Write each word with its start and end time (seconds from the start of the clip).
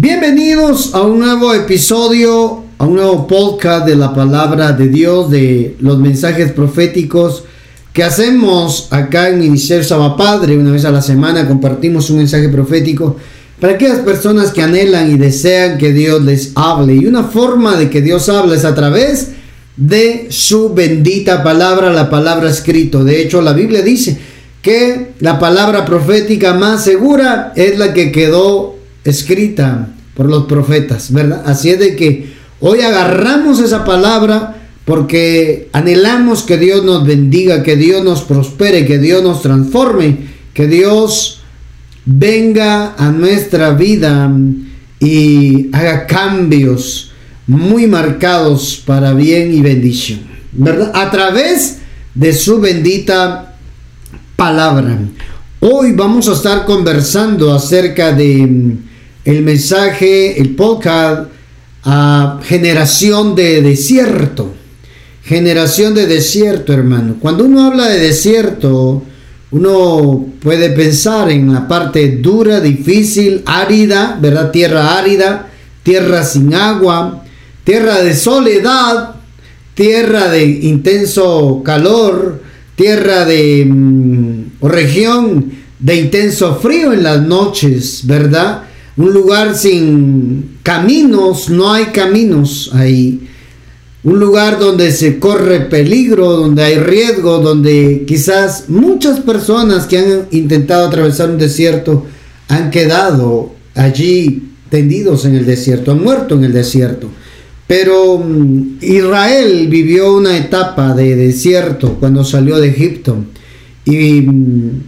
Bienvenidos 0.00 0.94
a 0.94 1.02
un 1.02 1.18
nuevo 1.18 1.52
episodio, 1.52 2.62
a 2.78 2.86
un 2.86 2.94
nuevo 2.94 3.26
podcast 3.26 3.84
de 3.84 3.96
la 3.96 4.14
palabra 4.14 4.70
de 4.70 4.86
Dios, 4.86 5.28
de 5.28 5.74
los 5.80 5.98
mensajes 5.98 6.52
proféticos 6.52 7.42
que 7.92 8.04
hacemos 8.04 8.86
acá 8.92 9.28
en 9.28 9.40
Ministerio 9.40 9.82
Saba 9.82 10.16
Padre. 10.16 10.56
Una 10.56 10.70
vez 10.70 10.84
a 10.84 10.92
la 10.92 11.02
semana 11.02 11.48
compartimos 11.48 12.10
un 12.10 12.18
mensaje 12.18 12.48
profético 12.48 13.16
para 13.60 13.72
aquellas 13.72 13.98
personas 13.98 14.52
que 14.52 14.62
anhelan 14.62 15.10
y 15.10 15.18
desean 15.18 15.78
que 15.78 15.92
Dios 15.92 16.22
les 16.22 16.52
hable. 16.54 16.94
Y 16.94 17.06
una 17.06 17.24
forma 17.24 17.76
de 17.76 17.90
que 17.90 18.00
Dios 18.00 18.28
hable 18.28 18.54
es 18.54 18.64
a 18.64 18.76
través 18.76 19.30
de 19.76 20.28
su 20.30 20.74
bendita 20.74 21.42
palabra, 21.42 21.92
la 21.92 22.08
palabra 22.08 22.48
escrito. 22.48 23.02
De 23.02 23.20
hecho, 23.20 23.42
la 23.42 23.52
Biblia 23.52 23.82
dice 23.82 24.16
que 24.62 25.14
la 25.18 25.40
palabra 25.40 25.84
profética 25.84 26.54
más 26.54 26.84
segura 26.84 27.52
es 27.56 27.76
la 27.80 27.92
que 27.92 28.12
quedó 28.12 28.77
escrita 29.10 29.88
por 30.14 30.28
los 30.28 30.44
profetas, 30.44 31.12
¿verdad? 31.12 31.42
Así 31.46 31.70
es 31.70 31.78
de 31.78 31.96
que 31.96 32.32
hoy 32.60 32.80
agarramos 32.80 33.60
esa 33.60 33.84
palabra 33.84 34.56
porque 34.84 35.68
anhelamos 35.72 36.42
que 36.42 36.56
Dios 36.56 36.82
nos 36.82 37.06
bendiga, 37.06 37.62
que 37.62 37.76
Dios 37.76 38.02
nos 38.02 38.22
prospere, 38.22 38.86
que 38.86 38.98
Dios 38.98 39.22
nos 39.22 39.42
transforme, 39.42 40.16
que 40.54 40.66
Dios 40.66 41.42
venga 42.06 42.94
a 42.96 43.10
nuestra 43.10 43.72
vida 43.72 44.32
y 44.98 45.68
haga 45.72 46.06
cambios 46.06 47.12
muy 47.46 47.86
marcados 47.86 48.82
para 48.84 49.12
bien 49.12 49.52
y 49.52 49.60
bendición, 49.60 50.20
¿verdad? 50.52 50.90
A 50.94 51.10
través 51.10 51.78
de 52.14 52.32
su 52.32 52.58
bendita 52.58 53.56
palabra. 54.36 54.98
Hoy 55.60 55.92
vamos 55.92 56.28
a 56.28 56.32
estar 56.32 56.64
conversando 56.64 57.52
acerca 57.52 58.12
de 58.12 58.76
el 59.28 59.42
mensaje, 59.42 60.40
el 60.40 60.54
podcast 60.54 61.28
a 61.84 62.40
generación 62.44 63.34
de 63.34 63.60
desierto. 63.60 64.54
Generación 65.22 65.94
de 65.94 66.06
desierto, 66.06 66.72
hermano. 66.72 67.16
Cuando 67.20 67.44
uno 67.44 67.66
habla 67.66 67.88
de 67.88 67.98
desierto, 67.98 69.02
uno 69.50 70.28
puede 70.40 70.70
pensar 70.70 71.30
en 71.30 71.52
la 71.52 71.68
parte 71.68 72.16
dura, 72.22 72.60
difícil, 72.60 73.42
árida, 73.44 74.18
¿verdad? 74.18 74.50
Tierra 74.50 74.96
árida, 74.96 75.50
tierra 75.82 76.24
sin 76.24 76.54
agua, 76.54 77.22
tierra 77.64 78.00
de 78.02 78.16
soledad, 78.16 79.16
tierra 79.74 80.30
de 80.30 80.42
intenso 80.42 81.60
calor, 81.62 82.40
tierra 82.76 83.26
de 83.26 83.66
mm, 83.68 84.42
o 84.60 84.68
región 84.68 85.52
de 85.78 85.96
intenso 85.96 86.56
frío 86.56 86.94
en 86.94 87.02
las 87.02 87.20
noches, 87.20 88.06
¿verdad? 88.06 88.67
Un 88.98 89.12
lugar 89.12 89.56
sin 89.56 90.58
caminos, 90.62 91.48
no 91.48 91.72
hay 91.72 91.86
caminos 91.86 92.70
ahí. 92.74 93.28
Un 94.02 94.18
lugar 94.18 94.58
donde 94.58 94.90
se 94.90 95.18
corre 95.18 95.60
peligro, 95.60 96.36
donde 96.36 96.64
hay 96.64 96.78
riesgo, 96.78 97.38
donde 97.38 98.04
quizás 98.06 98.68
muchas 98.68 99.20
personas 99.20 99.86
que 99.86 99.98
han 99.98 100.26
intentado 100.32 100.86
atravesar 100.86 101.30
un 101.30 101.38
desierto 101.38 102.06
han 102.48 102.70
quedado 102.70 103.52
allí 103.74 104.50
tendidos 104.68 105.24
en 105.24 105.36
el 105.36 105.46
desierto, 105.46 105.92
han 105.92 106.02
muerto 106.02 106.34
en 106.34 106.44
el 106.44 106.52
desierto. 106.52 107.08
Pero 107.68 108.18
mm, 108.18 108.78
Israel 108.80 109.68
vivió 109.68 110.16
una 110.16 110.36
etapa 110.36 110.94
de 110.94 111.14
desierto 111.14 111.94
cuando 112.00 112.24
salió 112.24 112.58
de 112.58 112.70
Egipto 112.70 113.16
y 113.84 114.22
mm, 114.22 114.82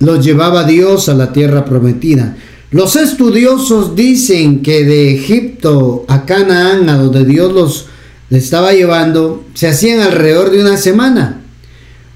los 0.00 0.24
llevaba 0.24 0.64
Dios 0.64 1.08
a 1.08 1.14
la 1.14 1.32
tierra 1.32 1.64
prometida. 1.64 2.36
Los 2.72 2.96
estudiosos 2.96 3.94
dicen 3.94 4.62
que 4.62 4.82
de 4.84 5.14
Egipto 5.14 6.06
a 6.08 6.24
Canaán, 6.24 6.88
a 6.88 6.96
donde 6.96 7.26
Dios 7.26 7.52
los 7.52 7.86
estaba 8.30 8.72
llevando, 8.72 9.44
se 9.52 9.68
hacían 9.68 10.00
alrededor 10.00 10.50
de 10.50 10.62
una 10.62 10.78
semana, 10.78 11.42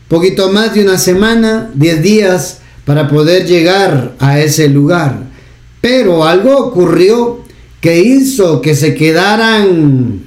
poquito 0.08 0.50
más 0.50 0.72
de 0.72 0.82
una 0.82 0.96
semana, 0.96 1.70
diez 1.74 2.02
días 2.02 2.60
para 2.86 3.06
poder 3.06 3.46
llegar 3.46 4.14
a 4.18 4.40
ese 4.40 4.70
lugar. 4.70 5.24
Pero 5.82 6.24
algo 6.24 6.56
ocurrió 6.56 7.44
que 7.82 8.00
hizo 8.00 8.62
que 8.62 8.74
se 8.74 8.94
quedaran 8.94 10.24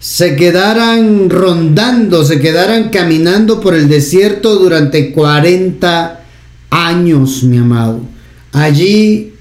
se 0.00 0.34
quedaran 0.34 1.30
rondando, 1.30 2.24
se 2.24 2.40
quedaran 2.40 2.90
caminando 2.90 3.60
por 3.60 3.74
el 3.74 3.88
desierto 3.88 4.56
durante 4.56 5.12
40 5.12 6.20
años, 6.70 7.44
mi 7.44 7.58
amado. 7.58 8.13
Allí 8.54 9.32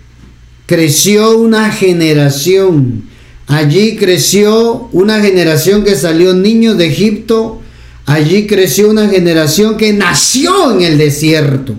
creció 0.66 1.38
una 1.38 1.72
generación. 1.72 3.04
Allí 3.46 3.96
creció 3.96 4.90
una 4.92 5.22
generación 5.22 5.84
que 5.84 5.96
salió 5.96 6.34
niños 6.34 6.80
de 6.80 6.88
Egipto. 6.88 7.62
Allí 8.08 8.48
creció 8.48 8.90
una 8.90 9.08
generación 9.08 9.78
que 9.78 9.94
nació 9.94 10.74
en 10.74 10.82
el 10.82 10.98
desierto. 10.98 11.76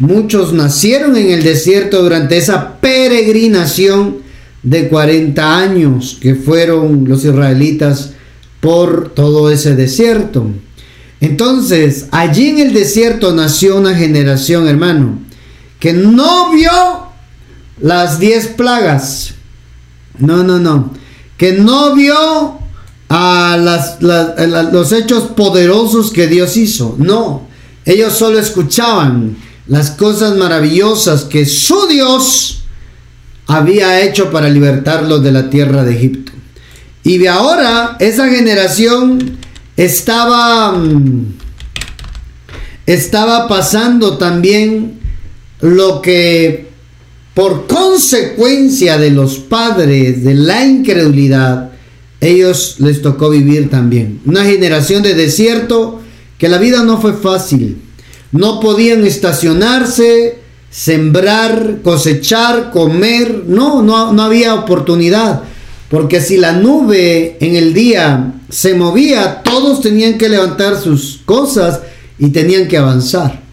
Muchos 0.00 0.52
nacieron 0.52 1.16
en 1.16 1.30
el 1.30 1.44
desierto 1.44 2.02
durante 2.02 2.36
esa 2.36 2.80
peregrinación 2.80 4.16
de 4.64 4.88
40 4.88 5.56
años 5.56 6.18
que 6.20 6.34
fueron 6.34 7.04
los 7.06 7.24
israelitas 7.24 8.14
por 8.60 9.10
todo 9.14 9.52
ese 9.52 9.76
desierto. 9.76 10.50
Entonces, 11.20 12.06
allí 12.10 12.48
en 12.48 12.58
el 12.58 12.72
desierto 12.72 13.32
nació 13.32 13.76
una 13.76 13.94
generación, 13.94 14.66
hermano, 14.66 15.29
que 15.80 15.92
no 15.94 16.52
vio 16.52 17.08
las 17.80 18.20
diez 18.20 18.48
plagas. 18.48 19.34
No, 20.18 20.44
no, 20.44 20.58
no. 20.58 20.92
Que 21.36 21.54
no 21.54 21.94
vio 21.94 22.58
a 23.08 23.56
los 24.72 24.92
hechos 24.92 25.24
poderosos 25.34 26.12
que 26.12 26.28
Dios 26.28 26.56
hizo. 26.56 26.94
No. 26.98 27.48
Ellos 27.84 28.12
solo 28.12 28.38
escuchaban 28.38 29.36
las 29.66 29.90
cosas 29.90 30.36
maravillosas 30.36 31.24
que 31.24 31.46
su 31.46 31.86
Dios 31.86 32.62
había 33.46 34.00
hecho 34.02 34.30
para 34.30 34.48
libertarlos 34.48 35.22
de 35.22 35.32
la 35.32 35.50
tierra 35.50 35.82
de 35.82 35.96
Egipto. 35.96 36.32
Y 37.02 37.18
de 37.18 37.30
ahora 37.30 37.96
esa 37.98 38.28
generación 38.28 39.38
estaba 39.76 40.72
mm, 40.72 41.34
estaba 42.86 43.48
pasando 43.48 44.18
también 44.18 44.99
lo 45.60 46.00
que 46.00 46.70
por 47.34 47.66
consecuencia 47.66 48.98
de 48.98 49.10
los 49.10 49.38
padres 49.38 50.24
de 50.24 50.34
la 50.34 50.66
incredulidad, 50.66 51.70
ellos 52.20 52.76
les 52.80 53.02
tocó 53.02 53.30
vivir 53.30 53.70
también. 53.70 54.20
Una 54.26 54.44
generación 54.44 55.02
de 55.02 55.14
desierto 55.14 56.00
que 56.38 56.48
la 56.48 56.58
vida 56.58 56.82
no 56.82 57.00
fue 57.00 57.14
fácil. 57.14 57.78
No 58.32 58.60
podían 58.60 59.06
estacionarse, 59.06 60.38
sembrar, 60.70 61.78
cosechar, 61.82 62.70
comer. 62.72 63.44
No, 63.46 63.82
no, 63.82 64.12
no 64.12 64.22
había 64.22 64.54
oportunidad. 64.54 65.42
Porque 65.88 66.20
si 66.20 66.36
la 66.36 66.52
nube 66.52 67.36
en 67.40 67.56
el 67.56 67.72
día 67.74 68.34
se 68.48 68.74
movía, 68.74 69.42
todos 69.42 69.80
tenían 69.80 70.18
que 70.18 70.28
levantar 70.28 70.80
sus 70.80 71.20
cosas 71.24 71.80
y 72.18 72.30
tenían 72.30 72.68
que 72.68 72.76
avanzar. 72.76 73.49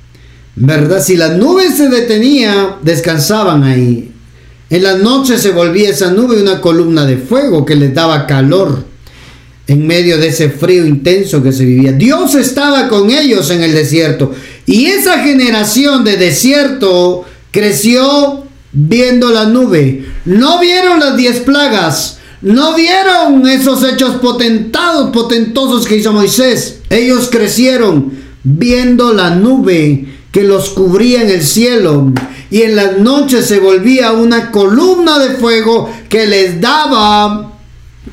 ¿Verdad? 0.57 1.03
Si 1.03 1.15
la 1.15 1.29
nube 1.29 1.71
se 1.71 1.87
detenía, 1.87 2.77
descansaban 2.81 3.63
ahí. 3.63 4.11
En 4.69 4.83
la 4.83 4.97
noche 4.97 5.37
se 5.37 5.51
volvía 5.51 5.91
esa 5.91 6.11
nube 6.11 6.41
una 6.41 6.59
columna 6.59 7.05
de 7.05 7.17
fuego 7.17 7.63
que 7.63 7.75
les 7.75 7.93
daba 7.93 8.25
calor 8.27 8.83
en 9.67 9.85
medio 9.85 10.17
de 10.17 10.27
ese 10.27 10.49
frío 10.49 10.85
intenso 10.85 11.43
que 11.43 11.51
se 11.51 11.63
vivía. 11.63 11.91
Dios 11.91 12.35
estaba 12.35 12.87
con 12.87 13.11
ellos 13.11 13.49
en 13.51 13.61
el 13.61 13.73
desierto. 13.73 14.33
Y 14.65 14.87
esa 14.87 15.19
generación 15.19 16.03
de 16.03 16.17
desierto 16.17 17.25
creció 17.51 18.45
viendo 18.71 19.31
la 19.31 19.45
nube. 19.45 20.05
No 20.25 20.59
vieron 20.59 20.99
las 20.99 21.15
diez 21.15 21.39
plagas. 21.41 22.17
No 22.41 22.75
vieron 22.75 23.47
esos 23.47 23.83
hechos 23.83 24.15
potentados, 24.15 25.11
potentosos 25.11 25.85
que 25.85 25.97
hizo 25.97 26.13
Moisés. 26.13 26.79
Ellos 26.89 27.29
crecieron 27.31 28.11
viendo 28.43 29.13
la 29.13 29.31
nube 29.31 30.16
que 30.37 30.43
los 30.43 30.69
cubría 30.69 31.23
en 31.23 31.31
el 31.31 31.43
cielo 31.43 32.13
y 32.51 32.61
en 32.61 32.75
las 32.75 32.99
noches 32.99 33.47
se 33.47 33.57
volvía 33.57 34.11
una 34.11 34.51
columna 34.51 35.17
de 35.17 35.31
fuego 35.31 35.91
que 36.09 36.27
les 36.27 36.61
daba 36.61 37.53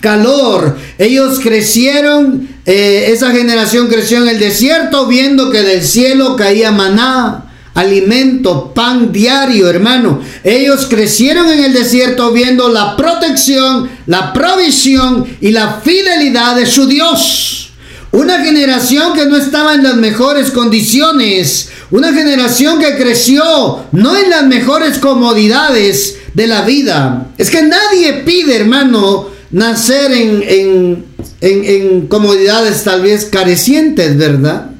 calor. 0.01 0.75
Ellos 0.97 1.39
crecieron, 1.39 2.49
eh, 2.65 3.11
esa 3.13 3.31
generación 3.31 3.89
creció 3.89 4.23
en 4.23 4.29
el 4.29 4.39
desierto 4.39 5.07
viendo 5.07 5.51
que 5.51 5.61
del 5.61 5.85
cielo 5.85 6.35
caía 6.35 6.73
maná. 6.73 7.53
Alimento, 7.75 8.73
pan 8.73 9.13
diario, 9.13 9.69
hermano. 9.69 10.23
Ellos 10.45 10.87
crecieron 10.89 11.51
en 11.51 11.63
el 11.63 11.75
desierto 11.75 12.33
viendo 12.33 12.71
la 12.71 12.97
protección, 12.97 13.91
la 14.07 14.33
provisión 14.33 15.27
y 15.43 15.51
la 15.51 15.83
fidelidad 15.85 16.57
de 16.57 16.65
su 16.65 16.87
Dios. 16.87 17.65
Una 18.13 18.43
generación 18.43 19.13
que 19.13 19.27
no 19.27 19.37
estaba 19.37 19.75
en 19.75 19.83
las 19.83 19.97
mejores 19.97 20.53
condiciones. 20.53 21.69
Una 21.95 22.13
generación 22.13 22.81
que 22.81 22.97
creció 22.97 23.85
no 23.93 24.17
en 24.17 24.29
las 24.29 24.45
mejores 24.49 24.99
comodidades, 24.99 26.17
de 26.35 26.49
la 26.49 26.63
vida. 26.63 27.29
Es 27.39 27.51
que 27.51 27.63
nadie 27.63 28.25
pide, 28.25 28.57
hermano, 28.57 29.29
nacer 29.53 30.11
en, 30.11 31.05
en 31.41 32.07
comodidades 32.09 32.83
tal 32.83 33.03
vez 33.03 33.27
carecientes, 33.27 34.17
¿verdad? 34.17 34.73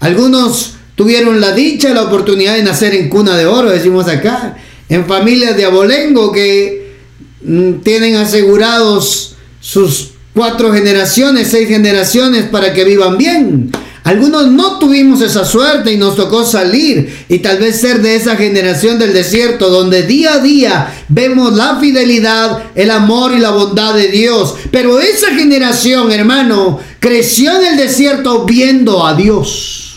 Algunos 0.00 0.76
tuvieron 0.94 1.42
la 1.42 1.52
dicha, 1.52 1.92
la 1.92 2.04
oportunidad 2.04 2.54
de 2.54 2.62
nacer 2.62 2.94
en 2.94 3.10
cuna 3.10 3.36
de 3.36 3.44
oro, 3.44 3.68
decimos 3.68 4.08
acá, 4.08 4.56
en 4.88 5.04
familias 5.04 5.54
de 5.54 5.66
abolengo 5.66 6.32
que 6.32 6.94
mm, 7.42 7.80
tienen 7.82 8.16
asegurados 8.16 9.36
sus 9.60 10.12
cuatro 10.32 10.72
generaciones, 10.72 11.48
seis 11.48 11.68
generaciones 11.68 12.44
para 12.44 12.72
que 12.72 12.84
vivan 12.84 13.18
bien. 13.18 13.70
Algunos 14.04 14.50
no 14.50 14.78
tuvimos 14.78 15.20
esa 15.20 15.44
suerte 15.44 15.92
y 15.92 15.96
nos 15.96 16.16
tocó 16.16 16.44
salir 16.44 17.24
y 17.28 17.38
tal 17.38 17.58
vez 17.58 17.80
ser 17.80 18.02
de 18.02 18.16
esa 18.16 18.34
generación 18.34 18.98
del 18.98 19.12
desierto 19.12 19.70
donde 19.70 20.02
día 20.02 20.34
a 20.34 20.38
día 20.40 21.04
vemos 21.08 21.54
la 21.54 21.78
fidelidad, 21.78 22.64
el 22.74 22.90
amor 22.90 23.32
y 23.32 23.38
la 23.38 23.50
bondad 23.50 23.94
de 23.94 24.08
Dios. 24.08 24.56
Pero 24.72 24.98
esa 24.98 25.34
generación, 25.34 26.10
hermano, 26.10 26.80
creció 26.98 27.52
en 27.60 27.66
el 27.66 27.76
desierto 27.76 28.44
viendo 28.44 29.06
a 29.06 29.14
Dios 29.14 29.91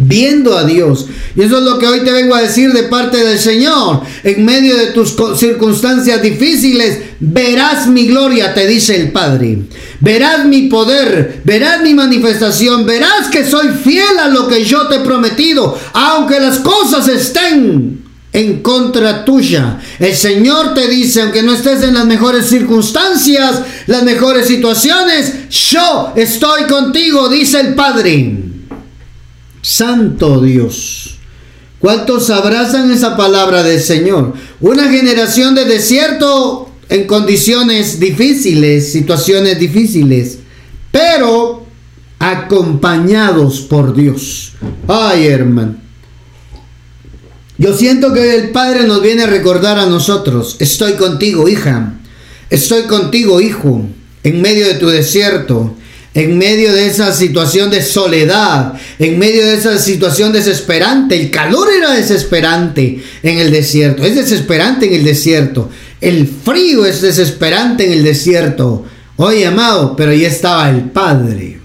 viendo 0.00 0.56
a 0.56 0.64
Dios. 0.64 1.06
Y 1.36 1.42
eso 1.42 1.58
es 1.58 1.64
lo 1.64 1.78
que 1.78 1.86
hoy 1.86 2.00
te 2.00 2.12
vengo 2.12 2.34
a 2.34 2.42
decir 2.42 2.72
de 2.72 2.84
parte 2.84 3.18
del 3.24 3.38
Señor. 3.38 4.02
En 4.24 4.44
medio 4.44 4.76
de 4.76 4.88
tus 4.88 5.14
circunstancias 5.36 6.22
difíciles, 6.22 6.98
verás 7.20 7.86
mi 7.86 8.06
gloria, 8.06 8.54
te 8.54 8.66
dice 8.66 8.96
el 8.96 9.12
Padre. 9.12 9.58
Verás 10.00 10.44
mi 10.46 10.62
poder, 10.62 11.40
verás 11.44 11.82
mi 11.82 11.94
manifestación, 11.94 12.86
verás 12.86 13.28
que 13.30 13.44
soy 13.44 13.68
fiel 13.68 14.18
a 14.20 14.28
lo 14.28 14.46
que 14.48 14.64
yo 14.64 14.86
te 14.86 14.96
he 14.96 15.00
prometido, 15.00 15.78
aunque 15.92 16.40
las 16.40 16.58
cosas 16.58 17.08
estén 17.08 18.04
en 18.32 18.62
contra 18.62 19.24
tuya. 19.24 19.80
El 19.98 20.14
Señor 20.14 20.74
te 20.74 20.86
dice, 20.88 21.22
aunque 21.22 21.42
no 21.42 21.52
estés 21.52 21.82
en 21.82 21.94
las 21.94 22.06
mejores 22.06 22.46
circunstancias, 22.46 23.62
las 23.86 24.02
mejores 24.02 24.46
situaciones, 24.46 25.48
yo 25.70 26.12
estoy 26.14 26.64
contigo, 26.64 27.28
dice 27.28 27.60
el 27.60 27.74
Padre. 27.74 28.57
Santo 29.62 30.40
Dios. 30.40 31.16
¿Cuántos 31.78 32.30
abrazan 32.30 32.90
esa 32.90 33.16
palabra 33.16 33.62
del 33.62 33.80
Señor? 33.80 34.34
Una 34.60 34.90
generación 34.90 35.54
de 35.54 35.64
desierto 35.64 36.70
en 36.88 37.06
condiciones 37.06 38.00
difíciles, 38.00 38.90
situaciones 38.90 39.58
difíciles, 39.58 40.38
pero 40.90 41.66
acompañados 42.18 43.60
por 43.60 43.94
Dios. 43.94 44.52
Ay, 44.88 45.26
hermano. 45.26 45.76
Yo 47.58 47.76
siento 47.76 48.12
que 48.12 48.36
el 48.36 48.50
Padre 48.50 48.86
nos 48.86 49.02
viene 49.02 49.24
a 49.24 49.26
recordar 49.26 49.78
a 49.78 49.86
nosotros, 49.86 50.56
estoy 50.60 50.92
contigo, 50.92 51.48
hija, 51.48 51.94
estoy 52.50 52.84
contigo, 52.84 53.40
hijo, 53.40 53.84
en 54.22 54.40
medio 54.40 54.66
de 54.66 54.74
tu 54.74 54.88
desierto, 54.88 55.74
en 56.14 56.38
medio 56.38 56.72
de 56.72 56.86
esa 56.86 57.12
situación 57.12 57.70
de 57.70 57.82
soledad, 57.82 58.74
en 58.98 59.18
medio 59.18 59.44
de 59.44 59.54
esa 59.54 59.78
situación 59.78 60.32
desesperante. 60.32 61.20
El 61.20 61.30
calor 61.30 61.68
era 61.72 61.92
desesperante 61.92 63.02
en 63.22 63.38
el 63.38 63.50
desierto, 63.50 64.04
es 64.04 64.16
desesperante 64.16 64.86
en 64.86 64.94
el 64.94 65.04
desierto. 65.04 65.68
El 66.00 66.26
frío 66.26 66.86
es 66.86 67.02
desesperante 67.02 67.86
en 67.86 67.92
el 67.92 68.04
desierto. 68.04 68.84
Oye, 69.16 69.46
amado, 69.46 69.96
pero 69.96 70.12
ahí 70.12 70.24
estaba 70.24 70.70
el 70.70 70.90
Padre, 70.90 71.60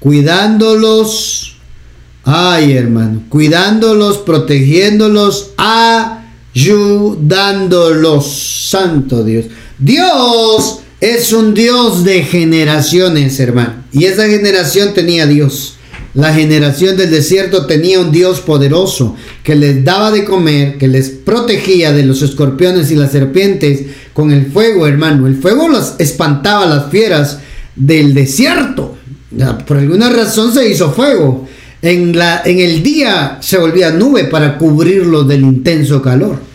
cuidándolos. 0.00 1.56
Ay, 2.24 2.72
hermano, 2.72 3.22
cuidándolos, 3.28 4.18
protegiéndolos, 4.18 5.50
ayudándolos. 6.54 8.66
Santo 8.70 9.22
Dios. 9.22 9.46
Dios 9.78 10.80
es 11.04 11.34
un 11.34 11.52
Dios 11.52 12.02
de 12.02 12.22
generaciones, 12.22 13.38
hermano. 13.38 13.74
Y 13.92 14.06
esa 14.06 14.26
generación 14.26 14.94
tenía 14.94 15.26
Dios. 15.26 15.76
La 16.14 16.32
generación 16.32 16.96
del 16.96 17.10
desierto 17.10 17.66
tenía 17.66 18.00
un 18.00 18.10
Dios 18.10 18.40
poderoso 18.40 19.14
que 19.42 19.54
les 19.54 19.84
daba 19.84 20.10
de 20.10 20.24
comer, 20.24 20.78
que 20.78 20.88
les 20.88 21.10
protegía 21.10 21.92
de 21.92 22.04
los 22.04 22.22
escorpiones 22.22 22.90
y 22.90 22.94
las 22.94 23.12
serpientes 23.12 23.82
con 24.14 24.30
el 24.30 24.46
fuego, 24.46 24.86
hermano. 24.86 25.26
El 25.26 25.36
fuego 25.36 25.68
los 25.68 25.94
espantaba 25.98 26.64
a 26.64 26.74
las 26.74 26.90
fieras 26.90 27.40
del 27.76 28.14
desierto. 28.14 28.96
Por 29.66 29.76
alguna 29.76 30.08
razón 30.08 30.54
se 30.54 30.70
hizo 30.70 30.90
fuego. 30.90 31.46
En, 31.82 32.16
la, 32.16 32.40
en 32.46 32.60
el 32.60 32.82
día 32.82 33.38
se 33.42 33.58
volvía 33.58 33.90
nube 33.90 34.24
para 34.24 34.56
cubrirlo 34.56 35.24
del 35.24 35.42
intenso 35.42 36.00
calor. 36.00 36.53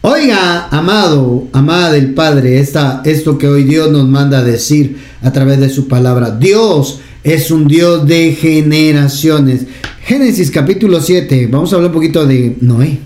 Oiga, 0.00 0.68
amado, 0.68 1.48
amada 1.52 1.90
del 1.90 2.14
Padre, 2.14 2.60
esta, 2.60 3.02
esto 3.04 3.36
que 3.36 3.48
hoy 3.48 3.64
Dios 3.64 3.90
nos 3.90 4.06
manda 4.06 4.38
a 4.38 4.44
decir 4.44 4.96
a 5.22 5.32
través 5.32 5.58
de 5.58 5.68
su 5.68 5.88
palabra. 5.88 6.30
Dios 6.30 7.00
es 7.24 7.50
un 7.50 7.66
Dios 7.66 8.06
de 8.06 8.32
generaciones. 8.32 9.66
Génesis 10.04 10.52
capítulo 10.52 11.00
7, 11.00 11.48
vamos 11.50 11.72
a 11.72 11.76
hablar 11.76 11.90
un 11.90 11.96
poquito 11.96 12.24
de 12.26 12.56
Noé. 12.60 13.00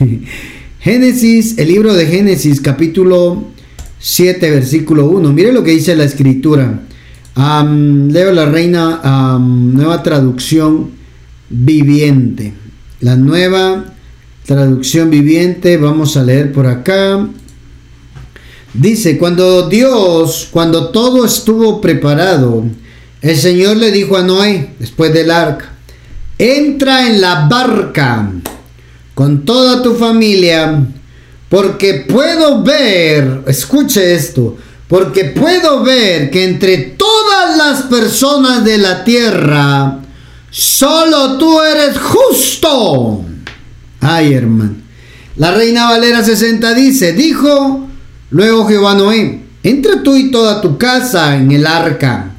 Génesis, 0.80 1.58
el 1.58 1.68
libro 1.68 1.92
de 1.92 2.06
Génesis 2.06 2.62
capítulo 2.62 3.44
7, 3.98 4.50
versículo 4.50 5.06
1. 5.10 5.30
Mire 5.34 5.52
lo 5.52 5.62
que 5.62 5.72
dice 5.72 5.94
la 5.96 6.04
escritura. 6.04 6.80
leo 7.36 8.32
la 8.32 8.46
reina 8.46 9.38
nueva 9.38 10.02
traducción 10.02 10.92
viviente. 11.50 12.54
La 13.00 13.16
nueva 13.16 13.97
traducción 14.48 15.10
viviente, 15.10 15.76
vamos 15.76 16.16
a 16.16 16.22
leer 16.22 16.52
por 16.52 16.66
acá. 16.66 17.28
Dice, 18.72 19.18
cuando 19.18 19.68
Dios, 19.68 20.48
cuando 20.50 20.88
todo 20.88 21.26
estuvo 21.26 21.82
preparado, 21.82 22.64
el 23.20 23.36
Señor 23.36 23.76
le 23.76 23.90
dijo 23.90 24.16
a 24.16 24.22
Noé, 24.22 24.70
después 24.78 25.12
del 25.12 25.30
arca, 25.30 25.74
entra 26.38 27.08
en 27.08 27.20
la 27.20 27.46
barca 27.46 28.32
con 29.14 29.44
toda 29.44 29.82
tu 29.82 29.94
familia, 29.96 30.82
porque 31.50 32.06
puedo 32.08 32.62
ver, 32.62 33.42
escuche 33.48 34.14
esto, 34.14 34.56
porque 34.88 35.24
puedo 35.24 35.82
ver 35.82 36.30
que 36.30 36.44
entre 36.44 36.78
todas 36.96 37.54
las 37.58 37.82
personas 37.82 38.64
de 38.64 38.78
la 38.78 39.04
tierra, 39.04 39.98
solo 40.50 41.36
tú 41.36 41.60
eres 41.60 41.98
justo 41.98 43.26
Ay, 44.00 44.34
hermano. 44.34 44.76
La 45.36 45.52
reina 45.52 45.90
Valera 45.90 46.24
60 46.24 46.74
dice, 46.74 47.12
dijo 47.12 47.88
luego 48.30 48.66
Jehová 48.66 48.94
Noé, 48.94 49.42
entra 49.62 50.02
tú 50.02 50.16
y 50.16 50.30
toda 50.30 50.60
tu 50.60 50.78
casa 50.78 51.36
en 51.36 51.52
el 51.52 51.66
arca, 51.66 52.32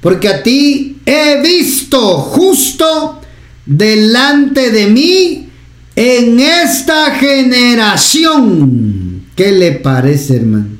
porque 0.00 0.28
a 0.28 0.42
ti 0.42 0.98
he 1.04 1.40
visto 1.42 2.18
justo 2.18 3.20
delante 3.66 4.70
de 4.70 4.86
mí 4.86 5.48
en 5.94 6.40
esta 6.40 7.10
generación. 7.14 9.26
¿Qué 9.34 9.52
le 9.52 9.72
parece, 9.72 10.36
hermano? 10.36 10.76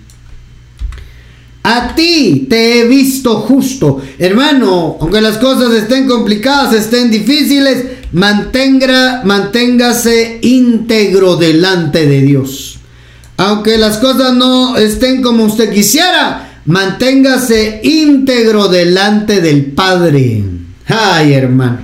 A 1.63 1.95
ti 1.97 2.47
te 2.49 2.81
he 2.81 2.87
visto 2.87 3.41
justo. 3.41 4.01
Hermano, 4.19 4.97
aunque 5.01 5.21
las 5.21 5.37
cosas 5.39 5.75
estén 5.75 6.07
complicadas, 6.07 6.73
estén 6.73 7.11
difíciles, 7.11 7.85
mantenga, 8.17 9.21
manténgase 9.25 10.39
íntegro 10.41 11.37
delante 11.37 12.07
de 12.07 12.23
Dios. 12.23 12.79
Aunque 13.37 13.77
las 13.77 13.99
cosas 13.99 14.33
no 14.33 14.79
estén 14.79 15.21
como 15.21 15.45
usted 15.45 15.71
quisiera, 15.71 16.63
manténgase 16.65 17.81
íntegro 17.85 18.69
delante 18.69 19.43
del 19.43 19.67
Padre. 19.67 20.45
Ay, 20.87 21.35
hermano. 21.35 21.81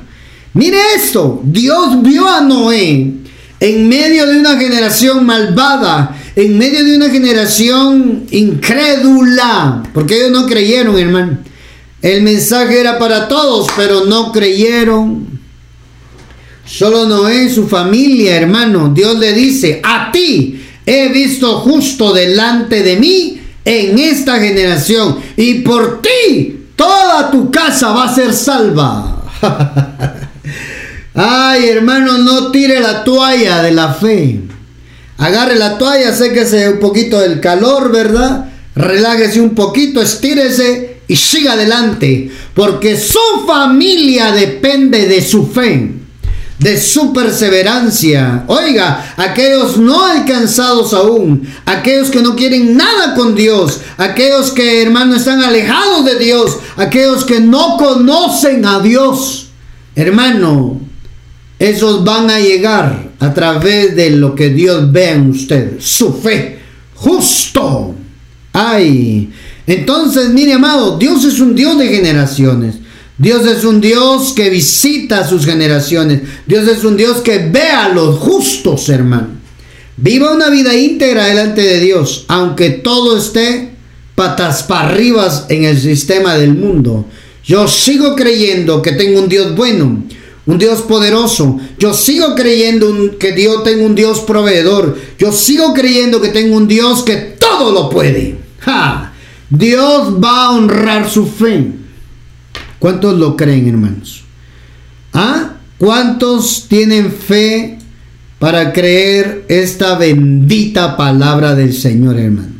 Mire 0.54 0.78
esto, 0.96 1.42
Dios 1.44 2.00
vio 2.02 2.26
a 2.26 2.40
Noé 2.40 3.12
en 3.60 3.88
medio 3.88 4.24
de 4.24 4.38
una 4.38 4.56
generación 4.56 5.26
malvada, 5.26 6.16
en 6.34 6.56
medio 6.56 6.82
de 6.82 6.96
una 6.96 7.10
generación 7.10 8.24
incrédula, 8.30 9.82
porque 9.92 10.16
ellos 10.16 10.30
no 10.30 10.46
creyeron, 10.46 10.98
hermano. 10.98 11.38
El 12.00 12.22
mensaje 12.22 12.80
era 12.80 12.98
para 12.98 13.28
todos, 13.28 13.66
pero 13.76 14.06
no 14.06 14.32
creyeron. 14.32 15.41
Solo 16.72 17.04
Noé 17.04 17.44
y 17.44 17.50
su 17.50 17.68
familia, 17.68 18.34
hermano. 18.34 18.88
Dios 18.94 19.18
le 19.18 19.34
dice, 19.34 19.82
a 19.84 20.10
ti 20.10 20.58
he 20.86 21.08
visto 21.10 21.58
justo 21.58 22.14
delante 22.14 22.82
de 22.82 22.96
mí 22.96 23.38
en 23.62 23.98
esta 23.98 24.38
generación. 24.38 25.18
Y 25.36 25.56
por 25.56 26.00
ti 26.00 26.68
toda 26.74 27.30
tu 27.30 27.50
casa 27.50 27.90
va 27.90 28.04
a 28.04 28.14
ser 28.14 28.32
salva. 28.32 29.22
Ay, 31.14 31.68
hermano, 31.68 32.16
no 32.16 32.50
tire 32.50 32.80
la 32.80 33.04
toalla 33.04 33.62
de 33.62 33.72
la 33.72 33.92
fe. 33.92 34.40
Agarre 35.18 35.56
la 35.56 35.76
toalla, 35.76 36.14
séquese 36.14 36.70
un 36.70 36.80
poquito 36.80 37.20
del 37.20 37.38
calor, 37.40 37.92
¿verdad? 37.92 38.46
Relájese 38.74 39.42
un 39.42 39.50
poquito, 39.50 40.00
estírese 40.00 41.00
y 41.06 41.16
siga 41.16 41.52
adelante. 41.52 42.30
Porque 42.54 42.96
su 42.96 43.44
familia 43.46 44.32
depende 44.32 45.06
de 45.06 45.20
su 45.20 45.46
fe. 45.48 46.01
De 46.62 46.80
su 46.80 47.12
perseverancia. 47.12 48.44
Oiga, 48.46 49.14
aquellos 49.16 49.76
no 49.76 50.06
alcanzados 50.06 50.94
aún, 50.94 51.46
aquellos 51.66 52.08
que 52.08 52.22
no 52.22 52.36
quieren 52.36 52.76
nada 52.76 53.14
con 53.14 53.34
Dios, 53.34 53.80
aquellos 53.96 54.52
que, 54.52 54.82
hermano, 54.82 55.16
están 55.16 55.42
alejados 55.42 56.04
de 56.04 56.18
Dios, 56.18 56.58
aquellos 56.76 57.24
que 57.24 57.40
no 57.40 57.76
conocen 57.76 58.64
a 58.64 58.78
Dios. 58.78 59.48
Hermano, 59.96 60.80
esos 61.58 62.04
van 62.04 62.30
a 62.30 62.38
llegar 62.38 63.10
a 63.18 63.34
través 63.34 63.96
de 63.96 64.10
lo 64.10 64.34
que 64.34 64.50
Dios 64.50 64.90
ve 64.92 65.10
en 65.10 65.30
usted, 65.30 65.80
su 65.80 66.12
fe, 66.12 66.60
justo. 66.94 67.94
Ay, 68.52 69.32
entonces, 69.66 70.30
mire, 70.30 70.52
amado, 70.52 70.96
Dios 70.96 71.24
es 71.24 71.40
un 71.40 71.56
Dios 71.56 71.76
de 71.78 71.88
generaciones. 71.88 72.81
Dios 73.18 73.46
es 73.46 73.64
un 73.64 73.80
Dios 73.80 74.32
que 74.32 74.50
visita 74.50 75.20
a 75.20 75.28
sus 75.28 75.44
generaciones. 75.44 76.22
Dios 76.46 76.66
es 76.68 76.82
un 76.84 76.96
Dios 76.96 77.20
que 77.20 77.38
ve 77.38 77.68
a 77.68 77.88
los 77.88 78.18
justos, 78.18 78.88
hermano. 78.88 79.28
Viva 79.96 80.32
una 80.32 80.48
vida 80.48 80.74
íntegra 80.74 81.26
delante 81.26 81.60
de 81.60 81.80
Dios, 81.80 82.24
aunque 82.28 82.70
todo 82.70 83.18
esté 83.18 83.70
patas 84.14 84.62
para 84.62 84.88
arriba 84.88 85.30
en 85.48 85.64
el 85.64 85.78
sistema 85.78 86.36
del 86.36 86.54
mundo. 86.54 87.06
Yo 87.44 87.68
sigo 87.68 88.16
creyendo 88.16 88.82
que 88.82 88.92
tengo 88.92 89.20
un 89.20 89.28
Dios 89.28 89.54
bueno, 89.54 90.04
un 90.46 90.58
Dios 90.58 90.82
poderoso. 90.82 91.58
Yo 91.78 91.92
sigo 91.92 92.34
creyendo 92.34 93.18
que 93.18 93.32
Dios 93.32 93.62
tengo 93.64 93.84
un 93.84 93.94
Dios 93.94 94.20
proveedor. 94.20 94.98
Yo 95.18 95.32
sigo 95.32 95.74
creyendo 95.74 96.20
que 96.20 96.28
tengo 96.28 96.56
un 96.56 96.66
Dios 96.66 97.02
que 97.02 97.16
todo 97.16 97.72
lo 97.72 97.90
puede. 97.90 98.36
Dios 99.50 100.14
va 100.22 100.46
a 100.46 100.50
honrar 100.52 101.10
su 101.10 101.26
fe. 101.26 101.81
¿Cuántos 102.82 103.16
lo 103.16 103.36
creen, 103.36 103.68
hermanos? 103.68 104.24
¿Ah? 105.12 105.52
¿Cuántos 105.78 106.66
tienen 106.68 107.12
fe 107.12 107.78
para 108.40 108.72
creer 108.72 109.44
esta 109.46 109.96
bendita 109.96 110.96
palabra 110.96 111.54
del 111.54 111.74
Señor, 111.74 112.18
hermano? 112.18 112.54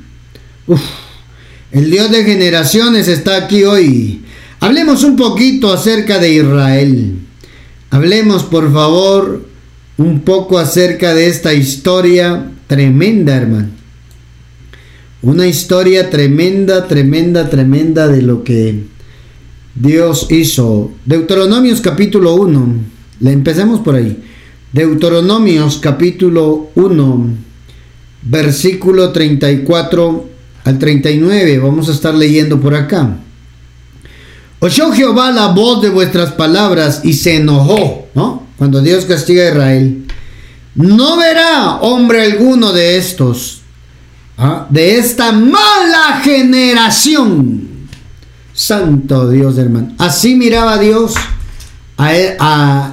el 1.73 1.91
Dios 1.91 2.09
de 2.13 2.23
generaciones 2.23 3.09
está 3.09 3.35
aquí 3.35 3.65
hoy. 3.65 4.23
Hablemos 4.61 5.03
un 5.03 5.17
poquito 5.17 5.73
acerca 5.73 6.21
de 6.21 6.35
Israel. 6.35 7.15
Hablemos, 7.91 8.45
por 8.45 8.73
favor, 8.73 9.45
un 9.97 10.21
poco 10.21 10.61
acerca 10.61 11.15
de 11.15 11.27
esta 11.27 11.53
historia 11.53 12.49
tremenda, 12.69 13.35
hermano. 13.35 13.71
Una 15.21 15.49
historia 15.49 16.11
tremenda, 16.11 16.87
tremenda, 16.87 17.51
tremenda 17.51 18.07
de 18.07 18.23
lo 18.23 18.45
que 18.45 18.93
Dios 19.75 20.27
hizo. 20.31 20.93
Deuteronomios 21.05 21.81
capítulo 21.81 22.35
1. 22.35 22.75
Le 23.21 23.33
empecemos 23.33 23.81
por 23.81 23.95
ahí. 23.95 24.23
Deuteronomios 24.73 25.79
capítulo 25.79 26.71
1, 26.75 27.27
versículo 28.23 29.13
34 29.13 30.29
al 30.65 30.79
39. 30.79 31.59
Vamos 31.59 31.89
a 31.89 31.93
estar 31.93 32.15
leyendo 32.15 32.59
por 32.59 32.75
acá. 32.75 33.19
Oyó 34.61 34.93
Jehová 34.93 35.31
la 35.31 35.49
voz 35.49 35.83
de 35.83 35.91
vuestras 35.91 36.33
palabras 36.33 37.01
y 37.05 37.15
se 37.15 37.37
enojó, 37.37 38.07
¿no? 38.15 38.47
Cuando 38.57 38.81
Dios 38.81 39.05
castiga 39.05 39.45
a 39.45 39.49
Israel. 39.51 40.07
No 40.75 41.19
verá 41.19 41.77
hombre 41.83 42.23
alguno 42.23 42.73
de 42.73 42.97
estos, 42.97 43.61
¿ah? 44.39 44.67
de 44.71 44.97
esta 44.97 45.33
mala 45.33 46.21
generación. 46.23 47.72
Santo 48.63 49.29
Dios, 49.29 49.59
hermano. 49.59 49.93
Así 49.99 50.37
miraba 50.37 50.79
Dios 50.79 51.15
a, 51.97 52.93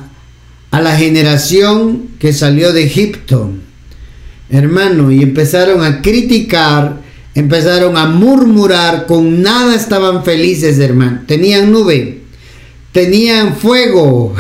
a, 0.72 0.82
la 0.82 0.98
generación 0.98 2.08
que 2.18 2.34
salió 2.34 2.74
de 2.74 2.86
Egipto, 2.86 3.52
hermano, 4.50 5.12
y 5.12 5.22
empezaron 5.22 5.84
a 5.84 6.02
criticar 6.02 7.02
empezaron 7.36 7.96
a 7.96 8.08
murmurar, 8.08 9.06
con 9.06 9.44
nada 9.44 9.76
estaban 9.76 10.26
felices, 10.26 10.80
hermano. 10.80 11.22
Tenían 11.28 11.72
nube, 11.72 12.24
tenían 12.92 13.56
fuego, 13.56 14.34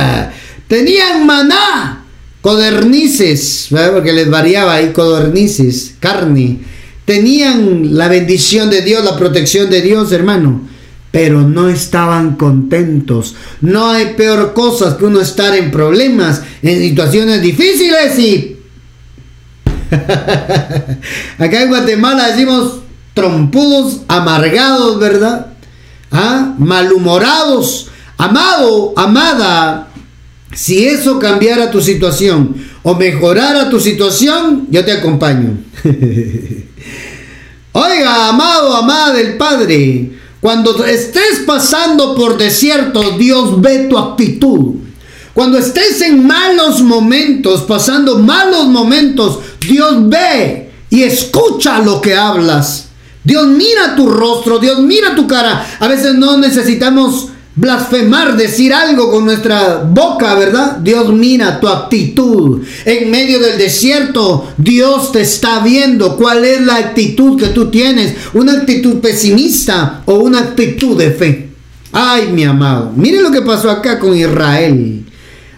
tenían 0.68 1.24
maná, 1.24 2.04
codornices, 2.40 3.68
porque 3.92 4.12
les 4.12 4.28
variaba 4.28 4.74
ahí 4.74 4.92
codornices, 4.92 5.94
carne. 6.00 6.73
Tenían 7.04 7.96
la 7.96 8.08
bendición 8.08 8.70
de 8.70 8.82
Dios, 8.82 9.04
la 9.04 9.16
protección 9.16 9.70
de 9.70 9.82
Dios, 9.82 10.12
hermano. 10.12 10.62
Pero 11.10 11.42
no 11.42 11.68
estaban 11.68 12.36
contentos. 12.36 13.36
No 13.60 13.90
hay 13.90 14.14
peor 14.14 14.52
cosa 14.52 14.96
que 14.96 15.04
uno 15.04 15.20
estar 15.20 15.54
en 15.54 15.70
problemas, 15.70 16.42
en 16.62 16.80
situaciones 16.80 17.40
difíciles 17.40 18.18
y 18.18 18.54
Acá 21.38 21.62
en 21.62 21.68
Guatemala 21.68 22.28
decimos 22.28 22.80
trompudos, 23.12 24.00
amargados, 24.08 24.98
¿verdad? 24.98 25.46
¿Ah? 26.10 26.54
Malhumorados. 26.58 27.88
Amado, 28.16 28.92
amada, 28.96 29.88
si 30.52 30.86
eso 30.86 31.18
cambiara 31.18 31.70
tu 31.70 31.80
situación 31.80 32.54
o 32.84 32.94
mejorara 32.94 33.68
tu 33.70 33.80
situación, 33.80 34.68
yo 34.70 34.84
te 34.84 34.92
acompaño. 34.92 35.56
Oiga, 37.72 38.28
amado, 38.28 38.76
amada 38.76 39.14
del 39.14 39.36
Padre, 39.38 40.12
cuando 40.38 40.84
estés 40.84 41.40
pasando 41.46 42.14
por 42.14 42.36
desierto, 42.36 43.16
Dios 43.16 43.60
ve 43.60 43.86
tu 43.88 43.98
actitud. 43.98 44.74
Cuando 45.32 45.56
estés 45.58 46.02
en 46.02 46.26
malos 46.26 46.82
momentos, 46.82 47.62
pasando 47.62 48.18
malos 48.18 48.66
momentos, 48.66 49.40
Dios 49.66 50.08
ve 50.08 50.70
y 50.90 51.02
escucha 51.02 51.80
lo 51.80 52.02
que 52.02 52.14
hablas. 52.14 52.88
Dios 53.24 53.46
mira 53.46 53.96
tu 53.96 54.08
rostro, 54.10 54.58
Dios 54.58 54.80
mira 54.80 55.14
tu 55.14 55.26
cara. 55.26 55.66
A 55.80 55.88
veces 55.88 56.14
no 56.14 56.36
necesitamos 56.36 57.28
blasfemar, 57.56 58.36
decir 58.36 58.74
algo 58.74 59.10
con 59.10 59.24
nuestra 59.24 59.84
boca, 59.84 60.34
¿verdad? 60.34 60.78
Dios 60.78 61.12
mira 61.12 61.60
tu 61.60 61.68
actitud. 61.68 62.62
En 62.84 63.10
medio 63.10 63.38
del 63.38 63.58
desierto, 63.58 64.52
Dios 64.56 65.12
te 65.12 65.20
está 65.20 65.60
viendo 65.60 66.16
cuál 66.16 66.44
es 66.44 66.60
la 66.60 66.76
actitud 66.76 67.38
que 67.38 67.48
tú 67.48 67.70
tienes. 67.70 68.14
Una 68.34 68.52
actitud 68.52 69.00
pesimista 69.00 70.02
o 70.06 70.14
una 70.14 70.40
actitud 70.40 70.98
de 70.98 71.10
fe. 71.12 71.48
Ay, 71.92 72.28
mi 72.32 72.44
amado, 72.44 72.92
mire 72.96 73.22
lo 73.22 73.30
que 73.30 73.42
pasó 73.42 73.70
acá 73.70 74.00
con 74.00 74.16
Israel. 74.16 75.04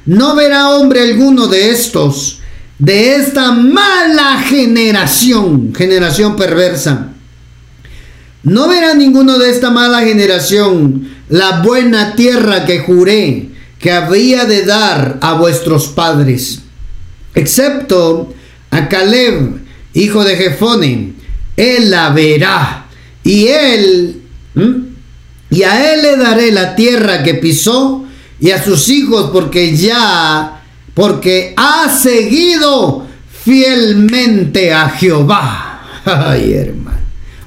No 0.04 0.36
verá 0.36 0.70
hombre 0.70 1.00
alguno 1.00 1.46
de 1.46 1.70
estos, 1.70 2.40
de 2.78 3.16
esta 3.16 3.52
mala 3.52 4.38
generación, 4.40 5.72
generación 5.74 6.36
perversa. 6.36 7.08
No 8.42 8.68
verá 8.68 8.94
ninguno 8.94 9.38
de 9.38 9.50
esta 9.50 9.70
mala 9.70 10.02
generación 10.02 11.15
la 11.28 11.60
buena 11.62 12.14
tierra 12.14 12.64
que 12.64 12.80
juré 12.80 13.48
que 13.78 13.92
había 13.92 14.44
de 14.44 14.64
dar 14.64 15.18
a 15.20 15.34
vuestros 15.34 15.88
padres, 15.88 16.60
excepto 17.34 18.34
a 18.70 18.88
Caleb, 18.88 19.60
hijo 19.94 20.24
de 20.24 20.36
Jefone. 20.36 21.12
Él 21.56 21.90
la 21.90 22.10
verá 22.10 22.86
y 23.22 23.46
él, 23.48 24.22
y 25.50 25.62
a 25.62 25.92
él 25.92 26.02
le 26.02 26.16
daré 26.16 26.52
la 26.52 26.74
tierra 26.74 27.22
que 27.22 27.34
pisó 27.34 28.04
y 28.40 28.50
a 28.50 28.62
sus 28.62 28.88
hijos 28.88 29.30
porque 29.32 29.76
ya, 29.76 30.62
porque 30.94 31.54
ha 31.56 31.88
seguido 31.88 33.06
fielmente 33.44 34.72
a 34.72 34.88
Jehová. 34.90 35.82
Ay, 36.04 36.52
hermano. 36.52 36.98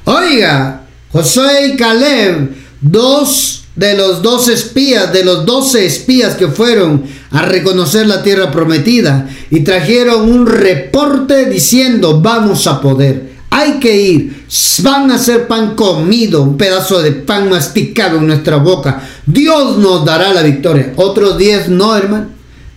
Oiga, 0.05 0.83
Josué 1.11 1.67
y 1.73 1.75
Caleb, 1.75 2.55
dos 2.81 3.58
de 3.79 3.95
los 3.95 4.21
dos 4.21 4.49
espías, 4.49 5.13
de 5.13 5.23
los 5.23 5.45
doce 5.45 5.85
espías 5.85 6.35
que 6.35 6.49
fueron 6.49 7.03
a 7.31 7.43
reconocer 7.43 8.07
la 8.07 8.21
tierra 8.21 8.51
prometida 8.51 9.29
y 9.49 9.61
trajeron 9.61 10.29
un 10.29 10.45
reporte 10.45 11.45
diciendo, 11.45 12.19
vamos 12.19 12.67
a 12.67 12.81
poder. 12.81 13.29
Hay 13.49 13.79
que 13.79 13.95
ir. 13.95 14.45
Van 14.83 15.09
a 15.11 15.17
ser 15.17 15.47
pan 15.47 15.75
comido, 15.75 16.43
un 16.43 16.57
pedazo 16.57 17.01
de 17.01 17.13
pan 17.13 17.49
masticado 17.49 18.17
en 18.17 18.27
nuestra 18.27 18.57
boca. 18.57 19.01
Dios 19.25 19.77
nos 19.77 20.03
dará 20.03 20.33
la 20.33 20.43
victoria. 20.43 20.91
Otros 20.97 21.37
diez 21.37 21.69
no, 21.69 21.95
hermano. 21.95 22.27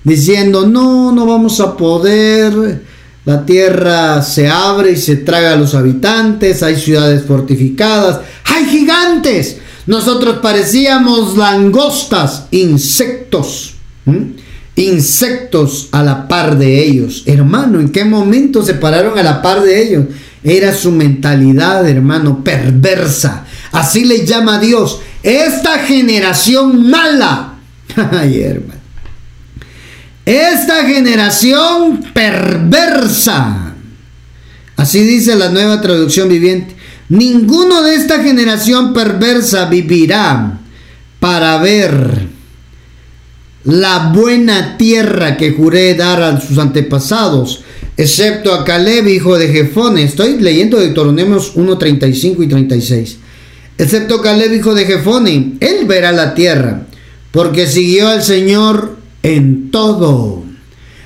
Diciendo, 0.04 0.66
no, 0.68 1.10
no 1.10 1.26
vamos 1.26 1.58
a 1.58 1.76
poder. 1.76 2.80
La 3.24 3.44
tierra 3.44 4.22
se 4.22 4.48
abre 4.48 4.92
y 4.92 4.96
se 4.96 5.16
traga 5.16 5.52
a 5.52 5.56
los 5.56 5.74
habitantes. 5.74 6.62
Hay 6.62 6.76
ciudades 6.76 7.24
fortificadas. 7.24 8.20
Hay 8.44 8.64
gigantes. 8.66 9.58
Nosotros 9.86 10.38
parecíamos 10.42 11.36
langostas, 11.36 12.46
insectos. 12.50 13.74
Insectos 14.76 15.88
a 15.92 16.02
la 16.02 16.28
par 16.28 16.56
de 16.56 16.84
ellos. 16.84 17.24
Hermano, 17.26 17.80
¿en 17.80 17.90
qué 17.90 18.04
momento 18.04 18.62
se 18.62 18.74
pararon 18.74 19.18
a 19.18 19.22
la 19.22 19.42
par 19.42 19.62
de 19.62 19.82
ellos? 19.82 20.06
Era 20.44 20.74
su 20.74 20.90
mentalidad, 20.90 21.88
hermano, 21.88 22.42
perversa. 22.42 23.44
Así 23.72 24.04
le 24.04 24.24
llama 24.24 24.56
a 24.56 24.60
Dios. 24.60 25.00
Esta 25.22 25.78
generación 25.80 26.88
mala. 26.90 27.54
Ay, 28.12 28.40
hermano. 28.40 28.80
esta 30.24 30.84
generación 30.84 32.04
perversa. 32.12 33.74
Así 34.76 35.00
dice 35.04 35.36
la 35.36 35.50
nueva 35.50 35.80
traducción 35.80 36.28
viviente. 36.28 36.74
Ninguno 37.12 37.82
de 37.82 37.96
esta 37.96 38.22
generación 38.22 38.94
perversa 38.94 39.66
vivirá 39.66 40.60
para 41.20 41.58
ver 41.58 42.26
la 43.64 44.10
buena 44.14 44.78
tierra 44.78 45.36
que 45.36 45.52
juré 45.52 45.94
dar 45.94 46.22
a 46.22 46.40
sus 46.40 46.56
antepasados, 46.56 47.64
excepto 47.98 48.54
a 48.54 48.64
Caleb, 48.64 49.08
hijo 49.08 49.36
de 49.36 49.48
Jefone. 49.48 50.04
Estoy 50.04 50.40
leyendo 50.40 50.80
Deuteronomios 50.80 51.52
1, 51.54 51.76
35 51.76 52.44
y 52.44 52.48
36. 52.48 53.18
Excepto 53.76 54.22
Caleb, 54.22 54.54
hijo 54.54 54.74
de 54.74 54.86
Jefone, 54.86 55.58
él 55.60 55.84
verá 55.84 56.12
la 56.12 56.32
tierra, 56.32 56.86
porque 57.30 57.66
siguió 57.66 58.08
al 58.08 58.22
Señor 58.22 58.96
en 59.22 59.70
todo. 59.70 60.44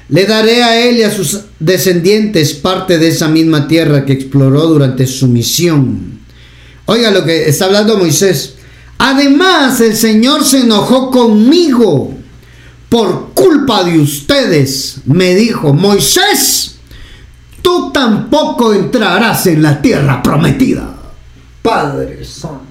Le 0.09 0.25
daré 0.25 0.63
a 0.63 0.81
él 0.87 0.99
y 0.99 1.03
a 1.03 1.11
sus 1.11 1.41
descendientes 1.59 2.55
parte 2.55 2.99
de 2.99 3.09
esa 3.09 3.29
misma 3.29 3.67
tierra 3.67 4.05
que 4.05 4.13
exploró 4.13 4.67
durante 4.69 5.07
su 5.07 5.27
misión. 5.27 6.21
Oiga 6.87 7.11
lo 7.11 7.25
que 7.25 7.49
está 7.49 7.65
hablando 7.65 7.99
Moisés. 7.99 8.55
Además, 8.99 9.81
el 9.81 9.97
Señor 9.97 10.45
se 10.45 10.61
enojó 10.61 11.11
conmigo 11.11 12.15
por 12.89 13.31
culpa 13.35 13.83
de 13.83 13.99
ustedes. 13.99 14.99
Me 15.07 15.35
dijo, 15.35 15.75
Moisés, 15.75 16.77
tú 17.61 17.91
tampoco 17.93 18.73
entrarás 18.73 19.47
en 19.49 19.63
la 19.63 19.83
tierra 19.83 20.23
prometida. 20.23 20.95
Padre 21.63 22.25
Santo. 22.25 22.63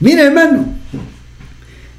Mira, 0.00 0.24
hermano, 0.24 0.66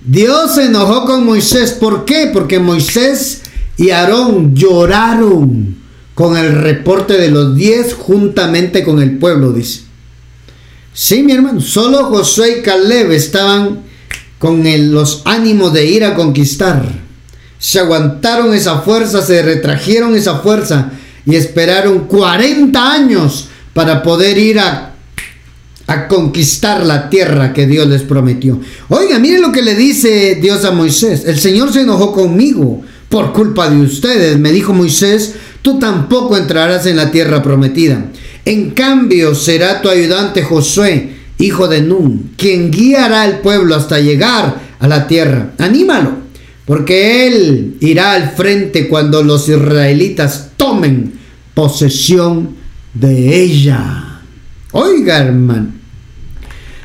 Dios 0.05 0.53
se 0.53 0.65
enojó 0.65 1.05
con 1.05 1.25
Moisés. 1.25 1.71
¿Por 1.71 2.05
qué? 2.05 2.29
Porque 2.31 2.59
Moisés 2.59 3.41
y 3.77 3.89
Aarón 3.89 4.55
lloraron 4.55 5.75
con 6.13 6.37
el 6.37 6.53
reporte 6.53 7.17
de 7.17 7.29
los 7.29 7.55
diez 7.55 7.93
juntamente 7.93 8.83
con 8.83 9.01
el 9.01 9.17
pueblo, 9.17 9.51
dice. 9.51 9.81
Sí, 10.93 11.23
mi 11.23 11.33
hermano, 11.33 11.59
solo 11.59 12.05
Josué 12.05 12.59
y 12.59 12.61
Caleb 12.61 13.11
estaban 13.11 13.81
con 14.39 14.63
los 14.93 15.23
ánimos 15.25 15.73
de 15.73 15.85
ir 15.85 16.05
a 16.05 16.15
conquistar. 16.15 16.87
Se 17.59 17.79
aguantaron 17.79 18.53
esa 18.53 18.79
fuerza, 18.79 19.21
se 19.21 19.41
retrajeron 19.41 20.15
esa 20.15 20.39
fuerza 20.39 20.91
y 21.25 21.35
esperaron 21.35 22.05
40 22.07 22.91
años 22.91 23.49
para 23.73 24.01
poder 24.03 24.37
ir 24.37 24.59
a, 24.59 24.93
a 25.87 26.07
conquistar 26.07 26.85
la 26.85 27.09
tierra 27.09 27.51
que 27.51 27.67
Dios 27.67 27.87
les 27.87 28.03
prometió. 28.03 28.61
Oiga, 28.87 29.19
miren 29.19 29.41
lo 29.41 29.51
que 29.51 29.63
le 29.63 29.75
dice 29.75 30.35
Dios 30.35 30.63
a 30.63 30.71
Moisés. 30.71 31.25
El 31.25 31.39
Señor 31.39 31.73
se 31.73 31.81
enojó 31.81 32.13
conmigo 32.13 32.83
por 33.09 33.33
culpa 33.33 33.69
de 33.69 33.81
ustedes. 33.81 34.37
Me 34.37 34.51
dijo 34.51 34.73
Moisés, 34.73 35.35
tú 35.61 35.79
tampoco 35.79 36.37
entrarás 36.37 36.85
en 36.85 36.97
la 36.97 37.11
tierra 37.11 37.41
prometida. 37.41 38.05
En 38.45 38.71
cambio, 38.71 39.33
será 39.33 39.81
tu 39.81 39.89
ayudante 39.89 40.43
Josué, 40.43 41.15
hijo 41.39 41.67
de 41.67 41.81
Nun, 41.81 42.31
quien 42.37 42.71
guiará 42.71 43.23
al 43.23 43.39
pueblo 43.39 43.75
hasta 43.75 43.99
llegar 43.99 44.61
a 44.79 44.87
la 44.87 45.07
tierra. 45.07 45.53
Anímalo, 45.57 46.11
porque 46.65 47.27
él 47.27 47.77
irá 47.79 48.13
al 48.13 48.31
frente 48.31 48.87
cuando 48.87 49.23
los 49.23 49.49
israelitas 49.49 50.51
tomen 50.57 51.13
posesión 51.53 52.55
de 52.93 53.41
ella. 53.41 54.21
Oiga, 54.71 55.19
hermano, 55.19 55.69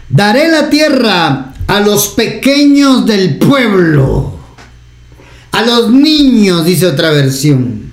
daré 0.08 0.48
la 0.48 0.70
tierra 0.70 1.54
a 1.66 1.80
los 1.80 2.08
pequeños 2.08 3.04
del 3.04 3.36
pueblo 3.36 4.39
a 5.60 5.66
los 5.66 5.90
niños, 5.90 6.64
dice 6.64 6.86
otra 6.86 7.10
versión, 7.10 7.92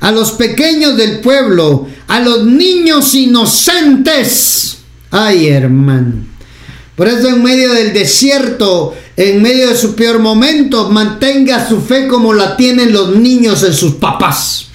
a 0.00 0.10
los 0.10 0.32
pequeños 0.32 0.96
del 0.96 1.20
pueblo, 1.20 1.88
a 2.08 2.20
los 2.20 2.44
niños 2.44 3.14
inocentes. 3.14 4.78
Ay, 5.10 5.48
hermano. 5.48 6.24
Por 6.96 7.08
eso 7.08 7.28
en 7.28 7.42
medio 7.42 7.72
del 7.72 7.94
desierto, 7.94 8.94
en 9.16 9.40
medio 9.40 9.68
de 9.68 9.76
su 9.76 9.94
peor 9.94 10.18
momento, 10.18 10.90
mantenga 10.90 11.66
su 11.66 11.80
fe 11.80 12.06
como 12.06 12.34
la 12.34 12.56
tienen 12.56 12.92
los 12.92 13.16
niños 13.16 13.62
en 13.62 13.72
sus 13.72 13.94
papás. 13.94 14.66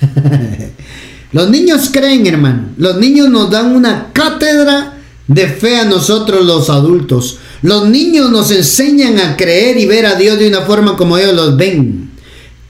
los 1.32 1.48
niños 1.48 1.88
creen, 1.90 2.26
hermano. 2.26 2.68
Los 2.76 2.98
niños 2.98 3.30
nos 3.30 3.50
dan 3.50 3.74
una 3.74 4.12
cátedra 4.12 4.98
de 5.26 5.48
fe 5.48 5.78
a 5.78 5.86
nosotros 5.86 6.44
los 6.44 6.68
adultos. 6.68 7.38
Los 7.62 7.88
niños 7.88 8.30
nos 8.30 8.50
enseñan 8.50 9.18
a 9.18 9.36
creer 9.36 9.78
y 9.78 9.86
ver 9.86 10.06
a 10.06 10.14
Dios 10.14 10.38
de 10.38 10.48
una 10.48 10.62
forma 10.62 10.96
como 10.96 11.16
ellos 11.18 11.34
los 11.34 11.56
ven. 11.56 12.10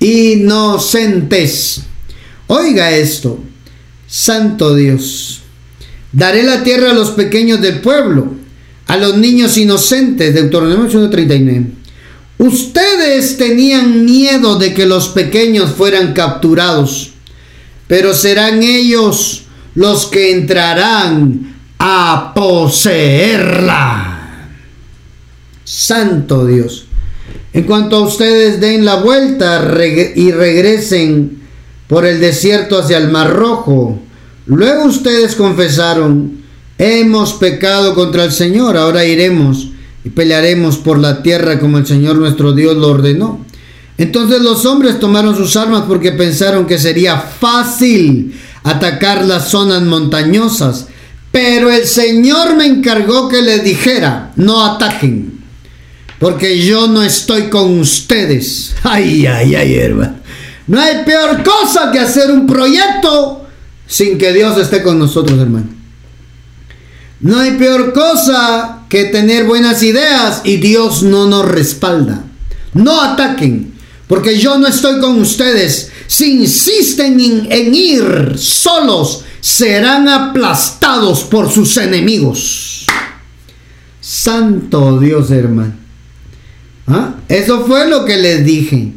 Inocentes. 0.01 1.83
Oiga 2.47 2.93
esto. 2.93 3.41
Santo 4.07 4.75
Dios. 4.75 5.41
Daré 6.13 6.43
la 6.43 6.63
tierra 6.63 6.93
a 6.93 6.95
los 6.95 7.11
pequeños 7.11 7.61
del 7.61 7.81
pueblo, 7.81 8.35
a 8.87 8.97
los 8.97 9.17
niños 9.17 9.59
inocentes. 9.59 10.33
Deuteronomio 10.35 10.89
1.39. 10.89 11.67
Ustedes 12.39 13.37
tenían 13.37 14.05
miedo 14.05 14.59
de 14.59 14.75
que 14.75 14.87
los 14.87 15.09
pequeños 15.09 15.71
fueran 15.71 16.13
capturados, 16.13 17.13
pero 17.87 18.15
serán 18.15 18.63
ellos 18.63 19.43
los 19.75 20.07
que 20.07 20.33
entrarán 20.33 21.55
a 21.79 22.33
poseerla. 22.35 24.16
Santo 25.67 26.47
Dios. 26.47 26.87
En 27.53 27.65
cuanto 27.65 27.97
a 27.97 28.01
ustedes 28.03 28.61
den 28.61 28.85
la 28.85 28.97
vuelta 28.97 29.61
y 30.15 30.31
regresen 30.31 31.43
por 31.89 32.07
el 32.07 32.21
desierto 32.21 32.79
hacia 32.79 32.99
el 32.99 33.09
Mar 33.09 33.35
Rojo, 33.35 33.99
luego 34.47 34.85
ustedes 34.85 35.35
confesaron, 35.35 36.39
hemos 36.79 37.35
pecado 37.35 37.95
contra 37.97 38.25
el 38.25 38.33
Señor, 38.33 38.77
ahora 38.77 39.05
iremos 39.05 39.71
y 40.05 40.11
pelearemos 40.11 40.77
por 40.77 40.99
la 40.99 41.23
tierra 41.23 41.59
como 41.59 41.79
el 41.79 41.87
Señor 41.87 42.17
nuestro 42.17 42.53
Dios 42.53 42.77
lo 42.77 42.89
ordenó. 42.89 43.45
Entonces 43.99 44.41
los 44.41 44.65
hombres 44.67 45.01
tomaron 45.01 45.35
sus 45.35 45.57
armas 45.57 45.85
porque 45.89 46.13
pensaron 46.13 46.67
que 46.67 46.79
sería 46.79 47.19
fácil 47.19 48.39
atacar 48.63 49.25
las 49.25 49.49
zonas 49.49 49.83
montañosas, 49.83 50.87
pero 51.33 51.73
el 51.73 51.87
Señor 51.87 52.55
me 52.55 52.67
encargó 52.67 53.29
que 53.29 53.43
les 53.43 53.65
dijera, 53.65 54.33
no 54.37 54.65
ataquen 54.65 55.36
porque 56.19 56.65
yo 56.65 56.87
no 56.87 57.03
estoy 57.03 57.49
con 57.49 57.79
ustedes. 57.79 58.75
Ay, 58.83 59.27
ay, 59.27 59.55
ay, 59.55 59.75
hermano. 59.75 60.17
No 60.67 60.81
hay 60.81 61.05
peor 61.05 61.43
cosa 61.45 61.93
que 61.93 62.01
hacer 62.01 62.31
un 62.31 62.47
proyecto 62.47 63.47
sin 63.87 64.19
que 64.19 64.33
Dios 64.33 64.59
esté 64.59 64.83
con 64.83 64.99
nosotros, 64.99 65.39
hermano. 65.39 65.67
No 67.21 67.39
hay 67.39 67.53
peor 67.53 67.93
cosa 67.93 68.85
que 68.89 69.05
tener 69.05 69.45
buenas 69.45 69.83
ideas 69.83 70.43
y 70.45 70.57
Dios 70.57 71.03
no 71.03 71.27
nos 71.27 71.47
respalda. 71.47 72.25
No 72.75 73.01
ataquen, 73.01 73.73
porque 74.07 74.39
yo 74.39 74.59
no 74.59 74.67
estoy 74.67 75.01
con 75.01 75.21
ustedes. 75.21 75.91
Si 76.07 76.39
insisten 76.41 77.19
en, 77.51 77.75
ir 77.75 78.35
solos, 78.37 79.25
serán 79.41 80.09
aplastados 80.09 81.23
por 81.25 81.51
sus 81.51 81.77
enemigos. 81.79 82.87
Santo 84.01 84.99
Dios, 84.99 85.31
hermano. 85.31 85.86
¿Ah? 86.87 87.15
Eso 87.29 87.65
fue 87.67 87.89
lo 87.89 88.05
que 88.05 88.17
les 88.17 88.45
dije. 88.45 88.93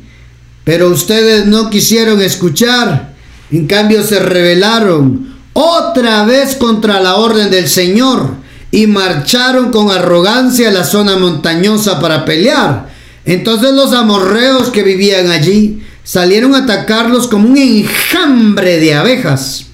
Pero 0.64 0.90
ustedes 0.90 1.46
no 1.48 1.70
quisieron 1.70 2.22
escuchar. 2.22 3.14
En 3.52 3.66
cambio 3.66 4.04
se 4.04 4.20
rebelaron 4.20 5.36
otra 5.54 6.24
vez 6.26 6.56
contra 6.56 7.00
la 7.00 7.16
orden 7.16 7.50
del 7.50 7.68
Señor 7.68 8.36
y 8.72 8.86
marcharon 8.86 9.72
con 9.72 9.90
arrogancia 9.90 10.70
a 10.70 10.74
la 10.74 10.84
zona 10.84 11.18
montañosa 11.18 12.00
para 12.00 12.26
pelear. 12.26 12.90
Entonces 13.26 13.74
los 13.74 13.94
amorreos 13.94 14.70
que 14.70 14.84
vivían 14.84 15.32
allí 15.32 15.82
salieron 16.04 16.54
a 16.54 16.60
atacarlos 16.60 17.28
como 17.28 17.50
un 17.50 17.58
enjambre 17.58 18.80
de 18.80 18.94
abejas. 18.94 19.66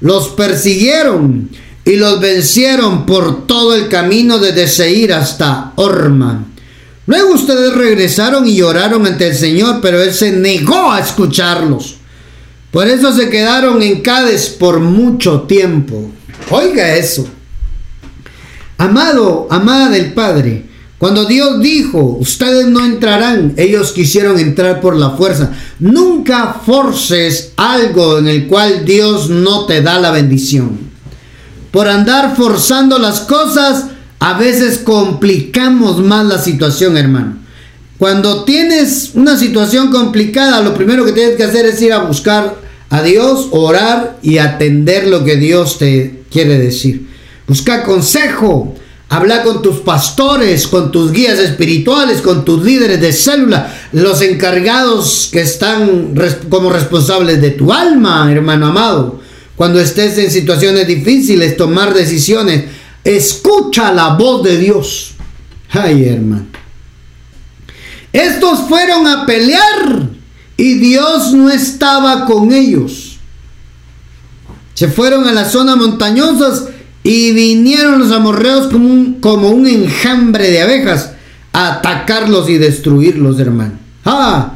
Los 0.00 0.28
persiguieron 0.28 1.50
y 1.84 1.96
los 1.96 2.20
vencieron 2.20 3.04
por 3.04 3.46
todo 3.46 3.74
el 3.74 3.88
camino 3.88 4.38
desde 4.38 4.66
Seir 4.66 5.12
hasta 5.12 5.72
Orma. 5.76 6.46
Luego 7.06 7.34
ustedes 7.34 7.74
regresaron 7.74 8.46
y 8.46 8.56
lloraron 8.56 9.06
ante 9.06 9.28
el 9.28 9.34
Señor, 9.34 9.80
pero 9.82 10.02
Él 10.02 10.14
se 10.14 10.32
negó 10.32 10.90
a 10.90 11.00
escucharlos. 11.00 11.96
Por 12.70 12.88
eso 12.88 13.12
se 13.12 13.28
quedaron 13.28 13.82
en 13.82 14.00
Cádiz 14.00 14.48
por 14.48 14.80
mucho 14.80 15.42
tiempo. 15.42 16.10
Oiga 16.50 16.94
eso. 16.96 17.26
Amado, 18.78 19.46
amada 19.50 19.90
del 19.90 20.12
Padre, 20.12 20.64
cuando 20.98 21.26
Dios 21.26 21.60
dijo, 21.60 22.16
ustedes 22.18 22.66
no 22.66 22.84
entrarán, 22.84 23.52
ellos 23.56 23.92
quisieron 23.92 24.38
entrar 24.38 24.80
por 24.80 24.96
la 24.96 25.10
fuerza. 25.10 25.52
Nunca 25.78 26.60
forces 26.64 27.52
algo 27.56 28.18
en 28.18 28.26
el 28.28 28.46
cual 28.46 28.84
Dios 28.84 29.28
no 29.28 29.66
te 29.66 29.82
da 29.82 29.98
la 29.98 30.10
bendición. 30.10 30.78
Por 31.70 31.88
andar 31.88 32.34
forzando 32.34 32.98
las 32.98 33.20
cosas, 33.20 33.86
a 34.18 34.38
veces 34.38 34.78
complicamos 34.78 36.00
más 36.00 36.26
la 36.26 36.38
situación, 36.38 36.96
hermano. 36.96 37.38
Cuando 37.98 38.44
tienes 38.44 39.12
una 39.14 39.38
situación 39.38 39.90
complicada, 39.90 40.60
lo 40.60 40.74
primero 40.74 41.04
que 41.04 41.12
tienes 41.12 41.36
que 41.36 41.44
hacer 41.44 41.66
es 41.66 41.80
ir 41.80 41.92
a 41.92 42.04
buscar 42.04 42.56
a 42.90 43.02
Dios, 43.02 43.48
orar 43.50 44.18
y 44.22 44.38
atender 44.38 45.06
lo 45.06 45.24
que 45.24 45.36
Dios 45.36 45.78
te 45.78 46.24
quiere 46.30 46.58
decir. 46.58 47.08
Busca 47.46 47.82
consejo, 47.82 48.74
habla 49.08 49.42
con 49.42 49.62
tus 49.62 49.76
pastores, 49.76 50.66
con 50.66 50.90
tus 50.90 51.12
guías 51.12 51.38
espirituales, 51.38 52.20
con 52.20 52.44
tus 52.44 52.64
líderes 52.64 53.00
de 53.00 53.12
célula, 53.12 53.72
los 53.92 54.22
encargados 54.22 55.28
que 55.32 55.40
están 55.40 56.14
como 56.48 56.70
responsables 56.70 57.40
de 57.40 57.50
tu 57.50 57.72
alma, 57.72 58.30
hermano 58.30 58.66
amado. 58.66 59.20
Cuando 59.56 59.80
estés 59.80 60.18
en 60.18 60.30
situaciones 60.30 60.86
difíciles, 60.86 61.56
tomar 61.56 61.94
decisiones, 61.94 62.64
escucha 63.04 63.92
la 63.92 64.14
voz 64.14 64.42
de 64.42 64.58
Dios. 64.58 65.12
Ay, 65.70 66.08
hermano. 66.08 66.46
Estos 68.12 68.60
fueron 68.68 69.06
a 69.06 69.26
pelear 69.26 70.08
y 70.56 70.74
Dios 70.74 71.32
no 71.32 71.50
estaba 71.50 72.26
con 72.26 72.52
ellos. 72.52 73.18
Se 74.74 74.88
fueron 74.88 75.26
a 75.26 75.32
las 75.32 75.52
zonas 75.52 75.76
montañosas 75.76 76.64
y 77.02 77.32
vinieron 77.32 77.98
los 77.98 78.10
amorreos 78.12 78.68
como 78.68 78.88
un, 78.88 79.14
como 79.20 79.50
un 79.50 79.66
enjambre 79.66 80.50
de 80.50 80.62
abejas 80.62 81.10
a 81.52 81.74
atacarlos 81.74 82.48
y 82.48 82.58
destruirlos, 82.58 83.38
hermano. 83.38 83.74
Ah, 84.04 84.54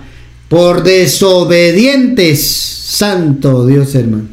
por 0.49 0.83
desobedientes, 0.83 2.47
santo 2.47 3.67
Dios, 3.67 3.95
hermano. 3.95 4.29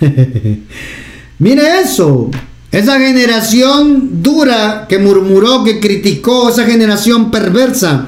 Mire 1.38 1.80
eso. 1.82 2.30
Esa 2.72 2.98
generación 2.98 4.22
dura 4.22 4.86
que 4.88 4.98
murmuró, 4.98 5.64
que 5.64 5.80
criticó, 5.80 6.50
esa 6.50 6.64
generación 6.64 7.30
perversa 7.30 8.06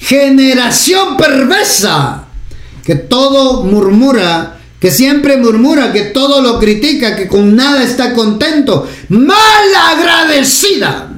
generación 0.00 1.16
perversa, 1.16 2.24
que 2.84 2.94
todo 2.94 3.64
murmura, 3.64 4.58
que 4.80 4.90
siempre 4.90 5.36
murmura, 5.36 5.92
que 5.92 6.04
todo 6.04 6.40
lo 6.40 6.58
critica, 6.58 7.14
que 7.14 7.28
con 7.28 7.54
nada 7.54 7.82
está 7.82 8.14
contento, 8.14 8.88
mal 9.10 9.74
agradecida. 9.92 11.12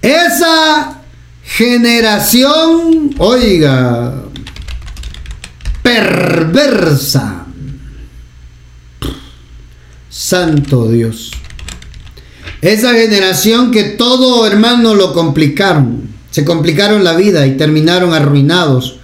Esa 0.00 1.02
generación, 1.44 3.14
oiga, 3.18 4.14
perversa. 5.82 7.44
Santo 10.18 10.90
Dios. 10.90 11.30
Esa 12.60 12.92
generación 12.94 13.70
que 13.70 13.84
todo 13.84 14.46
hermano 14.46 14.94
lo 14.96 15.12
complicaron 15.12 16.08
se 16.30 16.44
complicaron 16.44 17.04
la 17.04 17.16
vida 17.16 17.46
y 17.46 17.56
terminaron 17.56 18.12
arruinados. 18.12 18.98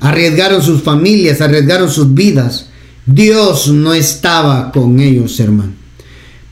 Arriesgaron 0.00 0.62
sus 0.62 0.82
familias, 0.82 1.40
arriesgaron 1.40 1.90
sus 1.90 2.14
vidas. 2.14 2.68
Dios 3.04 3.68
no 3.68 3.94
estaba 3.94 4.70
con 4.70 5.00
ellos, 5.00 5.40
hermano. 5.40 5.72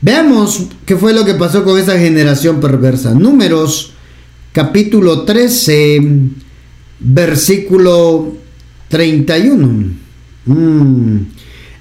Veamos 0.01 0.63
qué 0.85 0.97
fue 0.97 1.13
lo 1.13 1.25
que 1.25 1.33
pasó 1.33 1.63
con 1.63 1.79
esa 1.79 1.97
generación 1.97 2.59
perversa. 2.59 3.13
Números 3.13 3.93
capítulo 4.51 5.21
13, 5.23 6.01
versículo 6.99 8.35
31. 8.89 9.67
Mm. 10.45 11.17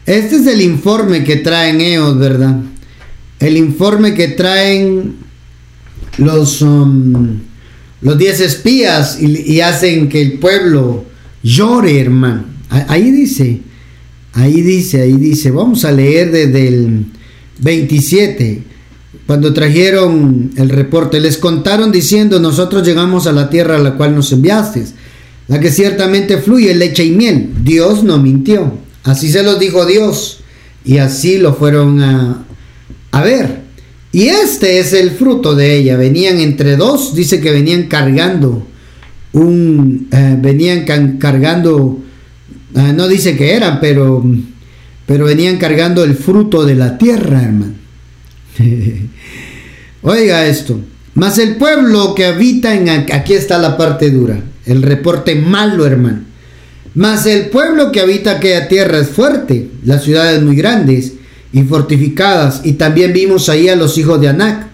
Este 0.06 0.36
es 0.36 0.46
el 0.46 0.62
informe 0.62 1.24
que 1.24 1.36
traen 1.36 1.80
ellos, 1.80 2.18
¿verdad? 2.18 2.60
El 3.40 3.56
informe 3.56 4.14
que 4.14 4.28
traen 4.28 5.16
los... 6.18 6.62
Um, 6.62 7.40
los 8.06 8.18
diez 8.18 8.40
espías 8.40 9.18
y, 9.20 9.60
hacen 9.60 10.08
que 10.08 10.20
el 10.20 10.34
pueblo 10.34 11.04
llore, 11.42 12.00
hermano. 12.00 12.44
Ahí 12.68 13.10
dice, 13.10 13.60
ahí 14.32 14.60
dice, 14.60 15.02
ahí 15.02 15.14
dice, 15.14 15.50
vamos 15.50 15.84
a 15.84 15.92
leer 15.92 16.30
desde 16.30 16.68
el 16.68 17.06
27, 17.58 18.62
cuando 19.26 19.52
trajeron 19.52 20.52
el 20.56 20.68
reporte, 20.68 21.20
les 21.20 21.38
contaron 21.38 21.90
diciendo, 21.90 22.38
nosotros 22.38 22.86
llegamos 22.86 23.26
a 23.26 23.32
la 23.32 23.48
tierra 23.48 23.76
a 23.76 23.80
la 23.80 23.94
cual 23.94 24.14
nos 24.14 24.30
enviaste, 24.32 24.84
la 25.48 25.58
que 25.58 25.70
ciertamente 25.70 26.38
fluye 26.38 26.74
leche 26.74 27.04
y 27.04 27.12
miel. 27.12 27.50
Dios 27.62 28.04
no 28.04 28.18
mintió, 28.18 28.78
así 29.06 29.30
se 29.30 29.42
los 29.42 29.58
dijo 29.58 29.86
Dios, 29.86 30.40
y 30.84 30.98
así 30.98 31.38
lo 31.38 31.54
fueron 31.54 32.02
a, 32.02 32.44
a 33.12 33.22
ver. 33.22 33.62
Y 34.12 34.28
este 34.28 34.78
es 34.78 34.92
el 34.92 35.10
fruto 35.10 35.54
de 35.54 35.76
ella. 35.76 35.96
Venían 35.96 36.38
entre 36.38 36.76
dos, 36.76 37.14
dice 37.14 37.40
que 37.40 37.50
venían 37.50 37.84
cargando 37.84 38.66
un, 39.36 40.08
eh, 40.10 40.36
venían 40.38 40.84
cargando, 41.18 41.98
eh, 42.74 42.92
no 42.94 43.06
dice 43.06 43.36
que 43.36 43.54
eran, 43.54 43.80
pero, 43.80 44.24
pero 45.04 45.26
venían 45.26 45.58
cargando 45.58 46.04
el 46.04 46.14
fruto 46.14 46.64
de 46.64 46.74
la 46.74 46.96
tierra, 46.96 47.42
hermano. 47.42 47.74
Oiga 50.02 50.46
esto. 50.46 50.80
Mas 51.14 51.38
el 51.38 51.56
pueblo 51.56 52.14
que 52.14 52.26
habita 52.26 52.74
en, 52.74 52.88
aquí 52.88 53.34
está 53.34 53.58
la 53.58 53.76
parte 53.76 54.10
dura, 54.10 54.40
el 54.64 54.82
reporte 54.82 55.34
malo, 55.34 55.86
hermano. 55.86 56.20
Mas 56.96 57.26
el 57.26 57.50
pueblo 57.50 57.92
que 57.92 58.00
habita 58.00 58.32
aquella 58.32 58.68
tierra 58.68 58.98
es 58.98 59.10
fuerte, 59.10 59.68
las 59.84 60.02
ciudades 60.02 60.42
muy 60.42 60.56
grandes 60.56 61.12
y 61.52 61.62
fortificadas. 61.62 62.62
Y 62.64 62.72
también 62.72 63.12
vimos 63.12 63.50
ahí 63.50 63.68
a 63.68 63.76
los 63.76 63.98
hijos 63.98 64.18
de 64.18 64.30
Anac. 64.30 64.68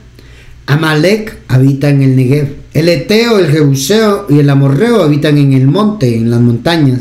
Amalek 0.67 1.39
habita 1.49 1.89
en 1.89 2.01
el 2.01 2.15
Negev. 2.15 2.55
El 2.75 2.89
Eteo, 2.89 3.41
el 3.41 3.51
Jebuseo 3.51 4.27
y 4.31 4.39
el 4.39 4.49
Amorreo 4.49 5.03
habitan 5.03 5.37
en 5.37 5.53
el 5.53 5.67
monte, 5.67 6.17
en 6.17 6.31
las 6.31 6.41
montañas. 6.41 7.01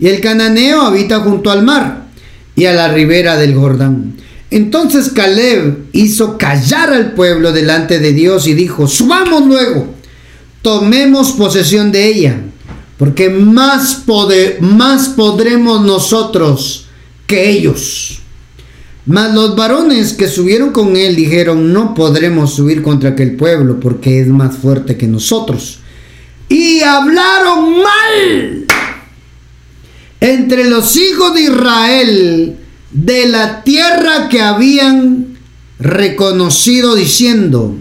Y 0.00 0.08
el 0.08 0.20
Cananeo 0.20 0.82
habita 0.82 1.20
junto 1.20 1.52
al 1.52 1.62
mar 1.62 2.08
y 2.56 2.64
a 2.64 2.72
la 2.72 2.88
ribera 2.88 3.36
del 3.36 3.54
Jordán. 3.54 4.16
Entonces 4.50 5.10
Caleb 5.10 5.86
hizo 5.92 6.36
callar 6.38 6.92
al 6.92 7.12
pueblo 7.12 7.52
delante 7.52 8.00
de 8.00 8.12
Dios 8.12 8.48
y 8.48 8.54
dijo, 8.54 8.88
subamos 8.88 9.46
luego, 9.46 9.94
tomemos 10.60 11.32
posesión 11.32 11.92
de 11.92 12.06
ella, 12.06 12.40
porque 12.98 13.28
más, 13.28 14.04
más 14.60 15.08
podremos 15.10 15.82
nosotros 15.82 16.86
que 17.26 17.50
ellos. 17.50 18.20
Mas 19.06 19.34
los 19.34 19.54
varones 19.54 20.14
que 20.14 20.28
subieron 20.28 20.72
con 20.72 20.96
él 20.96 21.14
dijeron, 21.14 21.72
no 21.72 21.94
podremos 21.94 22.54
subir 22.54 22.82
contra 22.82 23.10
aquel 23.10 23.36
pueblo 23.36 23.78
porque 23.78 24.20
es 24.20 24.26
más 24.26 24.56
fuerte 24.56 24.96
que 24.96 25.06
nosotros. 25.06 25.78
Y 26.48 26.80
hablaron 26.80 27.82
mal 27.82 28.66
entre 30.20 30.68
los 30.68 30.96
hijos 30.96 31.34
de 31.34 31.42
Israel 31.42 32.56
de 32.90 33.28
la 33.28 33.62
tierra 33.62 34.28
que 34.28 34.40
habían 34.40 35.36
reconocido 35.78 36.94
diciendo, 36.94 37.76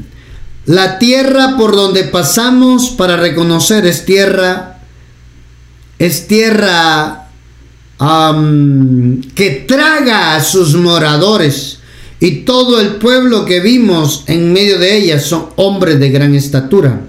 la 0.66 1.00
tierra 1.00 1.56
por 1.58 1.76
donde 1.76 2.04
pasamos 2.04 2.90
para 2.90 3.16
reconocer 3.16 3.86
es 3.86 4.06
tierra, 4.06 4.75
es 6.00 6.28
tierra 6.28 7.28
que 9.36 9.66
traga 9.68 10.36
a 10.36 10.44
sus 10.44 10.76
moradores. 10.76 11.80
Y 12.20 12.44
todo 12.44 12.80
el 12.80 12.96
pueblo 12.96 13.46
que 13.46 13.60
vimos 13.60 14.24
en 14.28 14.54
medio 14.54 14.80
de 14.80 14.98
ella 14.98 15.20
son 15.20 15.48
hombres 15.58 16.00
de 16.00 16.10
gran 16.10 16.34
estatura. 16.34 17.02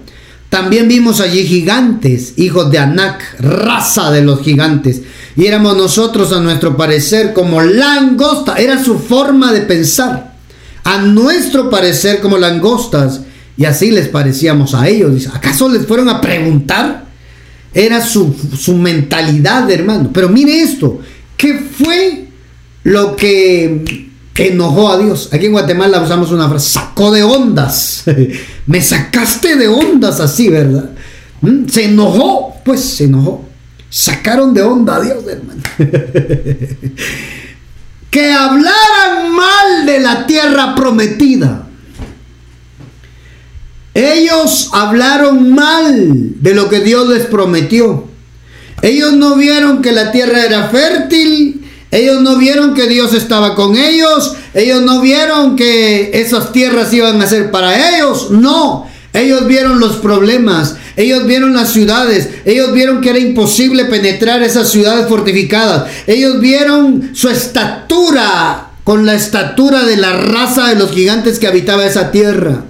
También 0.49 0.87
vimos 0.87 1.19
allí 1.19 1.45
gigantes, 1.45 2.33
hijos 2.37 2.71
de 2.71 2.79
Anac, 2.79 3.39
raza 3.39 4.11
de 4.11 4.21
los 4.21 4.41
gigantes. 4.41 5.01
Y 5.35 5.45
éramos 5.45 5.75
nosotros, 5.75 6.31
a 6.31 6.39
nuestro 6.39 6.77
parecer, 6.77 7.33
como 7.33 7.61
langosta. 7.61 8.55
Era 8.55 8.83
su 8.83 8.99
forma 8.99 9.51
de 9.51 9.61
pensar. 9.61 10.35
A 10.83 10.99
nuestro 10.99 11.69
parecer, 11.69 12.21
como 12.21 12.37
langostas. 12.37 13.21
Y 13.57 13.65
así 13.65 13.91
les 13.91 14.07
parecíamos 14.07 14.73
a 14.73 14.87
ellos. 14.87 15.27
¿Acaso 15.33 15.67
les 15.67 15.85
fueron 15.85 16.09
a 16.09 16.21
preguntar? 16.21 17.06
Era 17.77 18.01
su, 18.01 18.33
mentalidad, 18.73 19.69
hermano. 19.69 20.09
Pero 20.11 20.29
mire 20.29 20.63
esto, 20.63 20.99
¿qué 21.37 21.59
fue 21.59 22.25
lo 22.81 23.15
que 23.15 24.09
enojó 24.35 24.91
a 24.91 24.97
Dios? 24.97 25.29
Aquí 25.31 25.45
en 25.45 25.51
Guatemala 25.51 26.01
usamos 26.01 26.31
una 26.31 26.49
frase, 26.49 26.69
sacó 26.69 27.11
de 27.11 27.21
ondas. 27.21 28.03
Me 28.65 28.81
sacaste 28.81 29.57
de 29.57 29.67
ondas 29.67 30.19
así, 30.19 30.49
¿verdad? 30.49 30.89
¿Mm? 31.41 31.67
Se 31.67 31.85
enojó, 31.85 32.55
pues 32.65 32.81
se 32.81 33.03
enojó. 33.03 33.47
Sacaron 33.91 34.55
de 34.55 34.63
onda 34.63 34.95
a 34.95 35.01
Dios, 35.01 35.23
hermano. 35.27 35.61
que 38.09 38.31
hablaran 38.31 39.31
mal 39.35 39.85
de 39.85 39.99
la 39.99 40.25
tierra 40.25 40.73
prometida. 40.73 41.66
Ellos 43.97 44.69
hablaron 44.73 45.55
mal 45.55 46.35
de 46.39 46.53
lo 46.53 46.69
que 46.69 46.81
Dios 46.81 47.09
les 47.09 47.25
prometió. 47.25 48.05
Ellos 48.83 49.13
no 49.13 49.35
vieron 49.35 49.81
que 49.81 49.91
la 49.91 50.11
tierra 50.11 50.45
era 50.45 50.69
fértil. 50.69 51.65
Ellos 51.89 52.21
no 52.21 52.37
vieron 52.37 52.75
que 52.75 52.85
Dios 52.85 53.15
estaba 53.15 53.55
con 53.55 53.75
ellos. 53.75 54.35
Ellos 54.53 54.83
no 54.83 55.01
vieron 55.01 55.55
que 55.55 56.11
esas 56.13 56.51
tierras 56.51 56.93
iban 56.93 57.19
a 57.19 57.25
ser 57.25 57.49
para 57.49 57.97
ellos. 57.97 58.29
No. 58.29 58.87
Ellos 59.13 59.47
vieron 59.47 59.79
los 59.79 59.95
problemas. 59.95 60.75
ellos 60.95 61.25
vieron 61.25 61.55
las 61.55 61.73
ciudades, 61.73 62.29
ellos 62.45 62.73
vieron 62.73 63.01
que 63.01 63.09
era 63.09 63.19
imposible 63.19 63.85
penetrar 63.85 64.43
esas 64.43 64.69
ciudades 64.69 65.07
fortificadas, 65.07 65.85
ellos 66.07 66.39
vieron 66.39 67.11
su 67.13 67.29
estatura 67.29 68.71
con 68.83 69.05
la 69.05 69.13
estatura 69.13 69.85
de 69.85 69.97
la 69.97 70.13
raza 70.13 70.69
de 70.69 70.75
los 70.75 70.91
gigantes 70.91 71.37
que 71.37 71.45
habitaba 71.45 71.85
esa 71.85 72.09
tierra. 72.09 72.63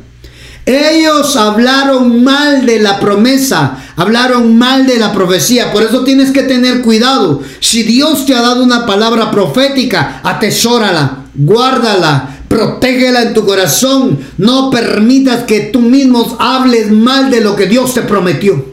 Ellos 0.67 1.37
hablaron 1.37 2.25
mal 2.25 2.65
de 2.65 2.81
la 2.81 2.99
promesa, 2.99 3.77
hablaron 3.95 4.57
mal 4.57 4.85
de 4.85 4.99
la 4.99 5.13
profecía. 5.13 5.71
Por 5.71 5.81
eso 5.81 6.03
tienes 6.03 6.31
que 6.31 6.43
tener 6.43 6.81
cuidado. 6.81 7.41
Si 7.61 7.83
Dios 7.83 8.25
te 8.25 8.35
ha 8.35 8.41
dado 8.41 8.63
una 8.63 8.85
palabra 8.85 9.31
profética, 9.31 10.19
atesórala, 10.25 11.19
guárdala, 11.35 12.41
protégela 12.49 13.21
en 13.21 13.33
tu 13.33 13.45
corazón. 13.45 14.19
No 14.37 14.69
permitas 14.69 15.45
que 15.45 15.61
tú 15.61 15.79
mismo 15.79 16.35
hables 16.37 16.91
mal 16.91 17.31
de 17.31 17.39
lo 17.39 17.55
que 17.55 17.67
Dios 17.67 17.93
te 17.93 18.01
prometió. 18.01 18.65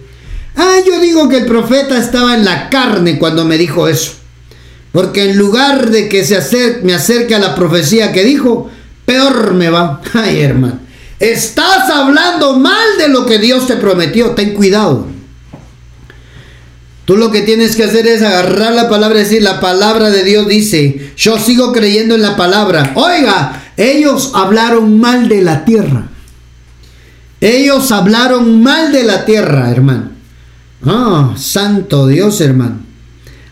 Ah, 0.56 0.78
yo 0.84 0.98
digo 0.98 1.28
que 1.28 1.38
el 1.38 1.46
profeta 1.46 1.96
estaba 1.96 2.34
en 2.34 2.44
la 2.44 2.70
carne 2.70 3.20
cuando 3.20 3.44
me 3.44 3.56
dijo 3.56 3.86
eso. 3.86 4.14
Porque 4.90 5.30
en 5.30 5.38
lugar 5.38 5.90
de 5.90 6.08
que 6.08 6.24
se 6.24 6.80
me 6.82 6.92
acerque 6.92 7.36
a 7.36 7.38
la 7.38 7.54
profecía 7.54 8.10
que 8.10 8.24
dijo, 8.24 8.68
peor 9.04 9.54
me 9.54 9.70
va. 9.70 10.00
Ay, 10.12 10.40
hermano. 10.40 10.83
Estás 11.24 11.88
hablando 11.88 12.58
mal 12.58 12.98
de 12.98 13.08
lo 13.08 13.24
que 13.24 13.38
Dios 13.38 13.66
te 13.66 13.76
prometió. 13.76 14.32
Ten 14.32 14.52
cuidado. 14.52 15.06
Tú 17.06 17.16
lo 17.16 17.30
que 17.30 17.40
tienes 17.40 17.76
que 17.76 17.84
hacer 17.84 18.06
es 18.06 18.20
agarrar 18.20 18.74
la 18.74 18.90
palabra 18.90 19.20
y 19.20 19.24
decir, 19.24 19.42
la 19.42 19.58
palabra 19.58 20.10
de 20.10 20.22
Dios 20.22 20.46
dice, 20.46 21.12
yo 21.16 21.38
sigo 21.38 21.72
creyendo 21.72 22.14
en 22.14 22.20
la 22.20 22.36
palabra. 22.36 22.92
Oiga, 22.94 23.62
ellos 23.78 24.32
hablaron 24.34 25.00
mal 25.00 25.28
de 25.28 25.40
la 25.40 25.64
tierra. 25.64 26.08
Ellos 27.40 27.90
hablaron 27.90 28.62
mal 28.62 28.92
de 28.92 29.04
la 29.04 29.24
tierra, 29.24 29.70
hermano. 29.70 30.10
Ah, 30.84 31.34
santo 31.38 32.06
Dios, 32.06 32.38
hermano. 32.42 32.80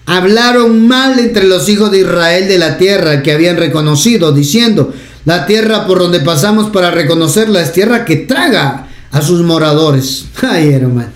Hablaron 0.05 0.87
mal 0.87 1.19
entre 1.19 1.45
los 1.45 1.71
hijos 1.71 1.91
de 1.91 2.01
Israel 2.01 2.49
de 2.49 2.59
la 2.59 2.77
tierra 2.77 3.23
que 3.23 3.33
habían 3.33 3.57
reconocido, 3.57 4.33
diciendo, 4.33 4.93
la 5.25 5.47
tierra 5.47 5.87
por 5.87 5.99
donde 5.99 6.21
pasamos 6.21 6.71
para 6.71 6.91
reconocerla 6.91 7.61
es 7.61 7.73
tierra 7.73 8.05
que 8.05 8.17
traga 8.17 8.89
a 9.11 9.23
sus 9.23 9.43
moradores. 9.43 10.27
Ay, 10.43 10.73
hermano. 10.73 11.11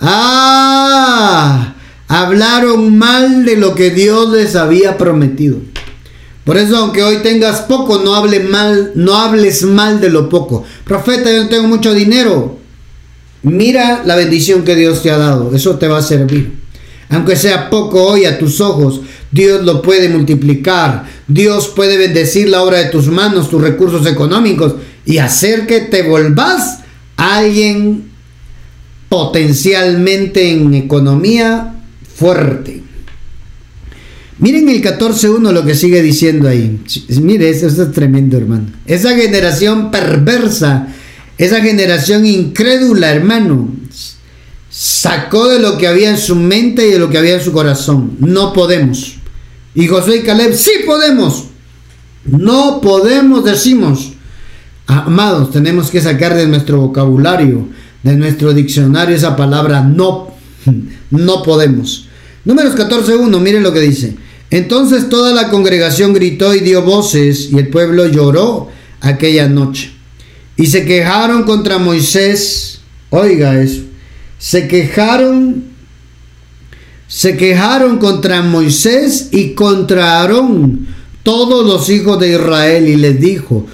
ah, 0.00 1.74
hablaron 2.08 2.96
mal 2.96 3.44
de 3.44 3.56
lo 3.56 3.74
que 3.74 3.90
Dios 3.90 4.30
les 4.30 4.56
había 4.56 4.96
prometido. 4.96 5.58
Por 6.44 6.56
eso, 6.56 6.78
aunque 6.78 7.02
hoy 7.02 7.18
tengas 7.18 7.60
poco, 7.60 7.98
no 7.98 8.14
hables 8.14 8.48
mal, 8.48 8.92
no 8.94 9.16
hables 9.16 9.64
mal 9.64 10.00
de 10.00 10.08
lo 10.08 10.30
poco. 10.30 10.64
Profeta, 10.84 11.30
yo 11.30 11.42
no 11.42 11.48
tengo 11.50 11.68
mucho 11.68 11.92
dinero. 11.92 12.56
Mira 13.42 14.02
la 14.06 14.16
bendición 14.16 14.64
que 14.64 14.74
Dios 14.74 15.02
te 15.02 15.10
ha 15.10 15.18
dado. 15.18 15.54
Eso 15.54 15.76
te 15.76 15.88
va 15.88 15.98
a 15.98 16.02
servir. 16.02 16.54
Aunque 17.10 17.36
sea 17.36 17.68
poco 17.68 18.02
hoy 18.02 18.24
a 18.24 18.38
tus 18.38 18.62
ojos, 18.62 19.02
Dios 19.30 19.64
lo 19.64 19.82
puede 19.82 20.08
multiplicar. 20.08 21.04
Dios 21.26 21.68
puede 21.68 21.96
bendecir 21.96 22.48
la 22.48 22.62
obra 22.62 22.78
de 22.78 22.90
tus 22.90 23.08
manos, 23.08 23.50
tus 23.50 23.62
recursos 23.62 24.06
económicos 24.06 24.74
y 25.04 25.18
hacer 25.18 25.66
que 25.66 25.80
te 25.80 26.02
volvás 26.02 26.80
alguien 27.16 28.10
potencialmente 29.08 30.50
en 30.50 30.74
economía 30.74 31.74
fuerte. 32.14 32.82
Miren 34.38 34.68
el 34.68 34.82
14.1 34.82 35.52
lo 35.52 35.64
que 35.64 35.74
sigue 35.74 36.00
diciendo 36.00 36.48
ahí. 36.48 36.80
Mire, 37.20 37.50
eso, 37.50 37.66
eso 37.66 37.84
es 37.84 37.92
tremendo, 37.92 38.36
hermano. 38.36 38.66
Esa 38.86 39.16
generación 39.16 39.90
perversa, 39.90 40.88
esa 41.38 41.60
generación 41.60 42.24
incrédula, 42.24 43.10
hermano, 43.10 43.68
sacó 44.70 45.48
de 45.48 45.58
lo 45.58 45.76
que 45.76 45.88
había 45.88 46.10
en 46.10 46.18
su 46.18 46.36
mente 46.36 46.86
y 46.86 46.92
de 46.92 46.98
lo 47.00 47.10
que 47.10 47.18
había 47.18 47.34
en 47.34 47.40
su 47.40 47.52
corazón. 47.52 48.16
No 48.20 48.52
podemos. 48.52 49.17
Y 49.78 49.86
José 49.86 50.16
y 50.16 50.22
Caleb, 50.24 50.54
sí 50.54 50.72
podemos. 50.84 51.44
No 52.24 52.80
podemos, 52.80 53.44
decimos. 53.44 54.10
Amados, 54.88 55.52
tenemos 55.52 55.88
que 55.92 56.00
sacar 56.00 56.34
de 56.34 56.48
nuestro 56.48 56.80
vocabulario, 56.80 57.68
de 58.02 58.16
nuestro 58.16 58.52
diccionario 58.52 59.14
esa 59.14 59.36
palabra 59.36 59.82
no. 59.82 60.32
No 61.10 61.44
podemos. 61.44 62.08
Números 62.44 62.74
14.1, 62.74 63.38
miren 63.38 63.62
lo 63.62 63.72
que 63.72 63.78
dice. 63.78 64.16
Entonces 64.50 65.08
toda 65.08 65.32
la 65.32 65.48
congregación 65.48 66.12
gritó 66.12 66.56
y 66.56 66.58
dio 66.60 66.82
voces 66.82 67.48
y 67.52 67.58
el 67.58 67.68
pueblo 67.68 68.08
lloró 68.08 68.68
aquella 69.00 69.48
noche. 69.48 69.92
Y 70.56 70.66
se 70.66 70.86
quejaron 70.86 71.44
contra 71.44 71.78
Moisés. 71.78 72.80
Oiga 73.10 73.62
eso. 73.62 73.82
Se 74.38 74.66
quejaron 74.66 75.67
se 77.08 77.38
quejaron 77.38 77.96
contra 77.96 78.42
Moisés 78.42 79.30
y 79.32 79.54
contra 79.54 80.20
Aarón 80.20 80.86
todos 81.22 81.66
los 81.66 81.88
hijos 81.88 82.20
de 82.20 82.32
Israel 82.34 82.86
y 82.86 82.96
les 82.96 83.18
dijo, 83.18 83.66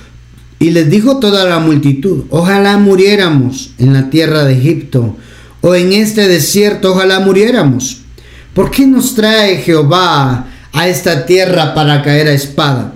y 0.60 0.70
les 0.70 0.88
dijo 0.88 1.18
toda 1.18 1.44
la 1.44 1.58
multitud, 1.58 2.24
ojalá 2.30 2.78
muriéramos 2.78 3.72
en 3.78 3.92
la 3.92 4.08
tierra 4.08 4.44
de 4.44 4.54
Egipto 4.54 5.16
o 5.60 5.74
en 5.74 5.92
este 5.92 6.28
desierto, 6.28 6.92
ojalá 6.92 7.20
muriéramos. 7.20 7.98
¿Por 8.54 8.70
qué 8.70 8.86
nos 8.86 9.16
trae 9.16 9.56
Jehová 9.56 10.46
a 10.72 10.88
esta 10.88 11.26
tierra 11.26 11.74
para 11.74 12.02
caer 12.02 12.28
a 12.28 12.32
espada? 12.32 12.94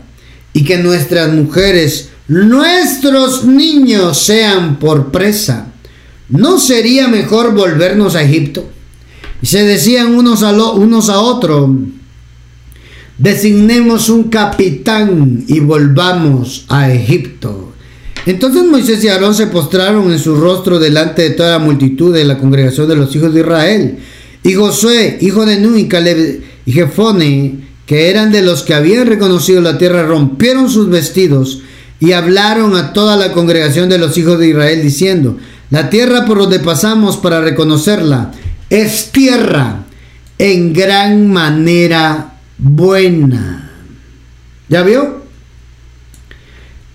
Y 0.53 0.63
que 0.65 0.79
nuestras 0.79 1.33
mujeres, 1.33 2.11
nuestros 2.29 3.45
niños 3.45 4.19
sean 4.19 4.79
por 4.79 5.11
presa. 5.11 5.67
¿No 6.29 6.59
sería 6.59 7.09
mejor 7.09 7.55
volvernos 7.55 8.15
a 8.15 8.23
Egipto? 8.23 8.78
Y 9.41 9.47
se 9.47 9.65
decían 9.65 10.15
unos 10.15 10.43
a, 10.43 10.53
unos 10.53 11.09
a 11.09 11.21
otros, 11.21 11.71
designemos 13.19 14.09
un 14.09 14.25
capitán 14.25 15.45
y 15.47 15.61
volvamos 15.61 16.65
a 16.69 16.93
Egipto. 16.93 17.73
Entonces 18.27 18.65
Moisés 18.65 19.03
y 19.05 19.09
Aarón 19.09 19.35
se 19.35 19.47
postraron 19.47 20.13
en 20.13 20.19
su 20.19 20.37
rostro 20.37 20.79
delante 20.79 21.23
de 21.23 21.31
toda 21.31 21.53
la 21.53 21.59
multitud 21.59 22.13
de 22.13 22.25
la 22.25 22.39
congregación 22.39 22.89
de 22.89 22.97
los 22.97 23.15
hijos 23.15 23.33
de 23.33 23.41
Israel. 23.41 23.99
Y 24.43 24.55
Josué, 24.55 25.19
hijo 25.21 25.47
de 25.47 25.59
Nun 25.61 25.79
y 25.79 25.89
Caleb 25.89 26.43
y 26.67 26.73
Jefone, 26.73 27.69
que 27.87 28.11
eran 28.11 28.31
de 28.31 28.43
los 28.43 28.63
que 28.63 28.75
habían 28.75 29.07
reconocido 29.07 29.61
la 29.63 29.79
tierra, 29.79 30.03
rompieron 30.03 30.69
sus 30.69 30.91
vestidos 30.91 31.63
y 32.01 32.13
hablaron 32.13 32.77
a 32.77 32.93
toda 32.93 33.17
la 33.17 33.33
congregación 33.33 33.89
de 33.89 33.99
los 33.99 34.17
hijos 34.19 34.39
de 34.39 34.49
Israel 34.49 34.83
diciendo, 34.83 35.39
la 35.71 35.91
tierra 35.91 36.25
por 36.25 36.39
donde 36.39 36.61
pasamos 36.61 37.17
para 37.17 37.41
reconocerla 37.41 38.33
es 38.71 39.11
tierra 39.13 39.85
en 40.39 40.73
gran 40.73 41.29
manera 41.29 42.35
buena. 42.59 43.71
¿Ya 44.69 44.83
vio? 44.83 45.23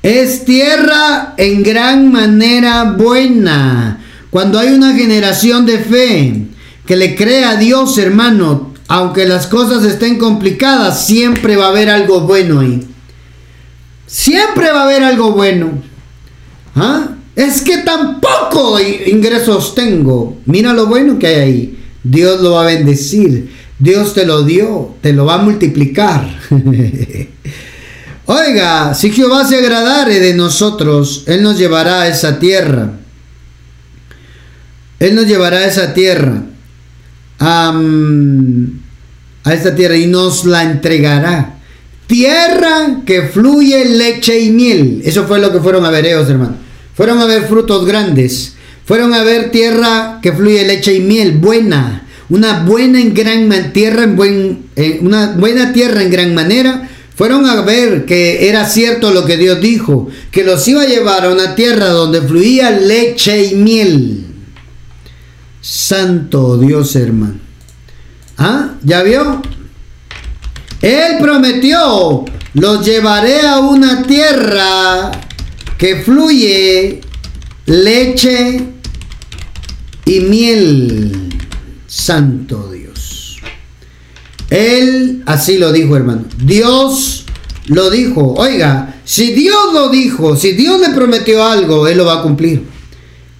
Es 0.01 0.45
tierra 0.45 1.33
en 1.37 1.63
gran 1.63 2.11
manera 2.11 2.83
buena. 2.83 3.99
Cuando 4.29 4.59
hay 4.59 4.69
una 4.69 4.93
generación 4.93 5.65
de 5.65 5.79
fe 5.79 6.45
que 6.85 6.95
le 6.95 7.15
cree 7.15 7.45
a 7.45 7.55
Dios, 7.55 7.97
hermano, 7.97 8.73
aunque 8.87 9.25
las 9.25 9.47
cosas 9.47 9.83
estén 9.83 10.17
complicadas, 10.17 11.05
siempre 11.05 11.55
va 11.55 11.65
a 11.65 11.69
haber 11.69 11.89
algo 11.89 12.21
bueno 12.21 12.59
ahí. 12.59 12.85
Siempre 14.05 14.71
va 14.71 14.81
a 14.81 14.83
haber 14.83 15.03
algo 15.03 15.31
bueno. 15.31 15.81
¿Ah? 16.75 17.07
Es 17.35 17.61
que 17.61 17.77
tampoco 17.79 18.79
ingresos 18.79 19.73
tengo. 19.73 20.37
Mira 20.45 20.73
lo 20.73 20.85
bueno 20.87 21.17
que 21.17 21.27
hay 21.27 21.35
ahí. 21.35 21.79
Dios 22.03 22.41
lo 22.41 22.51
va 22.51 22.63
a 22.63 22.65
bendecir. 22.65 23.49
Dios 23.79 24.13
te 24.13 24.25
lo 24.25 24.43
dio, 24.43 24.95
te 25.01 25.13
lo 25.13 25.25
va 25.25 25.35
a 25.35 25.39
multiplicar. 25.39 26.27
Oiga, 28.25 28.93
si 28.93 29.11
Jehová 29.11 29.45
se 29.45 29.57
agradare 29.57 30.19
de 30.19 30.33
nosotros, 30.33 31.23
Él 31.27 31.43
nos 31.43 31.57
llevará 31.57 32.03
a 32.03 32.07
esa 32.07 32.39
tierra. 32.39 32.91
Él 34.99 35.15
nos 35.15 35.27
llevará 35.27 35.57
a 35.57 35.65
esa 35.65 35.93
tierra. 35.93 36.43
a 37.39 37.73
esta 39.45 39.75
tierra 39.75 39.97
y 39.97 40.07
nos 40.07 40.45
la 40.45 40.63
entregará. 40.63 41.55
Tierra 42.07 43.01
que 43.05 43.23
fluye 43.23 43.83
leche 43.85 44.39
y 44.39 44.51
miel. 44.51 45.01
Eso 45.03 45.25
fue 45.25 45.39
lo 45.39 45.51
que 45.51 45.59
fueron 45.59 45.83
a 45.83 45.89
ver 45.89 46.05
ellos, 46.05 46.29
hermano. 46.29 46.55
Fueron 46.95 47.19
a 47.19 47.25
ver 47.25 47.47
frutos 47.47 47.85
grandes. 47.85 48.53
Fueron 48.85 49.13
a 49.13 49.23
ver 49.23 49.51
tierra 49.51 50.19
que 50.21 50.33
fluye 50.33 50.65
leche 50.65 50.93
y 50.93 50.99
miel, 50.99 51.33
buena. 51.33 52.07
Una 52.29 52.63
buena 52.63 52.99
en 52.99 53.13
gran 53.13 53.71
tierra, 53.73 54.03
en 54.03 54.15
buen, 54.15 54.65
eh, 54.75 54.99
una 55.01 55.33
buena 55.33 55.71
tierra 55.73 56.01
en 56.01 56.11
gran 56.11 56.33
manera. 56.33 56.89
Fueron 57.15 57.45
a 57.45 57.61
ver 57.61 58.05
que 58.05 58.49
era 58.49 58.65
cierto 58.65 59.11
lo 59.11 59.23
que 59.23 59.37
Dios 59.37 59.61
dijo, 59.61 60.09
que 60.31 60.43
los 60.43 60.67
iba 60.67 60.81
a 60.81 60.87
llevar 60.87 61.25
a 61.25 61.29
una 61.29 61.55
tierra 61.55 61.89
donde 61.89 62.21
fluía 62.21 62.71
leche 62.71 63.45
y 63.45 63.55
miel. 63.55 64.25
Santo 65.61 66.57
Dios, 66.57 66.95
hermano. 66.95 67.39
¿Ah? 68.37 68.73
¿Ya 68.83 69.03
vio? 69.03 69.41
Él 70.81 71.17
prometió, 71.21 72.25
los 72.55 72.85
llevaré 72.85 73.41
a 73.41 73.59
una 73.59 74.03
tierra 74.03 75.11
que 75.77 75.97
fluye 75.97 77.01
leche 77.65 78.61
y 80.05 80.19
miel. 80.21 81.29
Santo 81.87 82.71
Dios. 82.71 83.37
Él 84.49 85.23
así 85.25 85.57
lo 85.57 85.71
dijo, 85.71 85.95
hermano. 85.95 86.25
Dios 86.43 87.25
lo 87.67 87.89
dijo. 87.89 88.33
Oiga, 88.37 88.95
si 89.05 89.33
Dios 89.33 89.73
lo 89.73 89.89
dijo, 89.89 90.35
si 90.35 90.53
Dios 90.53 90.79
le 90.79 90.93
prometió 90.93 91.43
algo, 91.45 91.87
Él 91.87 91.97
lo 91.97 92.05
va 92.05 92.19
a 92.19 92.23
cumplir. 92.23 92.63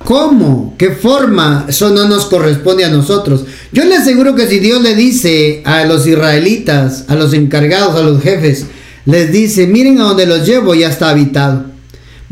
¿Cómo? 0.03 0.75
¿Qué 0.77 0.91
forma? 0.91 1.65
Eso 1.67 1.89
no 1.89 2.07
nos 2.07 2.25
corresponde 2.25 2.83
a 2.83 2.89
nosotros. 2.89 3.45
Yo 3.71 3.85
le 3.85 3.95
aseguro 3.95 4.35
que 4.35 4.47
si 4.47 4.59
Dios 4.59 4.81
le 4.81 4.95
dice 4.95 5.61
a 5.65 5.85
los 5.85 6.05
israelitas, 6.05 7.05
a 7.07 7.15
los 7.15 7.33
encargados, 7.33 7.95
a 7.95 8.03
los 8.03 8.21
jefes, 8.21 8.65
les 9.05 9.31
dice, 9.31 9.65
miren 9.65 9.99
a 9.99 10.03
donde 10.03 10.25
los 10.25 10.45
llevo, 10.45 10.75
ya 10.75 10.89
está 10.89 11.09
habitado. 11.09 11.72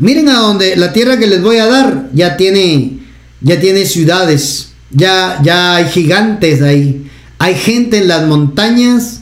Miren 0.02 0.28
a 0.28 0.40
donde 0.40 0.76
la 0.76 0.92
tierra 0.92 1.18
que 1.18 1.26
les 1.26 1.40
voy 1.40 1.56
a 1.58 1.66
dar 1.66 2.10
ya 2.12 2.36
tiene, 2.36 2.98
ya 3.40 3.58
tiene 3.60 3.86
ciudades, 3.86 4.72
ya, 4.90 5.40
ya 5.42 5.76
hay 5.76 5.86
gigantes 5.86 6.60
ahí. 6.60 7.08
Hay 7.38 7.54
gente 7.54 7.98
en 7.98 8.08
las 8.08 8.26
montañas 8.26 9.20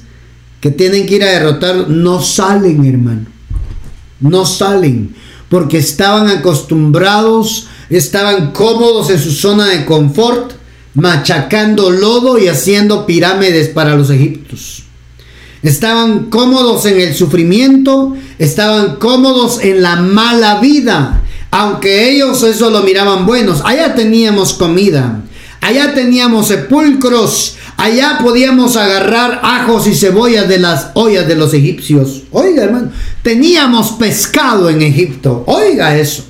que 0.60 0.70
tienen 0.70 1.06
que 1.06 1.16
ir 1.16 1.22
a 1.22 1.32
derrotar. 1.32 1.88
No 1.88 2.20
salen, 2.20 2.84
hermano. 2.84 3.26
No 4.20 4.44
salen 4.44 5.14
porque 5.50 5.78
estaban 5.78 6.28
acostumbrados 6.28 7.68
estaban 7.90 8.52
cómodos 8.52 9.10
en 9.10 9.18
su 9.18 9.32
zona 9.32 9.66
de 9.66 9.84
confort, 9.84 10.52
machacando 10.94 11.90
lodo 11.90 12.38
y 12.38 12.46
haciendo 12.46 13.04
pirámides 13.04 13.68
para 13.68 13.96
los 13.96 14.10
egipcios. 14.10 14.84
Estaban 15.62 16.30
cómodos 16.30 16.86
en 16.86 17.00
el 17.00 17.14
sufrimiento, 17.14 18.16
estaban 18.38 18.96
cómodos 18.96 19.62
en 19.62 19.82
la 19.82 19.96
mala 19.96 20.58
vida, 20.58 21.22
aunque 21.50 22.10
ellos 22.10 22.42
eso 22.42 22.70
lo 22.70 22.82
miraban 22.82 23.26
buenos. 23.26 23.60
Allá 23.64 23.94
teníamos 23.94 24.54
comida, 24.54 25.22
allá 25.60 25.92
teníamos 25.92 26.48
sepulcros, 26.48 27.56
allá 27.76 28.20
podíamos 28.22 28.76
agarrar 28.76 29.40
ajos 29.42 29.86
y 29.86 29.94
cebollas 29.94 30.48
de 30.48 30.58
las 30.58 30.88
ollas 30.94 31.28
de 31.28 31.34
los 31.34 31.52
egipcios. 31.52 32.22
Oiga, 32.30 32.64
hermano, 32.64 32.90
teníamos 33.22 33.92
pescado 33.92 34.70
en 34.70 34.80
Egipto. 34.80 35.44
Oiga 35.46 35.98
eso. 35.98 36.24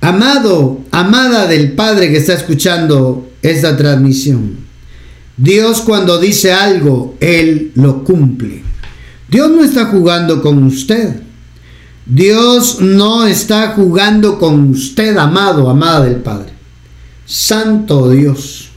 Amado, 0.00 0.80
amada 0.90 1.46
del 1.46 1.72
Padre 1.72 2.10
que 2.10 2.18
está 2.18 2.34
escuchando 2.34 3.28
esta 3.42 3.76
transmisión, 3.76 4.65
Dios 5.36 5.82
cuando 5.82 6.18
dice 6.18 6.52
algo, 6.52 7.16
Él 7.20 7.72
lo 7.74 8.04
cumple. 8.04 8.62
Dios 9.28 9.50
no 9.50 9.64
está 9.64 9.86
jugando 9.86 10.40
con 10.42 10.62
usted. 10.64 11.20
Dios 12.06 12.80
no 12.80 13.26
está 13.26 13.72
jugando 13.72 14.38
con 14.38 14.70
usted, 14.70 15.16
amado, 15.16 15.68
amada 15.68 16.04
del 16.04 16.16
Padre. 16.16 16.50
Santo 17.26 18.10
Dios. 18.10 18.68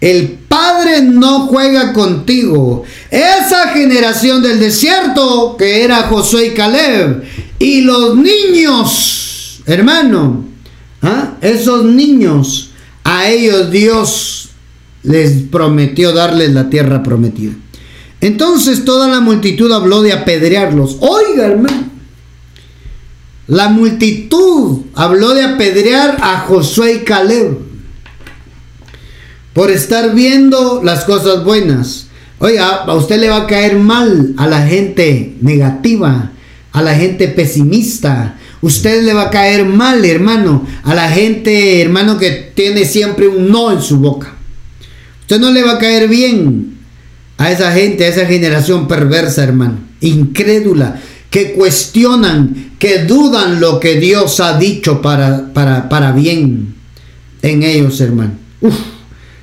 El 0.00 0.38
Padre 0.48 1.02
no 1.02 1.48
juega 1.48 1.92
contigo. 1.92 2.84
Esa 3.10 3.68
generación 3.72 4.42
del 4.42 4.60
desierto 4.60 5.56
que 5.58 5.82
era 5.82 6.04
Josué 6.04 6.46
y 6.46 6.54
Caleb 6.54 7.24
y 7.58 7.80
los 7.80 8.16
niños 8.16 9.18
Hermano, 9.68 10.46
¿ah? 11.02 11.34
esos 11.42 11.84
niños, 11.84 12.70
a 13.04 13.28
ellos 13.28 13.70
Dios 13.70 14.47
les 15.02 15.42
prometió 15.50 16.12
darles 16.12 16.52
la 16.52 16.70
tierra 16.70 17.02
prometida. 17.02 17.52
Entonces 18.20 18.84
toda 18.84 19.08
la 19.08 19.20
multitud 19.20 19.70
habló 19.72 20.02
de 20.02 20.12
apedrearlos. 20.12 20.96
Oiga, 21.00 21.46
hermano. 21.46 21.88
La 23.46 23.68
multitud 23.68 24.82
habló 24.94 25.34
de 25.34 25.42
apedrear 25.42 26.18
a 26.20 26.40
Josué 26.40 26.94
y 26.94 27.04
Caleb 27.04 27.58
por 29.54 29.70
estar 29.70 30.14
viendo 30.14 30.82
las 30.84 31.04
cosas 31.04 31.44
buenas. 31.44 32.08
Oiga, 32.40 32.84
a 32.84 32.94
usted 32.94 33.18
le 33.18 33.30
va 33.30 33.38
a 33.38 33.46
caer 33.46 33.78
mal 33.78 34.34
a 34.36 34.46
la 34.46 34.66
gente 34.66 35.36
negativa, 35.40 36.32
a 36.72 36.82
la 36.82 36.94
gente 36.94 37.28
pesimista, 37.28 38.36
Usted 38.60 39.04
le 39.04 39.14
va 39.14 39.22
a 39.22 39.30
caer 39.30 39.64
mal, 39.64 40.04
hermano, 40.04 40.66
a 40.82 40.94
la 40.94 41.08
gente, 41.08 41.80
hermano, 41.80 42.18
que 42.18 42.30
tiene 42.54 42.84
siempre 42.84 43.28
un 43.28 43.50
no 43.50 43.70
en 43.70 43.80
su 43.80 43.98
boca. 43.98 44.34
Usted 45.28 45.40
no 45.42 45.52
le 45.52 45.62
va 45.62 45.72
a 45.72 45.78
caer 45.78 46.08
bien 46.08 46.78
a 47.36 47.52
esa 47.52 47.70
gente, 47.72 48.06
a 48.06 48.08
esa 48.08 48.24
generación 48.24 48.88
perversa, 48.88 49.44
hermano, 49.44 49.78
incrédula, 50.00 51.02
que 51.28 51.52
cuestionan, 51.52 52.70
que 52.78 53.00
dudan 53.04 53.60
lo 53.60 53.78
que 53.78 54.00
Dios 54.00 54.40
ha 54.40 54.58
dicho 54.58 55.02
para, 55.02 55.52
para, 55.52 55.90
para 55.90 56.12
bien 56.12 56.74
en 57.42 57.62
ellos, 57.62 58.00
hermano. 58.00 58.38
Uf, 58.62 58.74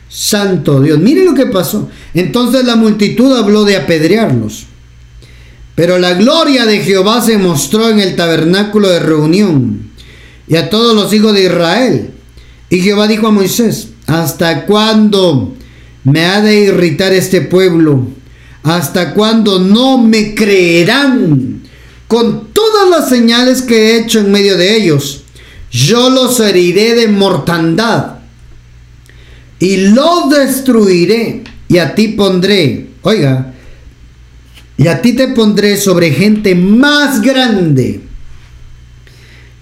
santo 0.10 0.82
Dios, 0.82 0.98
mire 0.98 1.24
lo 1.24 1.36
que 1.36 1.46
pasó. 1.46 1.88
Entonces 2.16 2.66
la 2.66 2.76
multitud 2.76 3.38
habló 3.38 3.64
de 3.64 3.76
apedrearlos. 3.76 4.66
Pero 5.76 6.00
la 6.00 6.16
gloria 6.16 6.66
de 6.66 6.80
Jehová 6.80 7.22
se 7.22 7.38
mostró 7.38 7.92
en 7.92 8.00
el 8.00 8.16
tabernáculo 8.16 8.90
de 8.90 9.02
reunión 9.02 9.92
y 10.48 10.56
a 10.56 10.68
todos 10.72 10.96
los 10.96 11.14
hijos 11.14 11.36
de 11.36 11.44
Israel. 11.44 12.10
Y 12.72 12.80
Jehová 12.80 13.08
dijo 13.08 13.28
a 13.28 13.32
Moisés, 13.32 13.90
¿hasta 14.08 14.66
cuándo 14.66 15.54
me 16.06 16.26
ha 16.26 16.42
de 16.42 16.62
irritar 16.62 17.12
este 17.14 17.42
pueblo? 17.42 18.08
¿Hasta 18.64 19.14
cuándo 19.14 19.60
no 19.60 19.98
me 19.98 20.34
creerán 20.34 21.62
con 22.08 22.48
todas 22.54 22.90
las 22.90 23.10
señales 23.10 23.62
que 23.62 23.76
he 23.76 24.00
hecho 24.00 24.20
en 24.20 24.32
medio 24.32 24.58
de 24.58 24.78
ellos? 24.78 25.24
Yo 25.70 26.10
los 26.10 26.40
heriré 26.40 26.96
de 26.96 27.08
mortandad 27.10 28.20
y 29.60 29.78
los 29.78 30.30
destruiré 30.30 31.44
y 31.68 31.78
a 31.80 31.94
ti 31.96 32.10
pondré, 32.10 32.92
oiga, 33.02 33.54
y 34.78 34.88
a 34.88 35.02
ti 35.02 35.14
te 35.14 35.30
pondré 35.30 35.78
sobre 35.78 36.12
gente 36.12 36.54
más 36.56 37.22
grande 37.22 38.02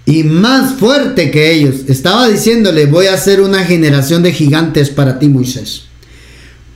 y 0.06 0.22
más 0.24 0.74
fuerte 0.74 1.30
que 1.30 1.52
ellos. 1.52 1.84
Estaba 1.88 2.28
diciéndole, 2.28 2.86
voy 2.86 3.06
a 3.06 3.14
hacer 3.14 3.40
una 3.40 3.64
generación 3.64 4.22
de 4.22 4.32
gigantes 4.32 4.90
para 4.90 5.18
ti, 5.18 5.28
Moisés. 5.28 5.84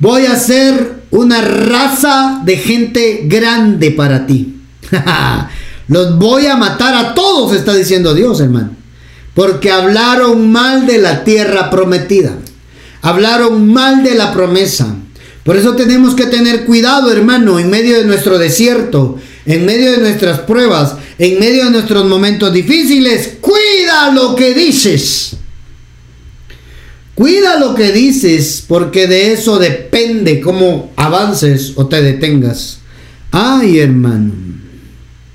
Voy 0.00 0.26
a 0.26 0.32
hacer 0.32 1.02
una 1.10 1.40
raza 1.40 2.42
de 2.44 2.56
gente 2.56 3.22
grande 3.24 3.90
para 3.90 4.26
ti. 4.26 4.60
Los 5.88 6.18
voy 6.18 6.46
a 6.46 6.56
matar 6.56 6.94
a 6.94 7.14
todos, 7.14 7.54
está 7.54 7.74
diciendo 7.74 8.14
Dios, 8.14 8.40
hermano. 8.40 8.70
Porque 9.34 9.70
hablaron 9.70 10.50
mal 10.52 10.86
de 10.86 10.98
la 10.98 11.24
tierra 11.24 11.70
prometida. 11.70 12.36
Hablaron 13.02 13.72
mal 13.72 14.02
de 14.02 14.14
la 14.14 14.32
promesa. 14.32 14.94
Por 15.42 15.56
eso 15.56 15.74
tenemos 15.74 16.14
que 16.14 16.26
tener 16.26 16.64
cuidado, 16.64 17.10
hermano, 17.10 17.58
en 17.58 17.70
medio 17.70 17.96
de 17.96 18.04
nuestro 18.04 18.38
desierto, 18.38 19.16
en 19.46 19.64
medio 19.64 19.92
de 19.92 19.98
nuestras 19.98 20.40
pruebas, 20.40 20.94
en 21.18 21.40
medio 21.40 21.64
de 21.64 21.70
nuestros 21.70 22.04
momentos 22.04 22.52
difíciles. 22.52 23.38
Cuida 23.40 24.12
lo 24.12 24.34
que 24.34 24.52
dices. 24.52 25.37
Cuida 27.18 27.58
lo 27.58 27.74
que 27.74 27.90
dices, 27.90 28.64
porque 28.68 29.08
de 29.08 29.32
eso 29.32 29.58
depende 29.58 30.40
cómo 30.40 30.92
avances 30.94 31.72
o 31.74 31.88
te 31.88 32.00
detengas. 32.00 32.78
Ay, 33.32 33.80
hermano. 33.80 34.32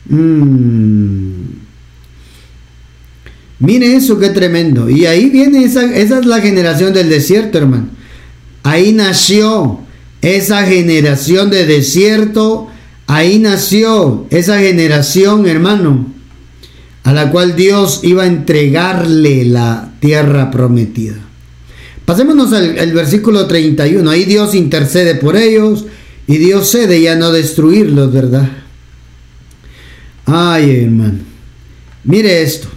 Mm. 0.05 1.41
Mire 3.59 3.97
eso, 3.97 4.17
qué 4.17 4.29
tremendo. 4.29 4.89
Y 4.89 5.07
ahí 5.07 5.29
viene 5.29 5.65
esa, 5.65 5.93
esa 5.93 6.19
es 6.19 6.25
la 6.25 6.39
generación 6.39 6.93
del 6.93 7.09
desierto, 7.09 7.57
hermano. 7.57 7.89
Ahí 8.63 8.93
nació 8.93 9.81
esa 10.21 10.65
generación 10.65 11.49
de 11.49 11.65
desierto, 11.65 12.69
ahí 13.07 13.39
nació 13.39 14.25
esa 14.29 14.57
generación, 14.59 15.47
hermano, 15.47 16.07
a 17.03 17.11
la 17.11 17.29
cual 17.29 17.57
Dios 17.57 17.99
iba 18.03 18.23
a 18.23 18.27
entregarle 18.27 19.43
la 19.43 19.91
tierra 19.99 20.49
prometida. 20.49 21.32
Pasémonos 22.05 22.51
al, 22.53 22.91
versículo 22.91 23.47
31. 23.47 24.09
Ahí 24.09 24.25
Dios 24.25 24.55
intercede 24.55 25.15
por 25.15 25.37
ellos 25.37 25.85
y 26.27 26.37
Dios 26.37 26.69
cede 26.69 27.01
ya 27.01 27.15
no 27.15 27.31
destruirlos, 27.31 28.11
¿verdad? 28.11 28.49
Ay, 30.25 30.83
hermano. 30.83 31.19
Mire 32.03 32.41
esto. 32.41 32.67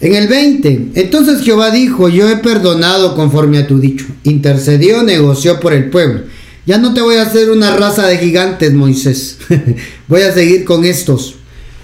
En 0.00 0.14
el 0.14 0.28
20, 0.28 0.90
entonces 0.94 1.42
Jehová 1.42 1.70
dijo, 1.70 2.08
yo 2.08 2.28
he 2.28 2.36
perdonado 2.36 3.14
conforme 3.14 3.58
a 3.58 3.66
tu 3.66 3.78
dicho. 3.78 4.04
Intercedió, 4.24 5.02
negoció 5.02 5.60
por 5.60 5.72
el 5.72 5.88
pueblo. 5.88 6.22
Ya 6.66 6.78
no 6.78 6.94
te 6.94 7.00
voy 7.00 7.16
a 7.16 7.22
hacer 7.22 7.50
una 7.50 7.76
raza 7.76 8.06
de 8.06 8.18
gigantes, 8.18 8.72
Moisés. 8.72 9.38
voy 10.08 10.22
a 10.22 10.32
seguir 10.32 10.64
con 10.64 10.84
estos. 10.84 11.36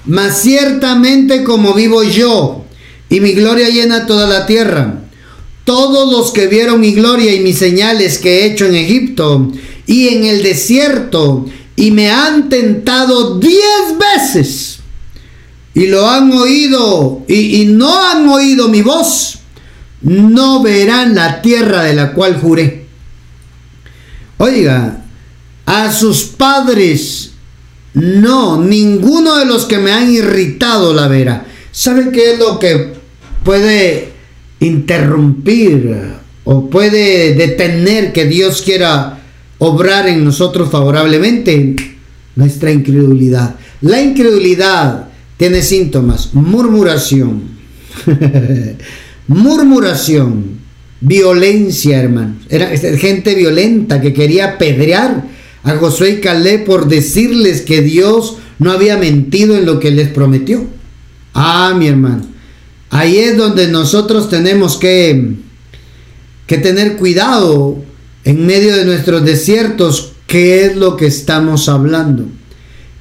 Mas 0.06 0.40
ciertamente 0.40 1.44
como 1.44 1.74
vivo 1.74 2.02
yo, 2.02 2.64
y 3.08 3.20
mi 3.20 3.32
gloria 3.32 3.68
llena 3.68 4.06
toda 4.06 4.28
la 4.28 4.46
tierra. 4.46 5.00
Todos 5.70 6.10
los 6.10 6.32
que 6.32 6.48
vieron 6.48 6.80
mi 6.80 6.94
gloria 6.94 7.32
y 7.32 7.38
mis 7.38 7.56
señales 7.56 8.18
que 8.18 8.40
he 8.40 8.46
hecho 8.46 8.66
en 8.66 8.74
Egipto 8.74 9.52
y 9.86 10.08
en 10.08 10.24
el 10.24 10.42
desierto, 10.42 11.46
y 11.76 11.92
me 11.92 12.10
han 12.10 12.48
tentado 12.48 13.38
diez 13.38 13.96
veces 13.96 14.80
y 15.72 15.86
lo 15.86 16.10
han 16.10 16.32
oído 16.32 17.22
y, 17.28 17.66
no 17.66 18.04
han 18.04 18.28
oído 18.28 18.68
mi 18.68 18.82
voz, 18.82 19.38
no 20.02 20.60
verán 20.60 21.14
la 21.14 21.40
tierra 21.40 21.84
de 21.84 21.94
la 21.94 22.14
cual 22.14 22.40
juré. 22.40 22.86
Oiga, 24.38 25.04
a 25.66 25.92
sus 25.92 26.24
padres, 26.24 27.30
no, 27.94 28.60
ninguno 28.60 29.36
de 29.36 29.44
los 29.44 29.66
que 29.66 29.78
me 29.78 29.92
han 29.92 30.10
irritado 30.10 30.92
la 30.92 31.06
verá. 31.06 31.46
¿Sabe 31.70 32.10
qué 32.10 32.32
es 32.32 32.40
lo 32.40 32.58
que 32.58 32.92
puede 33.44 34.18
interrumpir 34.60 35.96
o 36.44 36.68
puede 36.70 37.34
detener 37.34 38.12
que 38.12 38.26
Dios 38.26 38.62
quiera 38.62 39.20
obrar 39.58 40.08
en 40.08 40.24
nosotros 40.24 40.70
favorablemente? 40.70 41.76
Nuestra 42.36 42.70
incredulidad. 42.70 43.56
La 43.80 44.00
incredulidad 44.00 45.08
tiene 45.36 45.62
síntomas, 45.62 46.34
murmuración, 46.34 47.42
murmuración, 49.26 50.58
violencia, 51.00 52.02
hermano. 52.02 52.36
Era 52.48 52.68
gente 52.76 53.34
violenta 53.34 54.00
que 54.00 54.12
quería 54.12 54.58
pedrear 54.58 55.24
a 55.62 55.76
Josué 55.76 56.10
y 56.10 56.20
Caleb 56.20 56.64
por 56.64 56.88
decirles 56.88 57.62
que 57.62 57.82
Dios 57.82 58.36
no 58.58 58.70
había 58.70 58.96
mentido 58.96 59.56
en 59.56 59.66
lo 59.66 59.80
que 59.80 59.90
les 59.90 60.08
prometió. 60.08 60.66
Ah, 61.34 61.74
mi 61.76 61.88
hermano. 61.88 62.24
Ahí 62.90 63.18
es 63.18 63.36
donde 63.36 63.68
nosotros 63.68 64.28
tenemos 64.28 64.76
que, 64.76 65.36
que 66.46 66.58
tener 66.58 66.96
cuidado 66.96 67.78
en 68.24 68.46
medio 68.46 68.76
de 68.76 68.84
nuestros 68.84 69.24
desiertos, 69.24 70.12
qué 70.26 70.66
es 70.66 70.76
lo 70.76 70.96
que 70.96 71.06
estamos 71.06 71.68
hablando, 71.68 72.26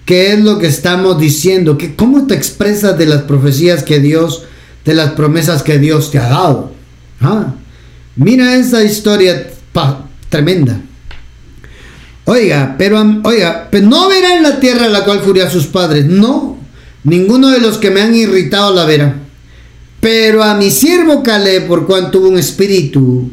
qué 0.06 0.34
es 0.34 0.40
lo 0.40 0.60
que 0.60 0.68
estamos 0.68 1.20
diciendo, 1.20 1.78
¿Qué, 1.78 1.96
cómo 1.96 2.28
te 2.28 2.36
expresas 2.36 2.98
de 2.98 3.08
las 3.08 3.24
profecías 3.24 3.84
que 3.84 4.00
Dios, 4.00 4.44
de 4.86 4.94
las 4.94 5.12
promesas 5.12 5.64
que 5.64 5.80
Dios 5.80 6.12
te 6.12 6.20
ha 6.20 6.30
dado. 6.30 6.72
Ah, 7.20 7.56
mira 8.16 8.56
esa 8.56 8.84
historia 8.84 9.52
tremenda. 10.30 10.82
Oiga, 12.26 12.76
pero 12.78 13.04
oiga, 13.24 13.70
no 13.82 14.08
verán 14.08 14.44
la 14.44 14.60
tierra 14.60 14.88
la 14.88 15.04
cual 15.04 15.22
a 15.44 15.50
sus 15.50 15.66
padres, 15.66 16.06
no, 16.06 16.58
ninguno 17.04 17.50
de 17.50 17.60
los 17.60 17.80
que 17.80 17.90
me 17.90 18.02
han 18.02 18.14
irritado 18.14 18.74
la 18.74 18.86
verá. 18.86 19.16
Pero 20.00 20.44
a 20.44 20.56
mi 20.56 20.72
siervo 20.72 21.24
Caleb, 21.24 21.68
por 21.68 21.86
cuanto 21.86 22.20
hubo 22.20 22.30
un 22.30 22.40
espíritu, 22.40 23.32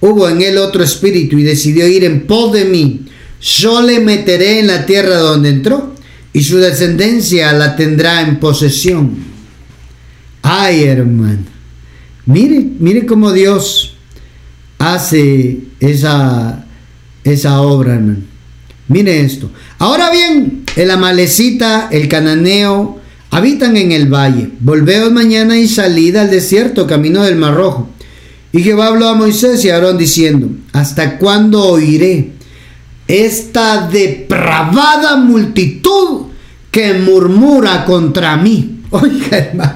hubo 0.00 0.28
en 0.28 0.42
él 0.42 0.58
otro 0.58 0.84
espíritu 0.84 1.38
y 1.38 1.42
decidió 1.42 1.88
ir 1.88 2.04
en 2.04 2.26
pos 2.26 2.52
de 2.52 2.64
mí, 2.64 3.06
yo 3.40 3.82
le 3.82 4.00
meteré 4.00 4.60
en 4.60 4.68
la 4.68 4.86
tierra 4.86 5.16
donde 5.16 5.50
entró 5.50 5.94
y 6.32 6.42
su 6.42 6.58
descendencia 6.58 7.52
la 7.52 7.76
tendrá 7.76 8.22
en 8.22 8.38
posesión. 8.38 9.16
Ay, 10.42 10.84
hermano, 10.84 11.44
mire, 12.26 12.64
mire 12.78 13.06
cómo 13.06 13.32
Dios 13.32 13.96
hace 14.78 15.60
esa, 15.80 16.66
esa 17.24 17.60
obra, 17.60 17.94
hermano. 17.94 18.34
Mire 18.88 19.20
esto. 19.20 19.50
Ahora 19.78 20.10
bien, 20.10 20.64
el 20.76 20.90
amalecita, 20.90 21.88
el 21.90 22.08
cananeo, 22.08 23.00
habitan 23.34 23.76
en 23.76 23.90
el 23.90 24.06
valle. 24.06 24.50
Volveos 24.60 25.10
mañana 25.10 25.58
y 25.58 25.66
salid 25.66 26.14
al 26.14 26.30
desierto, 26.30 26.86
camino 26.86 27.24
del 27.24 27.34
Mar 27.34 27.54
Rojo. 27.54 27.90
Y 28.52 28.62
Jehová 28.62 28.86
habló 28.86 29.08
a 29.08 29.16
Moisés 29.16 29.64
y 29.64 29.70
a 29.70 29.74
Aarón 29.74 29.98
diciendo, 29.98 30.50
¿hasta 30.72 31.18
cuándo 31.18 31.64
oiré 31.64 32.30
esta 33.08 33.88
depravada 33.88 35.16
multitud 35.16 36.26
que 36.70 36.94
murmura 36.94 37.84
contra 37.84 38.36
mí? 38.36 38.82
Oiga, 38.90 39.36
hermano, 39.36 39.72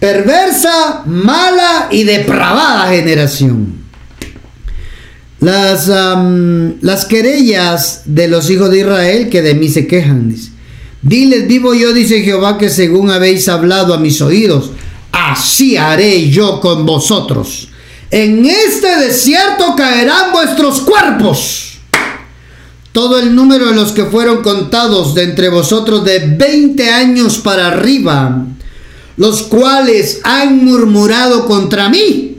perversa, 0.00 1.02
mala 1.06 1.86
y 1.92 2.02
depravada 2.02 2.90
generación. 2.90 3.80
Las, 5.38 5.88
las 6.80 7.04
querellas 7.04 8.02
de 8.06 8.26
los 8.26 8.50
hijos 8.50 8.70
de 8.72 8.80
Israel 8.80 9.28
que 9.28 9.42
de 9.42 9.54
mí 9.54 9.68
se 9.68 9.86
quejan, 9.86 10.28
dice. 10.28 10.50
Diles, 11.02 11.48
vivo 11.48 11.74
yo, 11.74 11.92
dice 11.92 12.22
Jehová, 12.22 12.56
que 12.56 12.70
según 12.70 13.10
habéis 13.10 13.48
hablado 13.48 13.92
a 13.92 13.98
mis 13.98 14.20
oídos, 14.20 14.70
así 15.10 15.76
haré 15.76 16.30
yo 16.30 16.60
con 16.60 16.86
vosotros. 16.86 17.68
En 18.10 18.46
este 18.46 18.96
desierto 19.00 19.74
caerán 19.76 20.30
vuestros 20.32 20.80
cuerpos. 20.80 21.78
Todo 22.92 23.18
el 23.18 23.34
número 23.34 23.66
de 23.66 23.74
los 23.74 23.90
que 23.92 24.04
fueron 24.04 24.42
contados 24.42 25.14
de 25.14 25.24
entre 25.24 25.48
vosotros 25.48 26.04
de 26.04 26.18
20 26.36 26.90
años 26.90 27.38
para 27.38 27.68
arriba, 27.68 28.46
los 29.16 29.42
cuales 29.42 30.20
han 30.22 30.64
murmurado 30.64 31.46
contra 31.46 31.88
mí. 31.88 32.36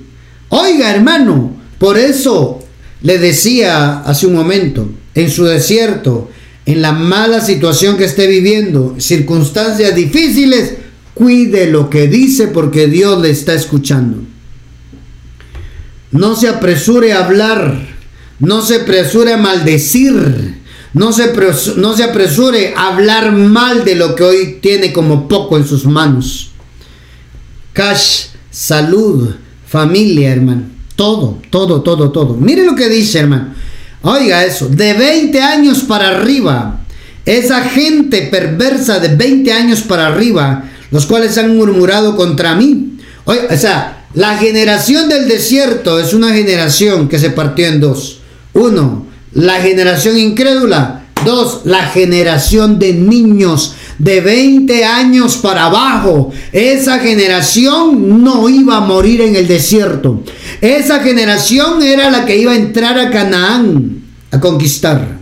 Oiga, 0.49 0.91
hermano, 0.91 1.53
por 1.80 1.97
eso 1.97 2.59
le 3.01 3.18
decía 3.18 4.03
hace 4.03 4.28
un 4.28 4.36
momento, 4.36 4.88
en 5.16 5.30
su 5.30 5.43
desierto, 5.43 6.30
en 6.66 6.82
la 6.82 6.93
mala 6.93 7.41
situación 7.41 7.97
que 7.97 8.05
esté 8.05 8.28
viviendo, 8.28 8.95
circunstancias 8.99 9.95
difíciles, 9.95 10.76
cuide 11.14 11.68
lo 11.68 11.89
que 11.89 12.07
dice 12.07 12.47
porque 12.47 12.88
Dios 12.88 13.22
le 13.22 13.30
está 13.30 13.53
escuchando. 13.53 14.24
No 16.11 16.36
se 16.36 16.47
apresure 16.47 17.14
a 17.14 17.26
hablar, 17.26 17.88
no 18.39 18.61
se 18.61 18.82
apresure 18.82 19.34
a 19.34 19.38
maldecir, 19.38 20.61
no 20.93 21.11
se, 21.11 21.34
no 21.76 21.97
se 21.97 22.03
apresure 22.03 22.74
a 22.76 22.88
hablar 22.88 23.32
mal 23.32 23.84
de 23.84 23.95
lo 23.95 24.16
que 24.16 24.24
hoy 24.24 24.59
tiene 24.61 24.93
como 24.93 25.28
poco 25.28 25.57
en 25.57 25.68
sus 25.68 25.86
manos. 25.86 26.51
Cash, 27.74 28.28
salud, 28.51 29.32
familia, 29.68 30.32
hermano. 30.32 30.64
Todo, 30.95 31.41
todo, 31.49 31.82
todo, 31.82 32.11
todo. 32.11 32.36
Mire 32.36 32.64
lo 32.66 32.76
que 32.76 32.88
dice, 32.88 33.20
hermano. 33.20 33.55
Oiga 34.04 34.43
eso, 34.43 34.68
de 34.68 34.93
20 34.93 35.41
años 35.41 35.84
para 35.84 36.10
arriba, 36.10 36.82
esa 37.26 37.62
gente 37.62 38.24
perversa 38.24 38.99
de 38.99 39.16
20 39.16 39.54
años 39.54 39.82
para 39.82 40.08
arriba, 40.08 40.66
los 40.91 41.06
cuales 41.06 41.38
han 41.38 41.56
murmurado 41.56 42.18
contra 42.18 42.54
mí. 42.54 42.97
Oiga, 43.24 43.47
o 43.49 43.58
sea, 43.58 44.08
la 44.14 44.38
generación 44.38 45.08
del 45.08 45.30
desierto 45.30 45.99
es 45.99 46.14
una 46.14 46.34
generación 46.34 47.08
que 47.08 47.18
se 47.18 47.30
partió 47.30 47.66
en 47.66 47.80
dos. 47.80 48.20
Uno, 48.51 49.08
la 49.32 49.62
generación 49.62 50.18
incrédula. 50.18 51.06
Dos, 51.24 51.62
la 51.64 51.86
generación 51.86 52.80
de 52.80 52.91
niños 52.91 53.76
de 53.98 54.22
20 54.22 54.86
años 54.86 55.38
para 55.38 55.66
abajo. 55.66 56.32
Esa 56.52 57.00
generación 57.00 58.24
no 58.24 58.50
iba 58.50 58.78
a 58.78 58.82
morir 58.82 59.22
en 59.22 59.36
el 59.36 59.48
desierto. 59.48 60.24
Esa 60.62 61.00
generación 61.00 61.82
era 61.82 62.10
la 62.10 62.26
que 62.26 62.38
iba 62.38 62.52
a 62.52 62.58
entrar 62.58 62.98
a 63.00 63.10
Canaán 63.10 64.04
a 64.32 64.39
conquistar. 64.39 65.20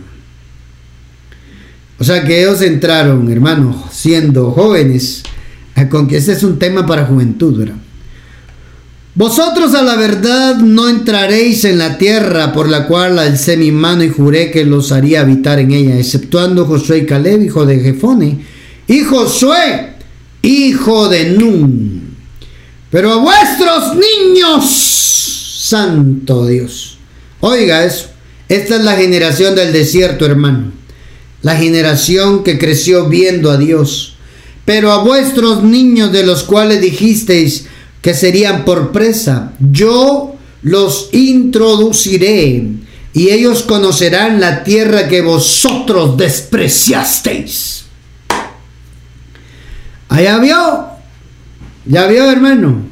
O 1.98 2.04
sea 2.04 2.24
que 2.24 2.40
ellos 2.40 2.60
entraron, 2.62 3.30
hermano, 3.30 3.88
siendo 3.92 4.50
jóvenes, 4.50 5.22
a 5.74 5.88
conquistar. 5.88 6.18
Este 6.18 6.32
es 6.32 6.42
un 6.42 6.58
tema 6.58 6.86
para 6.86 7.04
juventud, 7.04 7.58
¿verdad? 7.58 7.76
Vosotros 9.14 9.74
a 9.74 9.82
la 9.82 9.94
verdad 9.94 10.56
no 10.56 10.88
entraréis 10.88 11.66
en 11.66 11.76
la 11.76 11.98
tierra 11.98 12.50
por 12.54 12.66
la 12.66 12.86
cual 12.86 13.18
alcé 13.18 13.58
mi 13.58 13.70
mano 13.70 14.02
y 14.02 14.08
juré 14.08 14.50
que 14.50 14.64
los 14.64 14.90
haría 14.90 15.20
habitar 15.20 15.58
en 15.58 15.70
ella, 15.70 15.98
exceptuando 15.98 16.64
Josué 16.64 16.98
y 16.98 17.06
Caleb, 17.06 17.42
hijo 17.42 17.66
de 17.66 17.80
Jefone, 17.80 18.38
y 18.86 19.00
Josué, 19.00 19.94
hijo 20.42 21.08
de 21.08 21.30
Nun. 21.30 22.16
Pero 22.90 23.12
a 23.12 23.16
vuestros 23.16 23.94
niños, 23.94 24.64
santo 25.64 26.46
Dios. 26.46 26.98
Oiga 27.40 27.84
eso. 27.84 28.08
Esta 28.48 28.76
es 28.76 28.82
la 28.82 28.96
generación 28.96 29.54
del 29.54 29.72
desierto, 29.72 30.26
hermano. 30.26 30.72
La 31.40 31.56
generación 31.56 32.44
que 32.44 32.58
creció 32.58 33.08
viendo 33.08 33.50
a 33.50 33.56
Dios. 33.56 34.16
Pero 34.64 34.92
a 34.92 35.02
vuestros 35.02 35.62
niños 35.62 36.12
de 36.12 36.24
los 36.24 36.42
cuales 36.42 36.80
dijisteis 36.80 37.66
que 38.02 38.14
serían 38.14 38.64
por 38.64 38.92
presa, 38.92 39.52
yo 39.58 40.36
los 40.62 41.08
introduciré 41.12 42.64
y 43.14 43.30
ellos 43.30 43.62
conocerán 43.62 44.40
la 44.40 44.64
tierra 44.64 45.08
que 45.08 45.20
vosotros 45.20 46.16
despreciasteis. 46.16 47.81
Allá 50.12 50.38
vio, 50.40 50.88
ya 51.86 52.06
vio 52.06 52.30
hermano, 52.30 52.82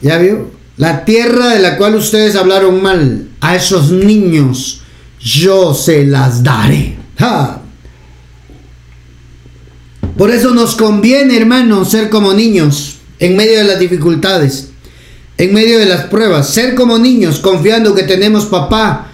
ya 0.00 0.16
vio. 0.16 0.50
La 0.78 1.04
tierra 1.04 1.48
de 1.48 1.58
la 1.58 1.76
cual 1.76 1.96
ustedes 1.96 2.34
hablaron 2.34 2.82
mal, 2.82 3.28
a 3.42 3.56
esos 3.56 3.90
niños 3.90 4.80
yo 5.20 5.74
se 5.74 6.06
las 6.06 6.42
daré. 6.42 6.96
Por 10.16 10.30
eso 10.30 10.54
nos 10.54 10.76
conviene, 10.76 11.36
hermano, 11.36 11.84
ser 11.84 12.08
como 12.08 12.32
niños 12.32 12.96
en 13.18 13.36
medio 13.36 13.58
de 13.58 13.64
las 13.64 13.78
dificultades, 13.78 14.70
en 15.36 15.52
medio 15.52 15.78
de 15.78 15.84
las 15.84 16.04
pruebas, 16.04 16.48
ser 16.48 16.74
como 16.74 16.98
niños 16.98 17.40
confiando 17.40 17.94
que 17.94 18.04
tenemos 18.04 18.46
papá 18.46 19.08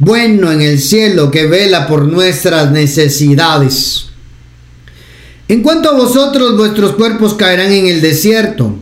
bueno 0.00 0.50
en 0.50 0.60
el 0.60 0.80
cielo 0.80 1.30
que 1.30 1.46
vela 1.46 1.86
por 1.86 2.08
nuestras 2.08 2.72
necesidades. 2.72 4.11
En 5.48 5.62
cuanto 5.62 5.90
a 5.90 5.94
vosotros, 5.94 6.56
vuestros 6.56 6.92
cuerpos 6.92 7.34
caerán 7.34 7.72
en 7.72 7.86
el 7.86 8.00
desierto. 8.00 8.74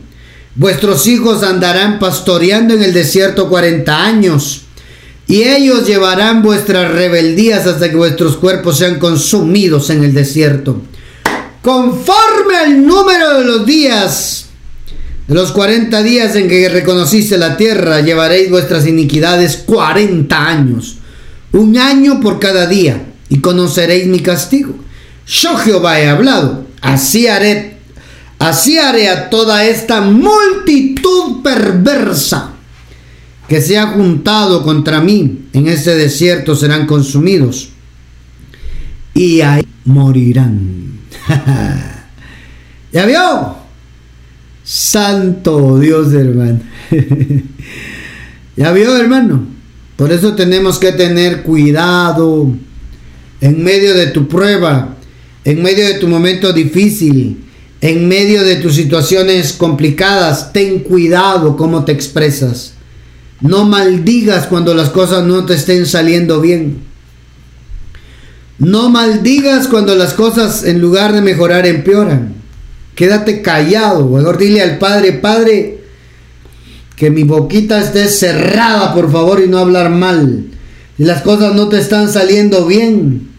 Vuestros 0.55 1.07
hijos 1.07 1.43
andarán 1.43 1.99
pastoreando 1.99 2.73
en 2.73 2.83
el 2.83 2.93
desierto 2.93 3.49
cuarenta 3.49 4.03
años. 4.03 4.63
Y 5.27 5.43
ellos 5.43 5.87
llevarán 5.87 6.41
vuestras 6.41 6.91
rebeldías 6.91 7.65
hasta 7.65 7.89
que 7.89 7.95
vuestros 7.95 8.37
cuerpos 8.37 8.77
sean 8.77 8.99
consumidos 8.99 9.89
en 9.89 10.03
el 10.03 10.13
desierto. 10.13 10.81
Conforme 11.61 12.57
al 12.57 12.85
número 12.85 13.37
de 13.39 13.45
los 13.45 13.65
días, 13.65 14.47
de 15.27 15.35
los 15.35 15.51
cuarenta 15.51 16.03
días 16.03 16.35
en 16.35 16.49
que 16.49 16.67
reconociste 16.67 17.37
la 17.37 17.55
tierra, 17.55 18.01
llevaréis 18.01 18.49
vuestras 18.49 18.85
iniquidades 18.85 19.57
cuarenta 19.57 20.47
años. 20.47 20.97
Un 21.53 21.77
año 21.77 22.19
por 22.19 22.39
cada 22.39 22.67
día. 22.67 23.07
Y 23.29 23.39
conoceréis 23.39 24.07
mi 24.07 24.19
castigo. 24.19 24.75
Yo 25.31 25.55
Jehová 25.55 25.99
he 26.01 26.09
hablado. 26.09 26.65
Así 26.81 27.27
haré, 27.27 27.77
así 28.37 28.77
haré 28.77 29.07
a 29.07 29.29
toda 29.29 29.65
esta 29.65 30.01
multitud 30.01 31.41
perversa 31.41 32.51
que 33.47 33.61
se 33.61 33.77
ha 33.77 33.87
juntado 33.87 34.63
contra 34.63 34.99
mí 34.99 35.45
en 35.53 35.67
este 35.67 35.95
desierto 35.95 36.55
serán 36.55 36.85
consumidos 36.85 37.69
y 39.13 39.41
ahí 39.41 39.65
morirán. 39.85 40.99
¿Ya 42.91 43.05
vio? 43.05 43.55
Santo 44.63 45.79
Dios, 45.79 46.11
hermano. 46.13 46.59
¿Ya 48.57 48.71
vio, 48.71 48.97
hermano? 48.97 49.45
Por 49.95 50.11
eso 50.11 50.35
tenemos 50.35 50.77
que 50.77 50.91
tener 50.91 51.43
cuidado 51.43 52.51
en 53.39 53.63
medio 53.63 53.93
de 53.93 54.07
tu 54.07 54.27
prueba, 54.27 54.97
en 55.43 55.61
medio 55.61 55.85
de 55.85 55.95
tu 55.95 56.07
momento 56.07 56.53
difícil, 56.53 57.43
en 57.81 58.07
medio 58.07 58.43
de 58.43 58.57
tus 58.57 58.75
situaciones 58.75 59.53
complicadas. 59.53 60.53
Ten 60.53 60.79
cuidado 60.79 61.57
cómo 61.57 61.83
te 61.83 61.91
expresas. 61.91 62.73
No 63.41 63.65
maldigas 63.65 64.45
cuando 64.45 64.73
las 64.73 64.89
cosas 64.89 65.25
no 65.25 65.45
te 65.45 65.55
estén 65.55 65.85
saliendo 65.87 66.41
bien. 66.41 66.77
No 68.59 68.91
maldigas 68.91 69.67
cuando 69.67 69.95
las 69.95 70.13
cosas 70.13 70.63
en 70.63 70.79
lugar 70.79 71.13
de 71.13 71.21
mejorar 71.21 71.65
empeoran. 71.65 72.35
Quédate 72.93 73.41
callado. 73.41 74.07
Mejor 74.07 74.37
dile 74.37 74.61
al 74.61 74.77
Padre, 74.77 75.13
Padre, 75.13 75.79
que 76.95 77.09
mi 77.09 77.23
boquita 77.23 77.81
esté 77.81 78.07
cerrada, 78.07 78.93
por 78.93 79.11
favor, 79.11 79.41
y 79.43 79.49
no 79.49 79.57
hablar 79.57 79.89
mal. 79.89 80.45
Las 80.99 81.23
cosas 81.23 81.55
no 81.55 81.67
te 81.67 81.79
están 81.79 82.13
saliendo 82.13 82.67
bien, 82.67 83.30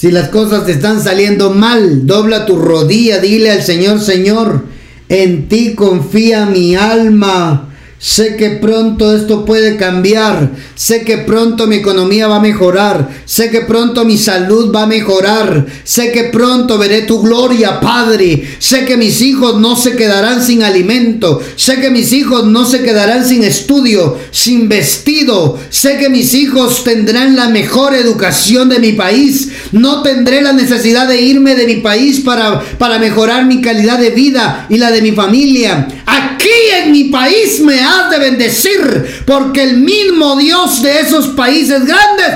si 0.00 0.10
las 0.10 0.30
cosas 0.30 0.64
te 0.64 0.72
están 0.72 1.02
saliendo 1.02 1.50
mal, 1.50 2.06
dobla 2.06 2.46
tu 2.46 2.56
rodilla, 2.56 3.18
dile 3.18 3.50
al 3.50 3.62
Señor, 3.62 4.00
Señor, 4.00 4.64
en 5.10 5.46
ti 5.46 5.74
confía 5.74 6.46
mi 6.46 6.74
alma. 6.74 7.69
Sé 8.02 8.36
que 8.36 8.48
pronto 8.52 9.14
esto 9.14 9.44
puede 9.44 9.76
cambiar. 9.76 10.52
Sé 10.74 11.04
que 11.04 11.18
pronto 11.18 11.66
mi 11.66 11.76
economía 11.76 12.28
va 12.28 12.36
a 12.36 12.40
mejorar. 12.40 13.10
Sé 13.26 13.50
que 13.50 13.60
pronto 13.60 14.06
mi 14.06 14.16
salud 14.16 14.74
va 14.74 14.84
a 14.84 14.86
mejorar. 14.86 15.66
Sé 15.84 16.10
que 16.10 16.24
pronto 16.24 16.78
veré 16.78 17.02
tu 17.02 17.20
gloria, 17.20 17.78
Padre. 17.78 18.56
Sé 18.58 18.86
que 18.86 18.96
mis 18.96 19.20
hijos 19.20 19.60
no 19.60 19.76
se 19.76 19.96
quedarán 19.96 20.42
sin 20.42 20.62
alimento. 20.62 21.42
Sé 21.56 21.78
que 21.78 21.90
mis 21.90 22.14
hijos 22.14 22.46
no 22.46 22.64
se 22.64 22.80
quedarán 22.80 23.28
sin 23.28 23.44
estudio, 23.44 24.16
sin 24.30 24.66
vestido. 24.66 25.58
Sé 25.68 25.98
que 25.98 26.08
mis 26.08 26.32
hijos 26.32 26.82
tendrán 26.84 27.36
la 27.36 27.50
mejor 27.50 27.94
educación 27.94 28.70
de 28.70 28.78
mi 28.78 28.92
país. 28.92 29.50
No 29.72 30.00
tendré 30.00 30.40
la 30.40 30.54
necesidad 30.54 31.06
de 31.06 31.20
irme 31.20 31.54
de 31.54 31.66
mi 31.66 31.76
país 31.76 32.20
para, 32.20 32.60
para 32.78 32.98
mejorar 32.98 33.44
mi 33.44 33.60
calidad 33.60 33.98
de 33.98 34.08
vida 34.08 34.64
y 34.70 34.78
la 34.78 34.90
de 34.90 35.02
mi 35.02 35.12
familia. 35.12 35.86
Aquí 36.06 36.48
en 36.82 36.92
mi 36.92 37.04
país 37.04 37.60
me 37.60 37.89
de 38.10 38.18
bendecir, 38.18 39.22
porque 39.26 39.62
el 39.62 39.78
mismo 39.78 40.36
Dios 40.36 40.82
de 40.82 41.00
esos 41.00 41.28
países 41.28 41.84
grandes 41.84 42.26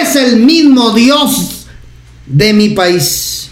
es 0.00 0.16
el 0.16 0.40
mismo 0.40 0.92
Dios 0.92 1.66
de 2.26 2.52
mi 2.52 2.70
país. 2.70 3.50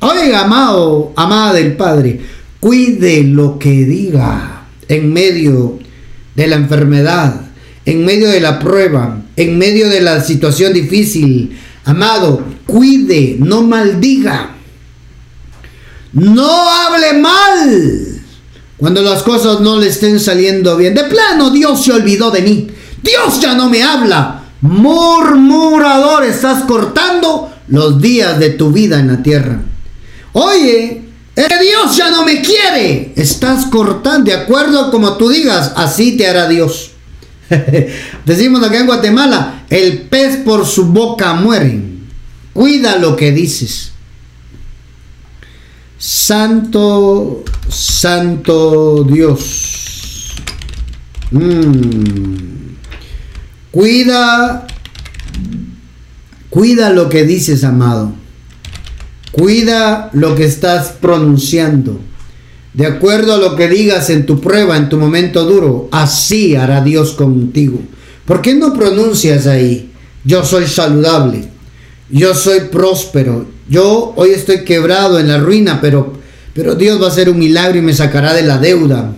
Oiga, 0.00 0.42
amado, 0.42 1.12
amada 1.16 1.54
del 1.54 1.76
Padre, 1.76 2.20
cuide 2.60 3.24
lo 3.24 3.58
que 3.58 3.70
diga 3.70 4.66
en 4.88 5.12
medio 5.12 5.78
de 6.34 6.46
la 6.46 6.56
enfermedad, 6.56 7.40
en 7.84 8.04
medio 8.04 8.28
de 8.28 8.40
la 8.40 8.58
prueba, 8.58 9.22
en 9.36 9.58
medio 9.58 9.88
de 9.88 10.00
la 10.00 10.22
situación 10.22 10.72
difícil. 10.72 11.58
Amado, 11.84 12.44
cuide, 12.66 13.36
no 13.40 13.62
maldiga. 13.62 14.54
No 16.12 16.70
hable 16.70 17.12
mal 17.14 18.17
cuando 18.78 19.02
las 19.02 19.22
cosas 19.24 19.60
no 19.60 19.78
le 19.78 19.88
estén 19.88 20.20
saliendo 20.20 20.76
bien. 20.76 20.94
De 20.94 21.04
plano, 21.04 21.50
Dios 21.50 21.84
se 21.84 21.92
olvidó 21.92 22.30
de 22.30 22.42
mí. 22.42 22.68
Dios 23.02 23.40
ya 23.40 23.54
no 23.54 23.68
me 23.68 23.82
habla. 23.82 24.44
Murmurador, 24.60 26.24
estás 26.24 26.64
cortando 26.64 27.50
los 27.68 28.00
días 28.00 28.38
de 28.38 28.50
tu 28.50 28.70
vida 28.70 28.98
en 29.00 29.08
la 29.08 29.22
tierra. 29.22 29.60
Oye, 30.32 31.02
que 31.34 31.58
Dios 31.60 31.96
ya 31.96 32.10
no 32.10 32.24
me 32.24 32.40
quiere. 32.40 33.12
Estás 33.16 33.66
cortando, 33.66 34.30
de 34.30 34.36
acuerdo 34.36 34.86
a 34.86 34.90
como 34.90 35.16
tú 35.16 35.28
digas, 35.28 35.72
así 35.76 36.16
te 36.16 36.28
hará 36.28 36.48
Dios. 36.48 36.92
Decimos 38.24 38.62
acá 38.62 38.78
en 38.78 38.86
Guatemala, 38.86 39.64
el 39.70 40.02
pez 40.02 40.36
por 40.38 40.66
su 40.66 40.86
boca 40.86 41.34
muere. 41.34 41.80
Cuida 42.52 42.96
lo 42.96 43.16
que 43.16 43.32
dices. 43.32 43.92
Santo, 45.98 47.42
Santo 47.68 49.04
Dios. 49.04 50.34
Mm. 51.32 52.76
Cuida, 53.72 54.66
cuida 56.48 56.90
lo 56.90 57.08
que 57.08 57.24
dices, 57.24 57.64
amado. 57.64 58.12
Cuida 59.32 60.10
lo 60.12 60.34
que 60.36 60.44
estás 60.44 60.94
pronunciando. 61.00 62.00
De 62.74 62.86
acuerdo 62.86 63.34
a 63.34 63.38
lo 63.38 63.56
que 63.56 63.68
digas 63.68 64.08
en 64.10 64.24
tu 64.24 64.40
prueba, 64.40 64.76
en 64.76 64.88
tu 64.88 64.98
momento 64.98 65.44
duro, 65.44 65.88
así 65.90 66.54
hará 66.54 66.80
Dios 66.80 67.12
contigo. 67.12 67.80
¿Por 68.24 68.40
qué 68.40 68.54
no 68.54 68.72
pronuncias 68.72 69.46
ahí? 69.48 69.90
Yo 70.24 70.44
soy 70.44 70.66
saludable. 70.66 71.48
Yo 72.10 72.34
soy 72.34 72.60
próspero 72.70 73.57
yo 73.68 74.14
hoy 74.16 74.30
estoy 74.30 74.64
quebrado 74.64 75.18
en 75.18 75.28
la 75.28 75.38
ruina, 75.38 75.80
pero, 75.80 76.14
pero 76.54 76.74
Dios 76.74 77.00
va 77.00 77.06
a 77.06 77.10
hacer 77.10 77.28
un 77.28 77.38
milagro 77.38 77.78
y 77.78 77.82
me 77.82 77.94
sacará 77.94 78.32
de 78.32 78.42
la 78.42 78.58
deuda. 78.58 79.14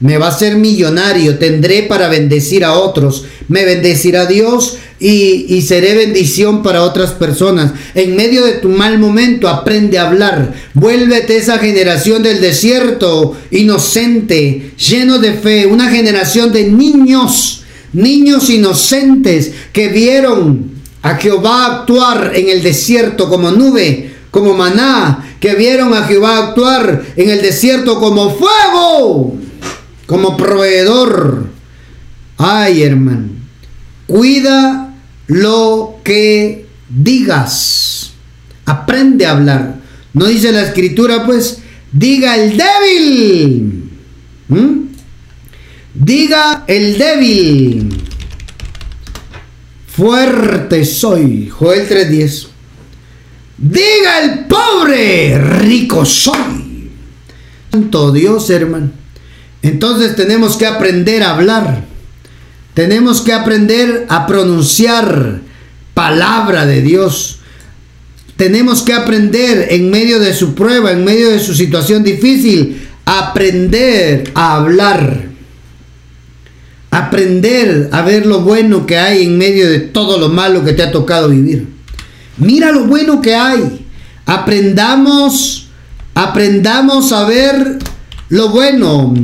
Me 0.00 0.18
va 0.18 0.26
a 0.26 0.30
hacer 0.30 0.56
millonario, 0.56 1.38
tendré 1.38 1.84
para 1.84 2.08
bendecir 2.08 2.64
a 2.64 2.72
otros. 2.72 3.24
Me 3.46 3.64
bendecirá 3.64 4.26
Dios 4.26 4.78
y, 4.98 5.46
y, 5.48 5.62
seré 5.62 5.94
bendición 5.94 6.64
para 6.64 6.82
otras 6.82 7.12
personas. 7.12 7.72
En 7.94 8.16
medio 8.16 8.44
de 8.44 8.54
tu 8.54 8.68
mal 8.68 8.98
momento, 8.98 9.48
aprende 9.48 9.98
a 9.98 10.08
hablar. 10.08 10.54
Vuélvete 10.74 11.36
esa 11.36 11.58
generación 11.58 12.24
del 12.24 12.40
desierto, 12.40 13.36
inocente, 13.52 14.72
lleno 14.76 15.20
de 15.20 15.34
fe. 15.34 15.66
Una 15.66 15.88
generación 15.88 16.52
de 16.52 16.64
niños, 16.64 17.62
niños 17.92 18.50
inocentes 18.50 19.52
que 19.72 19.86
vieron 19.86 20.71
a 21.02 21.16
Jehová 21.16 21.66
actuar 21.66 22.32
en 22.34 22.48
el 22.48 22.62
desierto 22.62 23.28
como 23.28 23.50
nube, 23.50 24.14
como 24.30 24.54
maná, 24.54 25.36
que 25.40 25.54
vieron 25.54 25.92
a 25.92 26.04
Jehová 26.04 26.38
actuar 26.38 27.02
en 27.16 27.28
el 27.28 27.42
desierto 27.42 27.98
como 27.98 28.30
fuego, 28.30 29.36
como 30.06 30.36
proveedor. 30.36 31.48
Ay, 32.38 32.82
hermano, 32.82 33.28
cuida 34.06 34.94
lo 35.26 35.96
que 36.04 36.66
digas. 36.88 38.12
Aprende 38.64 39.26
a 39.26 39.32
hablar. 39.32 39.80
No 40.14 40.26
dice 40.26 40.52
la 40.52 40.62
escritura, 40.62 41.24
pues, 41.24 41.58
diga 41.90 42.36
el 42.36 42.56
débil. 42.56 43.90
¿Mm? 44.48 44.82
Diga 45.94 46.64
el 46.66 46.98
débil. 46.98 48.01
Fuerte 49.94 50.86
soy. 50.86 51.50
Joel 51.50 51.86
3.10. 51.86 52.48
Diga 53.58 54.22
el 54.22 54.46
pobre, 54.46 55.38
rico 55.38 56.06
soy. 56.06 56.90
Santo 57.70 58.10
Dios, 58.10 58.48
hermano. 58.48 58.90
Entonces 59.60 60.16
tenemos 60.16 60.56
que 60.56 60.66
aprender 60.66 61.22
a 61.22 61.32
hablar. 61.32 61.84
Tenemos 62.74 63.20
que 63.20 63.34
aprender 63.34 64.06
a 64.08 64.26
pronunciar 64.26 65.40
palabra 65.92 66.64
de 66.64 66.80
Dios. 66.80 67.40
Tenemos 68.36 68.80
que 68.82 68.94
aprender 68.94 69.68
en 69.70 69.90
medio 69.90 70.18
de 70.18 70.32
su 70.32 70.54
prueba, 70.54 70.92
en 70.92 71.04
medio 71.04 71.30
de 71.30 71.38
su 71.38 71.54
situación 71.54 72.02
difícil, 72.02 72.88
aprender 73.04 74.32
a 74.34 74.56
hablar 74.56 75.31
aprender 76.92 77.88
a 77.90 78.02
ver 78.02 78.26
lo 78.26 78.42
bueno 78.42 78.86
que 78.86 78.98
hay 78.98 79.24
en 79.24 79.36
medio 79.36 79.68
de 79.68 79.80
todo 79.80 80.18
lo 80.18 80.28
malo 80.28 80.64
que 80.64 80.74
te 80.74 80.84
ha 80.84 80.92
tocado 80.92 81.28
vivir. 81.28 81.66
Mira 82.36 82.70
lo 82.70 82.84
bueno 82.84 83.20
que 83.20 83.34
hay. 83.34 83.84
Aprendamos 84.26 85.62
Aprendamos 86.14 87.12
a 87.12 87.24
ver 87.24 87.78
lo 88.28 88.50
bueno. 88.50 89.14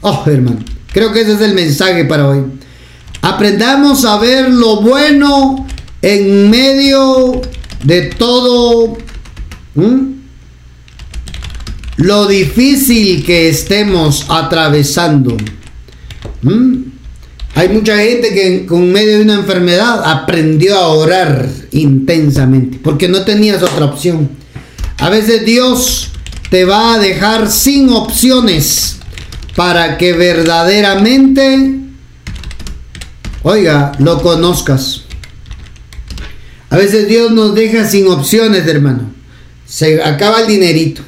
Oh, 0.00 0.24
hermano, 0.26 0.58
creo 0.92 1.12
que 1.12 1.20
ese 1.20 1.34
es 1.34 1.40
el 1.42 1.54
mensaje 1.54 2.04
para 2.04 2.28
hoy. 2.28 2.44
Aprendamos 3.22 4.04
a 4.06 4.18
ver 4.18 4.48
lo 4.48 4.80
bueno 4.80 5.66
en 6.00 6.48
medio 6.48 7.42
de 7.84 8.02
todo 8.02 8.96
lo 11.96 12.26
difícil 12.26 13.22
que 13.24 13.50
estemos 13.50 14.24
atravesando. 14.30 15.36
Hay 17.54 17.68
mucha 17.68 17.98
gente 17.98 18.32
que 18.32 18.64
con 18.66 18.92
medio 18.92 19.18
de 19.18 19.24
una 19.24 19.34
enfermedad 19.34 20.02
aprendió 20.04 20.76
a 20.76 20.88
orar 20.88 21.48
intensamente 21.72 22.78
porque 22.82 23.08
no 23.08 23.24
tenías 23.24 23.62
otra 23.62 23.86
opción. 23.86 24.30
A 24.98 25.10
veces 25.10 25.44
Dios 25.44 26.10
te 26.50 26.64
va 26.64 26.94
a 26.94 26.98
dejar 26.98 27.50
sin 27.50 27.90
opciones 27.90 28.98
para 29.56 29.98
que 29.98 30.12
verdaderamente, 30.12 31.80
oiga, 33.42 33.92
lo 33.98 34.22
conozcas. 34.22 35.02
A 36.70 36.76
veces 36.76 37.08
Dios 37.08 37.32
nos 37.32 37.54
deja 37.54 37.88
sin 37.88 38.06
opciones, 38.06 38.66
hermano. 38.66 39.12
Se 39.66 40.02
acaba 40.02 40.42
el 40.42 40.46
dinerito. 40.46 41.02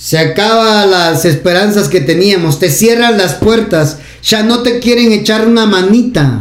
Se 0.00 0.18
acaba 0.18 0.86
las 0.86 1.24
esperanzas 1.24 1.88
que 1.88 2.00
teníamos. 2.00 2.58
Te 2.58 2.70
cierran 2.70 3.18
las 3.18 3.34
puertas. 3.34 3.98
Ya 4.22 4.42
no 4.42 4.60
te 4.60 4.78
quieren 4.78 5.12
echar 5.12 5.46
una 5.46 5.66
manita. 5.66 6.40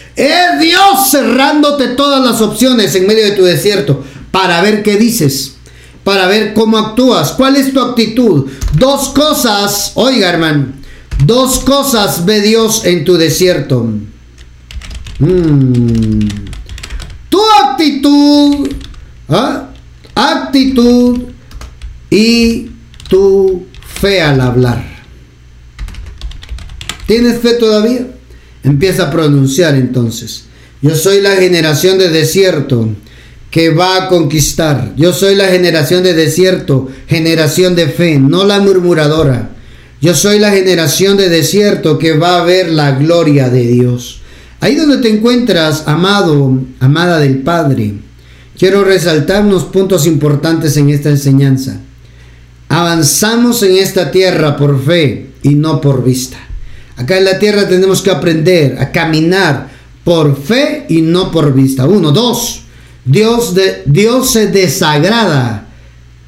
es 0.16 0.60
Dios 0.60 1.10
cerrándote 1.10 1.88
todas 1.88 2.24
las 2.24 2.40
opciones 2.40 2.94
en 2.94 3.06
medio 3.06 3.24
de 3.24 3.32
tu 3.32 3.42
desierto 3.42 4.04
para 4.30 4.62
ver 4.62 4.84
qué 4.84 4.96
dices. 4.96 5.56
Para 6.04 6.26
ver 6.26 6.54
cómo 6.54 6.78
actúas. 6.78 7.32
¿Cuál 7.32 7.56
es 7.56 7.72
tu 7.72 7.80
actitud? 7.80 8.48
Dos 8.74 9.08
cosas. 9.08 9.92
Oiga, 9.96 10.28
hermano. 10.28 10.68
Dos 11.24 11.58
cosas 11.58 12.24
ve 12.24 12.40
Dios 12.40 12.84
en 12.84 13.04
tu 13.04 13.16
desierto. 13.16 13.88
Mm 15.18 16.28
tu 17.30 17.40
actitud, 17.64 18.68
¿ah? 19.28 19.68
actitud 20.14 21.29
y 22.10 22.70
tu 23.08 23.66
fe 24.00 24.20
al 24.20 24.40
hablar. 24.40 24.84
¿Tienes 27.06 27.40
fe 27.40 27.54
todavía? 27.54 28.06
Empieza 28.62 29.04
a 29.04 29.10
pronunciar 29.10 29.74
entonces. 29.74 30.44
Yo 30.82 30.94
soy 30.94 31.20
la 31.20 31.32
generación 31.32 31.98
de 31.98 32.08
desierto 32.08 32.88
que 33.50 33.70
va 33.70 33.96
a 34.04 34.08
conquistar. 34.08 34.92
Yo 34.96 35.12
soy 35.12 35.34
la 35.34 35.48
generación 35.48 36.02
de 36.02 36.14
desierto, 36.14 36.88
generación 37.08 37.74
de 37.74 37.88
fe, 37.88 38.18
no 38.18 38.44
la 38.44 38.60
murmuradora. 38.60 39.50
Yo 40.00 40.14
soy 40.14 40.38
la 40.38 40.50
generación 40.50 41.16
de 41.16 41.28
desierto 41.28 41.98
que 41.98 42.16
va 42.16 42.38
a 42.38 42.44
ver 42.44 42.70
la 42.70 42.92
gloria 42.92 43.50
de 43.50 43.66
Dios. 43.66 44.20
Ahí 44.60 44.76
donde 44.76 44.98
te 44.98 45.08
encuentras, 45.08 45.84
amado, 45.86 46.58
amada 46.80 47.18
del 47.18 47.38
Padre, 47.38 47.94
quiero 48.58 48.84
resaltar 48.84 49.44
unos 49.44 49.64
puntos 49.64 50.06
importantes 50.06 50.76
en 50.76 50.90
esta 50.90 51.10
enseñanza. 51.10 51.80
Avanzamos 52.70 53.64
en 53.64 53.76
esta 53.76 54.12
tierra 54.12 54.56
por 54.56 54.80
fe 54.82 55.26
y 55.42 55.56
no 55.56 55.80
por 55.80 56.04
vista. 56.04 56.38
Acá 56.96 57.18
en 57.18 57.24
la 57.24 57.38
tierra 57.38 57.68
tenemos 57.68 58.00
que 58.00 58.12
aprender 58.12 58.78
a 58.78 58.92
caminar 58.92 59.68
por 60.04 60.40
fe 60.40 60.86
y 60.88 61.02
no 61.02 61.32
por 61.32 61.52
vista. 61.52 61.88
Uno, 61.88 62.12
dos. 62.12 62.62
Dios, 63.04 63.56
de, 63.56 63.82
Dios 63.86 64.30
se 64.30 64.46
desagrada 64.46 65.66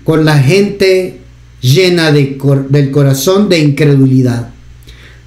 con 0.02 0.24
la 0.24 0.36
gente 0.36 1.20
llena 1.60 2.10
de, 2.10 2.36
del 2.70 2.90
corazón 2.90 3.48
de 3.48 3.60
incredulidad. 3.60 4.50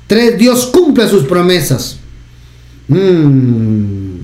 Tres, 0.08 0.38
Dios 0.38 0.66
cumple 0.66 1.08
sus 1.08 1.24
promesas. 1.24 2.00
Mm. 2.90 4.18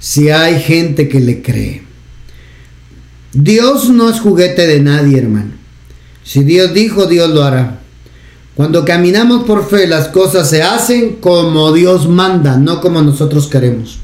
si 0.00 0.30
hay 0.30 0.60
gente 0.60 1.10
que 1.10 1.20
le 1.20 1.42
cree. 1.42 1.81
Dios 3.32 3.88
no 3.88 4.10
es 4.10 4.20
juguete 4.20 4.66
de 4.66 4.80
nadie, 4.80 5.18
hermano. 5.18 5.52
Si 6.24 6.44
Dios 6.44 6.72
dijo, 6.74 7.06
Dios 7.06 7.30
lo 7.30 7.42
hará. 7.42 7.80
Cuando 8.54 8.84
caminamos 8.84 9.44
por 9.44 9.68
fe, 9.68 9.86
las 9.86 10.08
cosas 10.08 10.50
se 10.50 10.62
hacen 10.62 11.16
como 11.16 11.72
Dios 11.72 12.08
manda, 12.08 12.58
no 12.58 12.80
como 12.80 13.00
nosotros 13.00 13.46
queremos. 13.46 13.98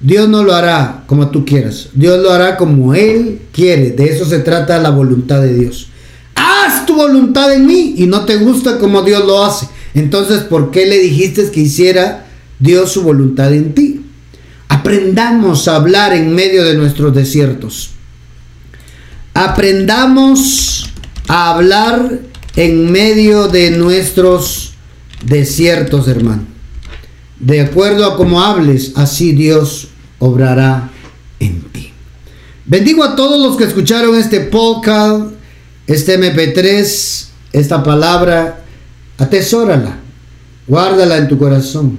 Dios 0.00 0.28
no 0.28 0.42
lo 0.42 0.54
hará 0.54 1.04
como 1.06 1.28
tú 1.28 1.44
quieras. 1.44 1.88
Dios 1.94 2.22
lo 2.22 2.30
hará 2.30 2.56
como 2.56 2.94
Él 2.94 3.40
quiere. 3.52 3.92
De 3.92 4.06
eso 4.06 4.24
se 4.24 4.40
trata 4.40 4.78
la 4.78 4.90
voluntad 4.90 5.40
de 5.40 5.54
Dios. 5.54 5.88
Haz 6.34 6.84
tu 6.84 6.96
voluntad 6.96 7.54
en 7.54 7.66
mí 7.66 7.94
y 7.96 8.06
no 8.06 8.24
te 8.24 8.36
gusta 8.36 8.78
como 8.78 9.02
Dios 9.02 9.24
lo 9.24 9.44
hace. 9.44 9.68
Entonces, 9.94 10.40
¿por 10.40 10.70
qué 10.70 10.84
le 10.86 10.98
dijiste 10.98 11.50
que 11.50 11.60
hiciera 11.60 12.26
Dios 12.58 12.92
su 12.92 13.02
voluntad 13.02 13.52
en 13.52 13.74
ti. 13.74 14.00
Aprendamos 14.68 15.68
a 15.68 15.76
hablar 15.76 16.14
en 16.14 16.34
medio 16.34 16.64
de 16.64 16.74
nuestros 16.74 17.14
desiertos. 17.14 17.90
Aprendamos 19.36 20.88
a 21.28 21.50
hablar 21.50 22.20
en 22.56 22.90
medio 22.90 23.48
de 23.48 23.70
nuestros 23.70 24.72
desiertos, 25.26 26.08
hermano. 26.08 26.44
De 27.38 27.60
acuerdo 27.60 28.06
a 28.06 28.16
cómo 28.16 28.40
hables, 28.40 28.92
así 28.96 29.32
Dios 29.32 29.88
obrará 30.20 30.90
en 31.38 31.60
ti. 31.64 31.92
Bendigo 32.64 33.04
a 33.04 33.14
todos 33.14 33.46
los 33.46 33.58
que 33.58 33.64
escucharon 33.64 34.16
este 34.16 34.40
podcast, 34.40 35.32
este 35.86 36.18
MP3, 36.18 37.26
esta 37.52 37.82
palabra. 37.82 38.64
Atesórala, 39.18 39.98
guárdala 40.66 41.18
en 41.18 41.28
tu 41.28 41.36
corazón 41.36 41.98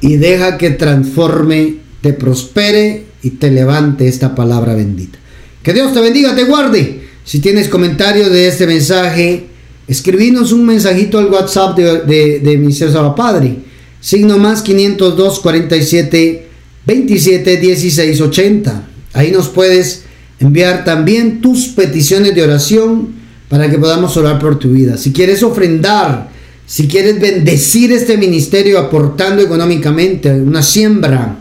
y 0.00 0.16
deja 0.16 0.58
que 0.58 0.70
transforme, 0.70 1.76
te 2.00 2.12
prospere 2.12 3.06
y 3.22 3.30
te 3.30 3.52
levante 3.52 4.08
esta 4.08 4.34
palabra 4.34 4.74
bendita. 4.74 5.21
Que 5.62 5.72
Dios 5.72 5.92
te 5.92 6.00
bendiga, 6.00 6.34
te 6.34 6.44
guarde. 6.44 7.02
Si 7.24 7.38
tienes 7.38 7.68
comentario 7.68 8.28
de 8.28 8.48
este 8.48 8.66
mensaje, 8.66 9.46
escribinos 9.86 10.52
un 10.52 10.64
mensajito 10.66 11.18
al 11.18 11.26
WhatsApp 11.26 11.76
de, 11.76 12.40
de, 12.40 12.72
ser 12.72 12.90
Padre. 13.16 13.56
Signo 14.00 14.38
más 14.38 14.62
502 14.62 15.40
47 15.40 16.48
27 16.84 17.56
16 17.58 18.20
80. 18.20 18.88
Ahí 19.12 19.30
nos 19.30 19.48
puedes 19.48 20.02
enviar 20.40 20.84
también 20.84 21.40
tus 21.40 21.68
peticiones 21.68 22.34
de 22.34 22.42
oración 22.42 23.14
para 23.48 23.70
que 23.70 23.78
podamos 23.78 24.16
orar 24.16 24.40
por 24.40 24.58
tu 24.58 24.70
vida. 24.70 24.96
Si 24.96 25.12
quieres 25.12 25.44
ofrendar, 25.44 26.30
si 26.66 26.88
quieres 26.88 27.20
bendecir 27.20 27.92
este 27.92 28.16
ministerio 28.16 28.80
aportando 28.80 29.42
económicamente 29.42 30.32
una 30.32 30.62
siembra 30.62 31.36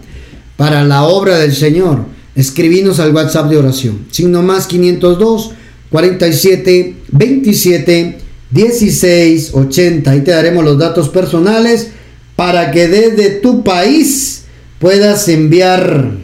para 0.57 0.83
la 0.83 1.03
obra 1.03 1.39
del 1.39 1.55
Señor, 1.55 2.05
escribinos 2.41 2.99
al 2.99 3.13
WhatsApp 3.13 3.49
de 3.49 3.57
oración. 3.57 4.05
Signo 4.11 4.41
más 4.41 4.67
502 4.67 5.51
47 5.89 6.95
27 7.11 8.17
16 8.49 9.51
80. 9.53 10.11
Ahí 10.11 10.21
te 10.21 10.31
daremos 10.31 10.63
los 10.63 10.77
datos 10.77 11.09
personales 11.09 11.89
para 12.35 12.71
que 12.71 12.87
desde 12.87 13.29
tu 13.29 13.63
país 13.63 14.43
puedas 14.79 15.27
enviar 15.29 16.17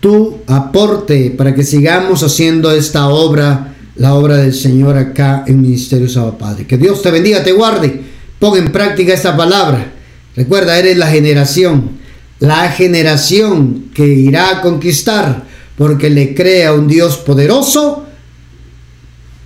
tu 0.00 0.38
aporte 0.48 1.30
para 1.30 1.54
que 1.54 1.62
sigamos 1.62 2.22
haciendo 2.22 2.72
esta 2.72 3.08
obra 3.08 3.68
la 3.96 4.14
obra 4.14 4.38
del 4.38 4.54
Señor 4.54 4.96
acá 4.96 5.44
en 5.46 5.60
Ministerio 5.60 6.08
Sábado 6.08 6.38
Padre. 6.38 6.66
Que 6.66 6.78
Dios 6.78 7.02
te 7.02 7.10
bendiga, 7.10 7.44
te 7.44 7.52
guarde. 7.52 8.00
Pon 8.38 8.58
en 8.58 8.72
práctica 8.72 9.12
esta 9.12 9.36
palabra. 9.36 9.92
Recuerda, 10.34 10.78
eres 10.78 10.96
la 10.96 11.08
generación, 11.08 11.90
la 12.42 12.72
generación 12.72 13.90
que 13.94 14.04
irá 14.04 14.50
a 14.50 14.60
conquistar 14.62 15.44
porque 15.76 16.10
le 16.10 16.34
cree 16.34 16.66
a 16.66 16.72
un 16.72 16.88
Dios 16.88 17.18
poderoso 17.18 18.04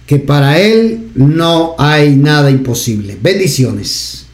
que 0.07 0.19
para 0.19 0.59
él 0.59 1.11
no 1.15 1.75
hay 1.79 2.17
nada 2.17 2.51
imposible. 2.51 3.19
Bendiciones. 3.21 4.26